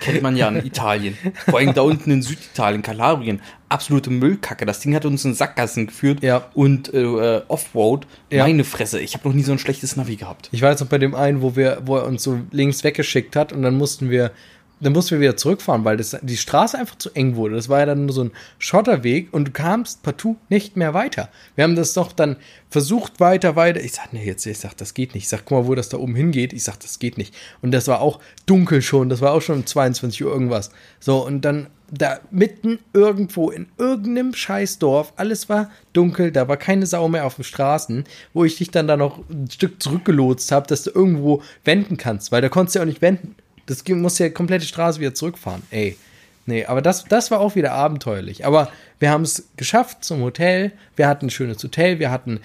Kennt 0.00 0.22
man 0.22 0.36
ja 0.36 0.48
in 0.48 0.64
Italien. 0.64 1.18
Vor 1.46 1.58
allem 1.58 1.74
da 1.74 1.82
unten 1.82 2.12
in 2.12 2.22
Süditalien, 2.22 2.82
Kalabrien. 2.82 3.40
Absolute 3.68 4.10
Müllkacke. 4.10 4.64
Das 4.64 4.78
Ding 4.78 4.94
hat 4.94 5.04
uns 5.04 5.24
in 5.24 5.34
Sackgassen 5.34 5.88
geführt. 5.88 6.22
Ja. 6.22 6.46
Und 6.54 6.94
äh, 6.94 7.42
Offroad. 7.48 8.06
Ja. 8.30 8.44
Meine 8.44 8.62
Fresse. 8.62 9.00
Ich 9.00 9.14
habe 9.14 9.26
noch 9.28 9.34
nie 9.34 9.42
so 9.42 9.50
ein 9.50 9.58
schlechtes 9.58 9.96
Navi 9.96 10.14
gehabt. 10.14 10.50
Ich 10.52 10.62
weiß 10.62 10.78
noch 10.80 10.86
bei 10.86 10.98
dem 10.98 11.16
einen, 11.16 11.42
wo 11.42 11.56
wir, 11.56 11.82
wo 11.84 11.96
er 11.96 12.06
uns 12.06 12.22
so 12.22 12.38
links 12.52 12.84
weggeschickt 12.84 13.34
hat 13.34 13.52
und 13.52 13.62
dann 13.62 13.76
mussten 13.76 14.08
wir, 14.08 14.30
dann 14.80 14.92
mussten 14.92 15.12
wir 15.12 15.20
wieder 15.20 15.36
zurückfahren, 15.36 15.84
weil 15.84 15.96
das, 15.96 16.16
die 16.22 16.36
Straße 16.36 16.78
einfach 16.78 16.96
zu 16.96 17.10
eng 17.10 17.36
wurde. 17.36 17.56
Das 17.56 17.68
war 17.68 17.80
ja 17.80 17.86
dann 17.86 18.06
nur 18.06 18.14
so 18.14 18.24
ein 18.24 18.32
Schotterweg 18.58 19.28
und 19.32 19.48
du 19.48 19.50
kamst 19.52 20.02
partout 20.02 20.36
nicht 20.48 20.76
mehr 20.76 20.94
weiter. 20.94 21.28
Wir 21.54 21.64
haben 21.64 21.76
das 21.76 21.94
doch 21.94 22.12
dann 22.12 22.36
versucht 22.70 23.20
weiter, 23.20 23.56
weiter. 23.56 23.80
Ich 23.80 23.92
sag, 23.92 24.12
nee, 24.12 24.24
jetzt, 24.24 24.46
ich 24.46 24.58
sag, 24.58 24.76
das 24.76 24.94
geht 24.94 25.14
nicht. 25.14 25.24
Ich 25.24 25.28
sag, 25.28 25.44
guck 25.44 25.62
mal, 25.62 25.66
wo 25.66 25.74
das 25.74 25.88
da 25.88 25.98
oben 25.98 26.14
hingeht. 26.14 26.52
Ich 26.52 26.64
sag, 26.64 26.78
das 26.80 26.98
geht 26.98 27.18
nicht. 27.18 27.34
Und 27.62 27.72
das 27.72 27.88
war 27.88 28.00
auch 28.00 28.20
dunkel 28.46 28.82
schon. 28.82 29.08
Das 29.08 29.20
war 29.20 29.32
auch 29.32 29.42
schon 29.42 29.56
um 29.56 29.66
22 29.66 30.24
Uhr 30.24 30.32
irgendwas. 30.32 30.70
So, 31.00 31.24
und 31.26 31.44
dann 31.44 31.68
da 31.90 32.20
mitten 32.30 32.78
irgendwo 32.92 33.50
in 33.50 33.66
irgendeinem 33.78 34.34
Scheißdorf, 34.34 35.14
alles 35.16 35.48
war 35.48 35.70
dunkel, 35.92 36.32
da 36.32 36.46
war 36.46 36.58
keine 36.58 36.86
Sau 36.86 37.08
mehr 37.08 37.24
auf 37.24 37.36
den 37.36 37.44
Straßen, 37.44 38.04
wo 38.34 38.44
ich 38.44 38.58
dich 38.58 38.70
dann 38.70 38.86
da 38.86 38.96
noch 38.96 39.18
ein 39.30 39.50
Stück 39.50 39.82
zurückgelotst 39.82 40.52
habe, 40.52 40.66
dass 40.66 40.82
du 40.82 40.90
irgendwo 40.90 41.42
wenden 41.64 41.96
kannst, 41.96 42.30
weil 42.30 42.42
da 42.42 42.48
konntest 42.48 42.74
du 42.74 42.80
ja 42.80 42.82
auch 42.82 42.88
nicht 42.88 43.02
wenden. 43.02 43.34
Das 43.68 43.86
musst 43.86 44.18
ja 44.18 44.30
komplette 44.30 44.66
Straße 44.66 44.98
wieder 44.98 45.14
zurückfahren. 45.14 45.62
Ey. 45.70 45.96
Nee, 46.46 46.64
aber 46.64 46.80
das, 46.80 47.04
das 47.04 47.30
war 47.30 47.40
auch 47.40 47.56
wieder 47.56 47.72
abenteuerlich. 47.72 48.46
Aber 48.46 48.72
wir 48.98 49.10
haben 49.10 49.22
es 49.22 49.48
geschafft 49.56 50.02
zum 50.02 50.22
Hotel. 50.22 50.72
Wir 50.96 51.06
hatten 51.06 51.26
ein 51.26 51.30
schönes 51.30 51.62
Hotel. 51.62 51.98
Wir 51.98 52.10
hatten 52.10 52.40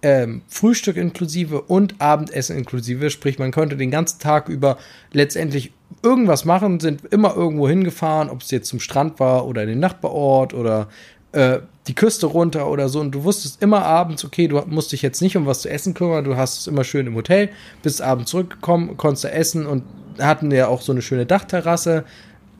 ähm, 0.00 0.40
Frühstück 0.48 0.96
inklusive 0.96 1.60
und 1.60 2.00
Abendessen 2.00 2.56
inklusive. 2.56 3.10
Sprich, 3.10 3.38
man 3.38 3.52
konnte 3.52 3.76
den 3.76 3.90
ganzen 3.90 4.18
Tag 4.20 4.48
über 4.48 4.78
letztendlich 5.12 5.72
irgendwas 6.02 6.46
machen, 6.46 6.80
sind 6.80 7.04
immer 7.12 7.36
irgendwo 7.36 7.68
hingefahren, 7.68 8.30
ob 8.30 8.40
es 8.40 8.50
jetzt 8.50 8.68
zum 8.68 8.80
Strand 8.80 9.20
war 9.20 9.46
oder 9.46 9.62
in 9.62 9.68
den 9.68 9.80
Nachbarort 9.80 10.54
oder 10.54 10.88
äh, 11.32 11.58
die 11.88 11.94
Küste 11.94 12.26
runter 12.26 12.70
oder 12.70 12.88
so. 12.88 13.00
Und 13.00 13.12
du 13.12 13.24
wusstest 13.24 13.62
immer 13.62 13.84
abends, 13.84 14.24
okay, 14.24 14.48
du 14.48 14.62
musst 14.66 14.92
dich 14.92 15.02
jetzt 15.02 15.20
nicht 15.20 15.36
um 15.36 15.46
was 15.46 15.62
zu 15.62 15.70
essen 15.70 15.94
kümmern, 15.94 16.24
du 16.24 16.36
hast 16.36 16.60
es 16.60 16.66
immer 16.66 16.84
schön 16.84 17.06
im 17.06 17.14
Hotel, 17.14 17.50
bist 17.82 18.02
abends 18.02 18.30
zurückgekommen, 18.30 18.96
konntest 18.96 19.24
du 19.24 19.32
essen 19.32 19.66
und 19.66 19.82
hatten 20.18 20.50
ja 20.50 20.68
auch 20.68 20.82
so 20.82 20.92
eine 20.92 21.02
schöne 21.02 21.26
Dachterrasse 21.26 22.04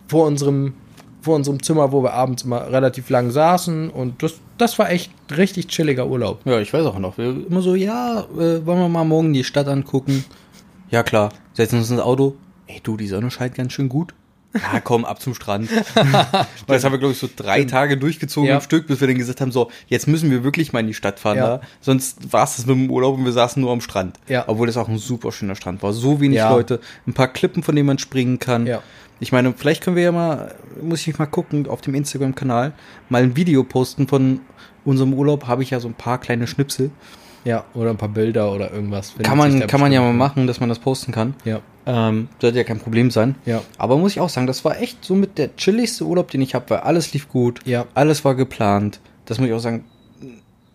vor 0.08 0.26
unserem, 0.26 0.74
vor 1.20 1.36
unserem 1.36 1.62
Zimmer, 1.62 1.92
wo 1.92 2.02
wir 2.02 2.14
abends 2.14 2.42
immer 2.42 2.70
relativ 2.70 3.10
lang 3.10 3.30
saßen. 3.30 3.90
Und 3.90 4.22
das, 4.22 4.34
das 4.58 4.78
war 4.78 4.90
echt 4.90 5.12
richtig 5.36 5.68
chilliger 5.68 6.06
Urlaub. 6.06 6.40
Ja, 6.44 6.58
ich 6.58 6.72
weiß 6.72 6.86
auch 6.86 6.98
noch. 6.98 7.18
Wir 7.18 7.46
immer 7.46 7.62
so, 7.62 7.74
ja, 7.74 8.20
äh, 8.20 8.66
wollen 8.66 8.78
wir 8.80 8.88
mal 8.88 9.04
morgen 9.04 9.32
die 9.32 9.44
Stadt 9.44 9.68
angucken? 9.68 10.24
Ja, 10.90 11.02
klar. 11.02 11.30
Setzen 11.52 11.78
uns 11.78 11.90
ins 11.90 12.00
Auto. 12.00 12.36
Ey, 12.66 12.80
du, 12.82 12.96
die 12.96 13.06
Sonne 13.06 13.30
scheint 13.30 13.54
ganz 13.54 13.72
schön 13.72 13.88
gut. 13.88 14.14
Ja, 14.54 14.80
komm, 14.80 15.04
ab 15.04 15.20
zum 15.20 15.34
Strand. 15.34 15.68
Das 16.66 16.84
haben 16.84 16.92
wir, 16.92 16.98
glaube 16.98 17.12
ich, 17.12 17.18
so 17.18 17.28
drei 17.34 17.64
Tage 17.64 17.96
durchgezogen 17.96 18.48
Ja. 18.48 18.56
am 18.56 18.60
Stück, 18.62 18.86
bis 18.86 19.00
wir 19.00 19.08
dann 19.08 19.18
gesagt 19.18 19.40
haben, 19.40 19.50
so, 19.52 19.70
jetzt 19.88 20.06
müssen 20.08 20.30
wir 20.30 20.44
wirklich 20.44 20.72
mal 20.72 20.80
in 20.80 20.86
die 20.86 20.94
Stadt 20.94 21.18
fahren 21.18 21.36
Ja. 21.38 21.46
da. 21.58 21.60
Sonst 21.80 22.32
war 22.32 22.44
es 22.44 22.56
das 22.56 22.66
mit 22.66 22.76
dem 22.76 22.90
Urlaub 22.90 23.16
und 23.18 23.24
wir 23.24 23.32
saßen 23.32 23.60
nur 23.60 23.72
am 23.72 23.80
Strand. 23.80 24.18
Ja. 24.28 24.44
Obwohl 24.46 24.66
das 24.66 24.76
auch 24.76 24.88
ein 24.88 24.98
super 24.98 25.32
schöner 25.32 25.54
Strand 25.56 25.82
war. 25.82 25.92
So 25.92 26.20
wenig. 26.20 26.38
Leute, 26.40 26.80
ein 27.06 27.14
paar 27.14 27.28
Klippen, 27.28 27.62
von 27.62 27.74
denen 27.76 27.86
man 27.86 27.98
springen 27.98 28.38
kann. 28.38 28.68
Ich 29.20 29.30
meine, 29.32 29.52
vielleicht 29.56 29.82
können 29.84 29.96
wir 29.96 30.02
ja 30.02 30.12
mal, 30.12 30.54
muss 30.82 31.06
ich 31.06 31.18
mal 31.18 31.26
gucken, 31.26 31.68
auf 31.68 31.80
dem 31.80 31.94
Instagram-Kanal, 31.94 32.72
mal 33.08 33.22
ein 33.22 33.36
Video 33.36 33.62
posten 33.64 34.08
von 34.08 34.40
unserem 34.84 35.14
Urlaub. 35.14 35.46
Habe 35.46 35.62
ich 35.62 35.70
ja 35.70 35.78
so 35.80 35.88
ein 35.88 35.94
paar 35.94 36.18
kleine 36.18 36.46
Schnipsel. 36.46 36.90
Ja, 37.44 37.64
oder 37.74 37.90
ein 37.90 37.96
paar 37.96 38.08
Bilder 38.08 38.52
oder 38.52 38.70
irgendwas. 38.72 39.12
Kann 39.22 39.36
man, 39.38 39.66
kann 39.66 39.80
man 39.80 39.90
ja 39.92 40.00
mal 40.00 40.12
machen, 40.12 40.46
dass 40.46 40.60
man 40.60 40.68
das 40.68 40.78
posten 40.78 41.12
kann. 41.12 41.34
Ja, 41.44 41.60
Ähm, 41.86 42.28
sollte 42.40 42.58
ja 42.58 42.64
kein 42.64 42.78
Problem 42.78 43.10
sein. 43.10 43.34
ja. 43.44 43.60
Aber 43.78 43.98
muss 43.98 44.12
ich 44.12 44.20
auch 44.20 44.28
sagen, 44.28 44.46
das 44.46 44.64
war 44.64 44.80
echt 44.80 45.04
so 45.04 45.14
mit 45.14 45.38
der 45.38 45.56
chilligste 45.56 46.04
Urlaub, 46.04 46.30
den 46.30 46.40
ich 46.42 46.54
habe, 46.54 46.70
weil 46.70 46.78
alles 46.80 47.12
lief 47.12 47.28
gut. 47.28 47.60
Ja. 47.64 47.86
Alles 47.94 48.24
war 48.24 48.34
geplant. 48.36 49.00
Das 49.26 49.38
muss 49.38 49.48
ich 49.48 49.54
auch 49.54 49.58
sagen, 49.60 49.84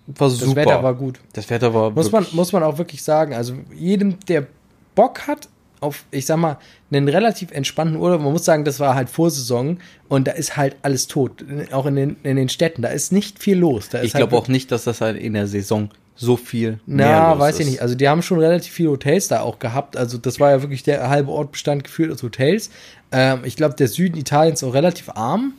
war 0.08 0.30
Das 0.30 0.40
super. 0.40 0.56
Wetter 0.58 0.84
war 0.84 0.94
gut. 0.94 1.20
das 1.34 1.50
Wetter 1.50 1.74
war 1.74 1.92
Muss 1.92 2.12
man, 2.12 2.26
muss 2.32 2.52
man 2.54 2.64
auch 2.64 2.78
wirklich 2.78 3.04
sagen, 3.04 3.34
also 3.34 3.54
jedem, 3.76 4.18
der 4.28 4.48
Bock 4.96 5.28
hat 5.28 5.50
auf, 5.80 6.06
ich 6.12 6.26
sag 6.26 6.38
mal, 6.38 6.58
einen 6.92 7.08
relativ 7.08 7.52
entspannten 7.52 7.98
Urlaub, 7.98 8.22
man 8.22 8.32
muss 8.32 8.46
sagen, 8.46 8.66
das 8.66 8.80
war 8.80 8.96
halt 8.96 9.10
Vorsaison 9.10 9.78
und 10.10 10.28
da 10.28 10.32
ist 10.32 10.58
halt 10.58 10.76
alles 10.82 11.08
tot, 11.08 11.46
auch 11.72 11.86
in 11.86 11.96
den, 11.96 12.16
in 12.24 12.36
den 12.36 12.50
Städten, 12.50 12.82
da 12.82 12.88
ist 12.90 13.12
nicht 13.12 13.38
viel 13.40 13.58
los. 13.58 13.88
Ich 13.90 13.94
halt 13.94 14.14
glaube 14.14 14.36
auch 14.38 14.48
nicht, 14.48 14.72
dass 14.72 14.86
das 14.86 15.02
halt 15.02 15.18
in 15.18 15.34
der 15.34 15.46
Saison 15.48 15.90
so 16.18 16.36
viel 16.36 16.80
Na, 16.86 17.38
weiß 17.38 17.56
ist. 17.56 17.60
ich 17.62 17.66
nicht. 17.68 17.82
Also 17.82 17.96
die 17.96 18.10
haben 18.10 18.22
schon 18.22 18.40
relativ 18.40 18.74
viele 18.74 18.90
Hotels 18.90 19.28
da 19.28 19.42
auch 19.42 19.60
gehabt. 19.60 19.96
Also 19.96 20.18
das 20.18 20.40
war 20.40 20.52
ja 20.52 20.62
wirklich 20.62 20.84
der 20.84 21.10
halbe 21.10 21.32
Ort 21.32 21.52
bestand 21.52 21.84
gefühlt 21.84 22.12
aus 22.12 22.24
Hotels. 22.24 22.72
Ähm, 23.12 23.42
ich 23.44 23.56
glaube, 23.56 23.76
der 23.76 23.88
Süden 23.88 24.18
Italiens 24.18 24.62
ist 24.62 24.68
auch 24.68 24.74
relativ 24.74 25.10
arm. 25.10 25.54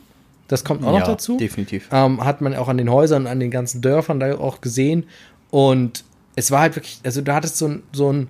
Das 0.49 0.63
kommt 0.63 0.83
auch 0.83 0.93
ja, 0.93 0.99
noch 0.99 1.07
dazu. 1.07 1.37
definitiv. 1.37 1.87
Ähm, 1.91 2.23
hat 2.23 2.41
man 2.41 2.55
auch 2.55 2.67
an 2.67 2.77
den 2.77 2.91
Häusern, 2.91 3.27
an 3.27 3.39
den 3.39 3.51
ganzen 3.51 3.81
Dörfern 3.81 4.19
da 4.19 4.37
auch 4.37 4.61
gesehen. 4.61 5.05
Und 5.49 6.03
es 6.35 6.51
war 6.51 6.61
halt 6.61 6.75
wirklich, 6.75 6.99
also 7.03 7.21
du 7.21 7.33
hattest 7.33 7.57
so 7.57 7.67
ein, 7.67 7.83
so 7.93 8.09
einen 8.09 8.29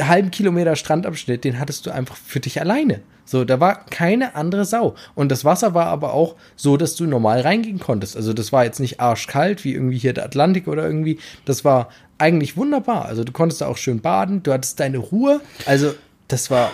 halben 0.00 0.30
Kilometer 0.30 0.76
Strandabschnitt, 0.76 1.44
den 1.44 1.58
hattest 1.58 1.86
du 1.86 1.90
einfach 1.90 2.16
für 2.16 2.40
dich 2.40 2.60
alleine. 2.60 3.00
So, 3.26 3.44
da 3.44 3.58
war 3.58 3.86
keine 3.86 4.34
andere 4.34 4.64
Sau. 4.64 4.94
Und 5.14 5.30
das 5.30 5.44
Wasser 5.44 5.74
war 5.74 5.86
aber 5.86 6.12
auch 6.12 6.36
so, 6.56 6.76
dass 6.76 6.94
du 6.94 7.06
normal 7.06 7.40
reingehen 7.40 7.80
konntest. 7.80 8.16
Also 8.16 8.32
das 8.32 8.52
war 8.52 8.64
jetzt 8.64 8.80
nicht 8.80 9.00
arschkalt, 9.00 9.64
wie 9.64 9.72
irgendwie 9.72 9.98
hier 9.98 10.12
der 10.12 10.24
Atlantik 10.24 10.68
oder 10.68 10.84
irgendwie. 10.84 11.18
Das 11.44 11.64
war 11.64 11.88
eigentlich 12.18 12.56
wunderbar. 12.56 13.06
Also 13.06 13.24
du 13.24 13.32
konntest 13.32 13.60
da 13.60 13.66
auch 13.66 13.78
schön 13.78 14.00
baden, 14.00 14.42
du 14.42 14.52
hattest 14.52 14.78
deine 14.78 14.98
Ruhe. 14.98 15.40
Also 15.64 15.94
das 16.28 16.50
war, 16.50 16.70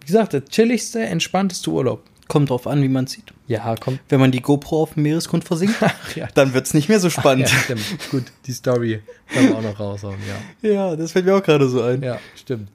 wie 0.00 0.06
gesagt, 0.06 0.32
der 0.32 0.44
chilligste, 0.44 1.00
entspannteste 1.00 1.70
Urlaub. 1.70 2.02
Kommt 2.32 2.48
drauf 2.48 2.66
an, 2.66 2.82
wie 2.82 2.88
man 2.88 3.06
sieht. 3.06 3.34
Ja, 3.46 3.74
komm. 3.78 3.98
Wenn 4.08 4.18
man 4.18 4.32
die 4.32 4.40
GoPro 4.40 4.84
auf 4.84 4.94
dem 4.94 5.02
Meeresgrund 5.02 5.44
versinkt, 5.44 5.74
ja. 6.14 6.28
dann 6.32 6.54
wird's 6.54 6.72
nicht 6.72 6.88
mehr 6.88 6.98
so 6.98 7.08
Ja, 7.08 7.10
spannend. 7.20 7.50
stimmt. 7.50 7.82
Gut, 8.10 8.24
die 8.46 8.52
Story 8.52 9.02
können 9.30 9.48
wir 9.50 9.56
auch 9.58 9.62
noch 9.62 9.78
raushauen, 9.78 10.16
ja. 10.62 10.70
Ja, 10.70 10.96
das 10.96 11.12
fällt 11.12 11.26
mir 11.26 11.36
auch 11.36 11.42
gerade 11.42 11.68
so 11.68 11.82
ein. 11.82 12.00
Ja, 12.02 12.18
stimmt. 12.34 12.70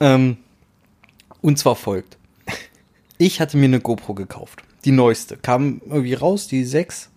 Ähm, 0.00 0.36
und 1.40 1.58
zwar 1.58 1.76
folgt. 1.76 2.18
Ich 3.16 3.40
hatte 3.40 3.56
mir 3.56 3.64
eine 3.64 3.80
GoPro 3.80 4.12
gekauft. 4.12 4.62
Die 4.84 4.92
neueste. 4.92 5.38
Kam 5.38 5.80
irgendwie 5.86 6.12
raus, 6.12 6.46
die 6.46 6.62
6. 6.64 7.08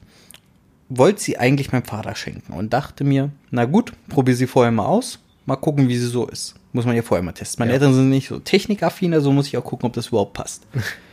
Wollte 0.87 1.21
sie 1.21 1.37
eigentlich 1.37 1.73
meinem 1.73 1.83
Vater 1.83 2.15
schenken 2.15 2.53
und 2.53 2.71
dachte 2.71 3.03
mir, 3.03 3.29
na 3.51 3.65
gut, 3.65 3.91
probier 4.07 4.37
sie 4.37 4.47
vorher 4.47 4.71
mal 4.71 4.85
aus. 4.85 5.19
Mal 5.45 5.57
gucken, 5.57 5.89
wie 5.89 5.97
sie 5.97 6.07
so 6.07 6.27
ist. 6.27 6.55
Muss 6.71 6.85
man 6.85 6.95
ja 6.95 7.01
vorher 7.01 7.23
mal 7.23 7.33
testen. 7.33 7.59
Meine 7.61 7.71
Ja. 7.71 7.75
Eltern 7.75 7.93
sind 7.93 8.09
nicht 8.09 8.29
so 8.29 8.39
technikaffin, 8.39 9.13
also 9.13 9.33
muss 9.33 9.47
ich 9.47 9.57
auch 9.57 9.65
gucken, 9.65 9.87
ob 9.87 9.93
das 9.93 10.07
überhaupt 10.07 10.31
passt. 10.31 10.65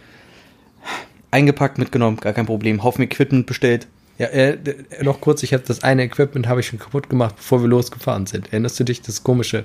Eingepackt, 1.34 1.78
mitgenommen, 1.78 2.16
gar 2.18 2.32
kein 2.32 2.46
Problem. 2.46 2.82
Haufen 2.84 3.02
Equipment 3.02 3.46
bestellt. 3.46 3.86
Ja, 4.18 4.28
äh, 4.28 4.56
d- 4.56 4.76
noch 5.02 5.20
kurz, 5.20 5.42
ich 5.42 5.52
habe 5.52 5.64
das 5.66 5.82
eine 5.82 6.04
Equipment 6.04 6.46
habe 6.46 6.60
ich 6.60 6.68
schon 6.68 6.78
kaputt 6.78 7.10
gemacht, 7.10 7.34
bevor 7.36 7.60
wir 7.60 7.68
losgefahren 7.68 8.26
sind. 8.26 8.52
Erinnerst 8.52 8.78
du 8.78 8.84
dich, 8.84 9.02
das 9.02 9.24
komische 9.24 9.64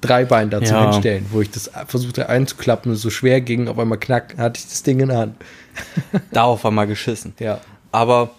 Dreibein 0.00 0.50
dazu 0.50 0.72
Ja. 0.74 0.90
hinstellen, 0.90 1.26
wo 1.30 1.40
ich 1.40 1.50
das 1.52 1.70
versuchte 1.86 2.28
einzuklappen 2.28 2.90
und 2.90 2.96
so 2.98 3.08
schwer 3.10 3.40
ging, 3.40 3.68
auf 3.68 3.78
einmal 3.78 3.98
knack, 3.98 4.36
hatte 4.36 4.58
ich 4.58 4.68
das 4.68 4.82
Ding 4.82 4.98
in 4.98 5.08
der 5.10 5.18
Hand. 5.18 5.36
Darauf 6.32 6.64
war 6.64 6.72
mal 6.72 6.86
geschissen. 6.88 7.34
Ja. 7.38 7.60
Aber 7.92 8.30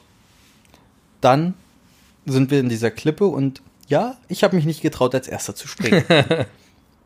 dann 1.22 1.54
sind 2.26 2.52
wir 2.52 2.60
in 2.60 2.68
dieser 2.68 2.92
Klippe 2.92 3.26
und 3.26 3.62
ja, 3.88 4.18
ich 4.28 4.44
habe 4.44 4.56
mich 4.58 4.66
nicht 4.66 4.82
getraut, 4.82 5.16
als 5.16 5.28
erster 5.30 5.56
zu 5.56 5.68
springen. 5.70 6.04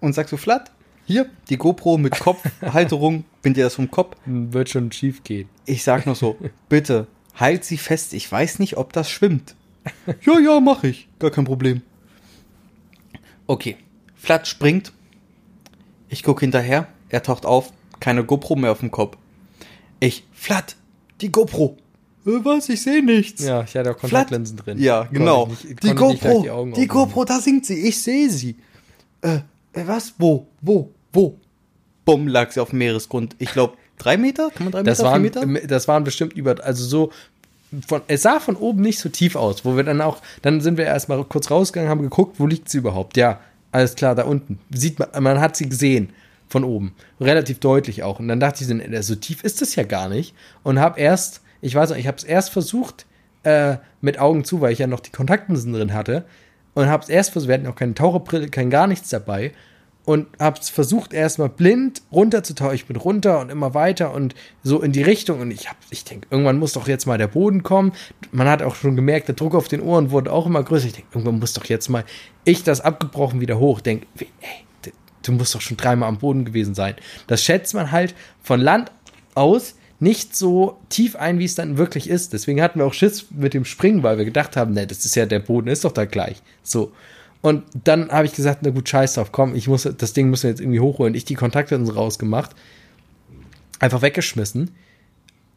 und 0.01 0.13
sag 0.13 0.27
so, 0.29 0.37
Flatt, 0.37 0.71
hier, 1.07 1.29
die 1.49 1.57
GoPro 1.57 1.97
mit 1.97 2.19
Kopfhalterung, 2.19 3.23
bind 3.41 3.55
dir 3.57 3.63
das 3.63 3.75
vom 3.75 3.89
Kopf. 3.89 4.17
Wird 4.25 4.69
schon 4.69 4.91
schief 4.91 5.23
gehen. 5.23 5.47
Ich 5.65 5.83
sag 5.83 6.05
noch 6.05 6.15
so, 6.17 6.37
bitte, 6.69 7.07
halt 7.35 7.63
sie 7.63 7.77
fest, 7.77 8.13
ich 8.13 8.29
weiß 8.31 8.59
nicht, 8.59 8.77
ob 8.77 8.91
das 8.93 9.09
schwimmt. 9.09 9.55
ja, 10.21 10.37
ja, 10.39 10.59
mach 10.59 10.83
ich, 10.83 11.07
gar 11.19 11.31
kein 11.31 11.45
Problem. 11.45 11.81
Okay, 13.47 13.77
Flatt 14.15 14.47
springt, 14.47 14.91
ich 16.09 16.23
gucke 16.23 16.41
hinterher, 16.41 16.87
er 17.07 17.23
taucht 17.23 17.45
auf, 17.45 17.71
keine 18.01 18.25
GoPro 18.25 18.57
mehr 18.57 18.73
auf 18.73 18.79
dem 18.81 18.91
Kopf. 18.91 19.17
Ich, 20.01 20.25
Flatt, 20.33 20.75
die 21.21 21.31
GoPro. 21.31 21.77
Äh, 22.25 22.31
was, 22.43 22.67
ich 22.67 22.81
sehe 22.81 23.03
nichts. 23.03 23.43
Ja, 23.43 23.63
ich 23.63 23.75
hatte 23.77 23.91
auch. 23.91 23.97
Kontaktlinsen 23.97 24.57
drin. 24.57 24.77
Ja, 24.77 25.03
genau. 25.03 25.49
ich 25.53 25.63
nicht- 25.63 25.83
die 25.83 25.95
GoPro, 25.95 26.41
die 26.43 26.49
Augen 26.51 26.73
die, 26.73 26.81
aufmachen. 26.81 26.87
GoPro, 27.09 27.23
da 27.25 27.39
singt 27.39 27.65
sie, 27.65 27.87
ich 27.87 28.03
sehe 28.03 28.29
sie. 28.29 28.57
Äh, 29.21 29.37
äh, 29.73 29.87
was? 29.87 30.13
Wo? 30.17 30.47
Wo? 30.61 30.91
Wo? 31.17 31.35
Bumm, 32.05 32.27
lag 32.27 32.51
sie 32.51 32.61
auf 32.61 32.69
dem 32.69 32.77
Meeresgrund. 32.79 33.35
Ich 33.39 33.51
glaube, 33.51 33.73
drei 33.97 34.17
Meter? 34.17 34.51
Kann 34.51 34.65
man 34.65 34.71
drei 34.71 34.83
Das 34.83 34.99
Meter, 34.99 35.09
vier 35.09 35.35
waren, 35.35 35.51
Meter? 35.51 35.67
das 35.67 35.87
waren 35.87 36.03
bestimmt 36.03 36.33
über, 36.33 36.63
also 36.63 36.85
so, 36.85 37.11
von, 37.87 38.01
es 38.07 38.21
sah 38.21 38.39
von 38.39 38.55
oben 38.55 38.81
nicht 38.81 38.99
so 38.99 39.09
tief 39.09 39.35
aus, 39.35 39.65
wo 39.65 39.75
wir 39.75 39.83
dann 39.83 39.99
auch, 39.99 40.21
dann 40.43 40.61
sind 40.61 40.77
wir 40.77 40.85
erstmal 40.85 41.23
kurz 41.23 41.49
rausgegangen, 41.49 41.89
haben 41.89 42.03
geguckt, 42.03 42.39
wo 42.39 42.45
liegt 42.45 42.69
sie 42.69 42.77
überhaupt? 42.77 43.17
Ja, 43.17 43.39
alles 43.71 43.95
klar, 43.95 44.13
da 44.13 44.23
unten. 44.25 44.59
Sieht 44.69 44.99
man, 44.99 45.09
man 45.23 45.41
hat 45.41 45.57
sie 45.57 45.67
gesehen 45.67 46.11
von 46.47 46.63
oben. 46.63 46.93
Relativ 47.19 47.59
deutlich 47.59 48.03
auch. 48.03 48.19
Und 48.19 48.27
dann 48.27 48.39
dachte 48.39 48.63
ich, 48.63 48.69
so, 48.69 49.01
so 49.01 49.15
tief 49.19 49.43
ist 49.43 49.61
das 49.61 49.75
ja 49.75 49.83
gar 49.83 50.07
nicht. 50.07 50.35
Und 50.63 50.79
habe 50.79 50.99
erst, 50.99 51.41
ich 51.61 51.73
weiß 51.73 51.89
noch, 51.89 51.97
ich 51.97 52.07
habe 52.07 52.17
es 52.17 52.23
erst 52.23 52.51
versucht, 52.51 53.07
äh, 53.43 53.77
mit 54.01 54.19
Augen 54.19 54.43
zu, 54.45 54.61
weil 54.61 54.71
ich 54.71 54.79
ja 54.79 54.87
noch 54.87 54.99
die 54.99 55.11
Kontaktlinsen 55.11 55.73
drin 55.73 55.93
hatte. 55.93 56.25
Und 56.75 56.85
habe 56.87 57.01
es 57.01 57.09
erst 57.09 57.31
versucht, 57.31 57.47
wir 57.49 57.55
hatten 57.55 57.67
auch 57.67 57.75
keine 57.75 57.95
Taucherbrille, 57.95 58.49
kein 58.49 58.69
gar 58.69 58.85
nichts 58.85 59.09
dabei. 59.09 59.51
Und 60.07 60.27
habe 60.39 60.57
es 60.57 60.69
versucht, 60.69 61.11
erstmal 61.11 61.49
blind 61.49 62.01
runterzutauchen. 62.13 62.75
Ich 62.75 62.85
bin 62.85 62.95
runter 62.95 63.41
und 63.41 63.49
immer 63.51 63.73
weiter 63.73 64.13
und 64.13 64.35
so 64.63 64.81
in 64.81 64.93
die 64.93 65.01
Richtung. 65.01 65.41
Und 65.41 65.51
ich, 65.51 65.67
hab- 65.69 65.75
ich 65.89 66.05
denke, 66.05 66.27
irgendwann 66.31 66.59
muss 66.59 66.71
doch 66.71 66.87
jetzt 66.87 67.05
mal 67.07 67.17
der 67.17 67.27
Boden 67.27 67.61
kommen. 67.61 67.91
Man 68.31 68.47
hat 68.47 68.61
auch 68.61 68.75
schon 68.75 68.95
gemerkt, 68.95 69.27
der 69.27 69.35
Druck 69.35 69.53
auf 69.53 69.67
den 69.67 69.81
Ohren 69.81 70.09
wurde 70.11 70.31
auch 70.31 70.45
immer 70.45 70.63
größer. 70.63 70.87
Ich 70.87 70.93
denke, 70.93 71.09
irgendwann 71.11 71.39
muss 71.39 71.51
doch 71.51 71.65
jetzt 71.65 71.89
mal 71.89 72.05
ich 72.45 72.63
das 72.63 72.79
abgebrochen 72.79 73.41
wieder 73.41 73.59
hoch. 73.59 73.81
Denk, 73.81 74.07
ey, 74.17 74.93
du 75.23 75.33
musst 75.33 75.53
doch 75.53 75.59
schon 75.59 75.75
dreimal 75.75 76.07
am 76.07 76.19
Boden 76.19 76.45
gewesen 76.45 76.73
sein. 76.73 76.95
Das 77.27 77.43
schätzt 77.43 77.73
man 77.73 77.91
halt 77.91 78.15
von 78.41 78.61
Land 78.61 78.93
aus 79.35 79.75
nicht 79.99 80.37
so 80.37 80.79
tief 80.87 81.17
ein, 81.17 81.37
wie 81.37 81.43
es 81.43 81.55
dann 81.55 81.77
wirklich 81.77 82.09
ist. 82.09 82.31
Deswegen 82.31 82.61
hatten 82.61 82.79
wir 82.79 82.85
auch 82.85 82.93
Schiss 82.93 83.25
mit 83.31 83.53
dem 83.53 83.65
Springen, 83.65 84.03
weil 84.03 84.17
wir 84.17 84.23
gedacht 84.23 84.55
haben, 84.55 84.73
ne, 84.73 84.87
das 84.87 85.03
ist 85.03 85.17
ja, 85.17 85.25
der 85.25 85.39
Boden 85.39 85.67
ist 85.67 85.83
doch 85.83 85.91
da 85.91 86.05
gleich. 86.05 86.41
So. 86.63 86.93
Und 87.47 87.63
dann 87.85 88.09
habe 88.09 88.25
ich 88.25 88.33
gesagt, 88.33 88.59
na 88.63 88.71
gut, 88.71 88.89
scheiß 88.89 89.13
drauf, 89.13 89.31
komm, 89.31 89.55
ich 89.55 89.69
muss, 89.69 89.83
das 89.83 90.11
Ding 90.11 90.29
müssen 90.29 90.43
wir 90.43 90.49
jetzt 90.49 90.59
irgendwie 90.59 90.81
hochholen. 90.81 91.15
Ich 91.15 91.23
die 91.23 91.35
Kontaktlinsen 91.35 91.95
rausgemacht, 91.95 92.51
einfach 93.79 94.01
weggeschmissen 94.01 94.71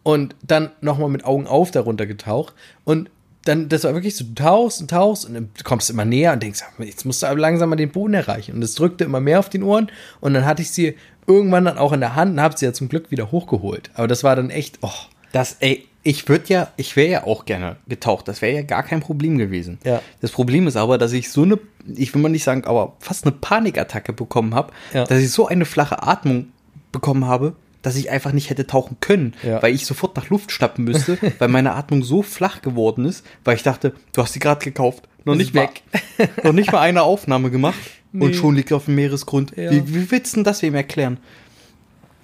und 0.04 0.36
dann 0.40 0.70
nochmal 0.82 1.08
mit 1.08 1.24
Augen 1.24 1.48
auf 1.48 1.72
darunter 1.72 2.06
getaucht 2.06 2.54
und 2.84 3.10
dann, 3.44 3.68
das 3.68 3.82
war 3.82 3.92
wirklich 3.92 4.14
so, 4.14 4.22
du 4.22 4.34
tauchst 4.34 4.80
und 4.80 4.88
tauchst 4.88 5.24
und 5.24 5.34
dann 5.34 5.50
kommst 5.64 5.90
immer 5.90 6.04
näher 6.04 6.32
und 6.32 6.44
denkst, 6.44 6.62
jetzt 6.78 7.06
musst 7.06 7.24
du 7.24 7.26
aber 7.26 7.40
langsam 7.40 7.70
mal 7.70 7.74
den 7.74 7.90
Boden 7.90 8.14
erreichen. 8.14 8.54
Und 8.54 8.62
es 8.62 8.76
drückte 8.76 9.02
immer 9.02 9.18
mehr 9.18 9.40
auf 9.40 9.48
den 9.48 9.64
Ohren 9.64 9.90
und 10.20 10.32
dann 10.34 10.44
hatte 10.44 10.62
ich 10.62 10.70
sie 10.70 10.94
irgendwann 11.26 11.64
dann 11.64 11.76
auch 11.76 11.92
in 11.92 11.98
der 11.98 12.14
Hand 12.14 12.34
und 12.34 12.40
habe 12.40 12.56
sie 12.56 12.66
ja 12.66 12.72
zum 12.72 12.88
Glück 12.88 13.10
wieder 13.10 13.32
hochgeholt. 13.32 13.90
Aber 13.94 14.06
das 14.06 14.22
war 14.22 14.36
dann 14.36 14.50
echt, 14.50 14.78
oh, 14.82 14.92
Das, 15.32 15.56
ey, 15.58 15.88
ich 16.02 16.28
würde 16.28 16.44
ja, 16.48 16.68
ich 16.76 16.96
wäre 16.96 17.10
ja 17.10 17.24
auch 17.24 17.44
gerne 17.44 17.76
getaucht. 17.88 18.26
Das 18.28 18.40
wäre 18.42 18.54
ja 18.54 18.62
gar 18.62 18.82
kein 18.82 19.00
Problem 19.00 19.36
gewesen. 19.38 19.78
Ja. 19.84 20.00
Das 20.20 20.30
Problem 20.30 20.66
ist 20.66 20.76
aber, 20.76 20.96
dass 20.98 21.12
ich 21.12 21.30
so 21.30 21.42
eine, 21.42 21.58
ich 21.94 22.14
will 22.14 22.22
mal 22.22 22.28
nicht 22.30 22.44
sagen, 22.44 22.64
aber 22.64 22.94
fast 23.00 23.24
eine 23.26 23.32
Panikattacke 23.32 24.12
bekommen 24.12 24.54
habe, 24.54 24.72
Ja. 24.94 25.04
dass 25.04 25.20
ich 25.20 25.30
so 25.30 25.46
eine 25.46 25.64
flache 25.66 26.02
Atmung 26.02 26.46
bekommen 26.92 27.26
habe, 27.26 27.54
dass 27.82 27.96
ich 27.96 28.10
einfach 28.10 28.32
nicht 28.32 28.50
hätte 28.50 28.66
tauchen 28.66 28.96
können, 29.00 29.34
Ja. 29.42 29.62
weil 29.62 29.74
ich 29.74 29.86
sofort 29.86 30.16
nach 30.16 30.28
Luft 30.30 30.52
schnappen 30.52 30.84
müsste, 30.84 31.18
weil 31.38 31.48
meine 31.48 31.74
Atmung 31.74 32.02
so 32.02 32.22
flach 32.22 32.62
geworden 32.62 33.04
ist, 33.04 33.24
weil 33.44 33.56
ich 33.56 33.62
dachte, 33.62 33.92
du 34.14 34.22
hast 34.22 34.32
sie 34.32 34.38
gerade 34.40 34.64
gekauft, 34.64 35.06
noch 35.26 35.34
nicht 35.34 35.52
weg. 35.54 35.82
Mal, 36.18 36.28
noch 36.44 36.52
nicht 36.52 36.72
mal 36.72 36.80
eine 36.80 37.02
Aufnahme 37.02 37.50
gemacht 37.50 37.78
Nee. 38.12 38.24
und 38.24 38.34
schon 38.34 38.56
liegt 38.56 38.72
auf 38.72 38.86
dem 38.86 38.96
Meeresgrund. 38.96 39.52
Ja. 39.56 39.70
Wie, 39.70 39.86
wie 39.94 40.10
willst 40.10 40.32
du 40.32 40.36
denn 40.38 40.44
das 40.44 40.62
wem 40.62 40.74
erklären? 40.74 41.18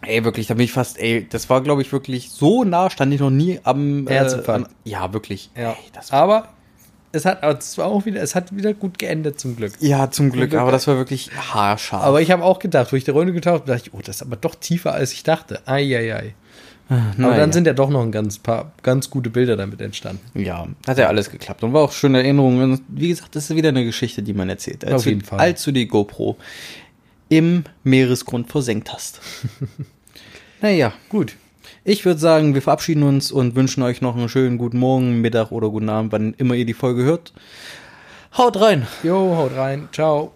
Ey, 0.06 0.24
wirklich, 0.24 0.46
da 0.46 0.54
bin 0.54 0.64
ich 0.64 0.72
fast, 0.72 0.98
ey, 0.98 1.26
das 1.28 1.50
war, 1.50 1.60
glaube 1.62 1.82
ich, 1.82 1.90
wirklich 1.92 2.30
so 2.30 2.64
nah, 2.64 2.90
stand 2.90 3.12
ich 3.12 3.20
noch 3.20 3.30
nie 3.30 3.58
am 3.64 4.06
Herzinfarkt. 4.06 4.66
Äh, 4.68 4.68
an, 4.68 4.74
ja, 4.84 5.12
wirklich. 5.12 5.50
ja. 5.56 5.70
Ey, 5.72 5.76
aber 6.10 6.48
es 7.12 7.24
hat, 7.24 7.42
aber 7.42 7.58
es 7.58 7.76
war 7.78 7.86
auch 7.86 8.04
wieder, 8.04 8.20
es 8.22 8.34
hat 8.34 8.54
wieder 8.54 8.74
gut 8.74 8.98
geendet 8.98 9.40
zum 9.40 9.56
Glück. 9.56 9.72
ja, 9.80 10.10
zum 10.10 10.30
Glück, 10.30 10.50
Glück. 10.50 10.60
aber 10.60 10.70
das 10.70 10.86
war 10.86 10.96
wirklich 10.96 11.30
haarscharf. 11.36 12.02
Aber 12.02 12.20
ich 12.20 12.30
habe 12.30 12.44
auch 12.44 12.58
gedacht, 12.58 12.92
wo 12.92 12.96
ich 12.96 13.04
der 13.04 13.14
Runde 13.14 13.32
getaucht 13.32 13.64
bin, 13.64 13.74
dachte 13.74 13.88
ich, 13.88 13.94
oh, 13.94 14.00
das 14.04 14.16
ist 14.16 14.22
aber 14.22 14.36
doch 14.36 14.54
tiefer, 14.54 14.92
als 14.92 15.12
ich 15.12 15.22
dachte. 15.22 15.66
Eieiei. 15.66 16.34
Aber 16.88 17.02
naja. 17.16 17.36
dann 17.38 17.52
sind 17.52 17.66
ja 17.66 17.72
doch 17.72 17.90
noch 17.90 18.02
ein 18.02 18.12
ganz 18.12 18.38
paar 18.38 18.70
ganz 18.84 19.10
gute 19.10 19.28
Bilder 19.28 19.56
damit 19.56 19.80
entstanden. 19.80 20.20
Ja, 20.40 20.68
hat 20.86 20.98
ja 20.98 21.08
alles 21.08 21.30
geklappt 21.30 21.64
und 21.64 21.72
war 21.72 21.82
auch 21.82 21.90
schöne 21.90 22.18
Erinnerungen. 22.18 22.80
Wie 22.86 23.08
gesagt, 23.08 23.34
das 23.34 23.50
ist 23.50 23.56
wieder 23.56 23.70
eine 23.70 23.84
Geschichte, 23.84 24.22
die 24.22 24.34
man 24.34 24.48
erzählt. 24.48 24.84
Als 24.84 24.94
Auf 24.94 25.02
du- 25.02 25.08
jeden 25.08 25.22
Fall. 25.22 25.40
Als 25.40 25.64
du 25.64 25.72
die 25.72 25.88
GoPro 25.88 26.36
im 27.28 27.64
Meeresgrund 27.82 28.50
versenkt 28.50 28.92
hast. 28.92 29.20
naja, 30.60 30.92
gut. 31.08 31.36
Ich 31.84 32.04
würde 32.04 32.20
sagen, 32.20 32.54
wir 32.54 32.62
verabschieden 32.62 33.02
uns 33.02 33.30
und 33.32 33.54
wünschen 33.54 33.82
euch 33.82 34.00
noch 34.00 34.16
einen 34.16 34.28
schönen 34.28 34.58
guten 34.58 34.78
Morgen, 34.78 35.20
Mittag 35.20 35.52
oder 35.52 35.68
guten 35.68 35.88
Abend, 35.88 36.12
wann 36.12 36.34
immer 36.38 36.54
ihr 36.54 36.66
die 36.66 36.74
Folge 36.74 37.04
hört. 37.04 37.32
Haut 38.36 38.60
rein! 38.60 38.86
Jo, 39.02 39.36
haut 39.36 39.56
rein. 39.56 39.88
Ciao. 39.92 40.35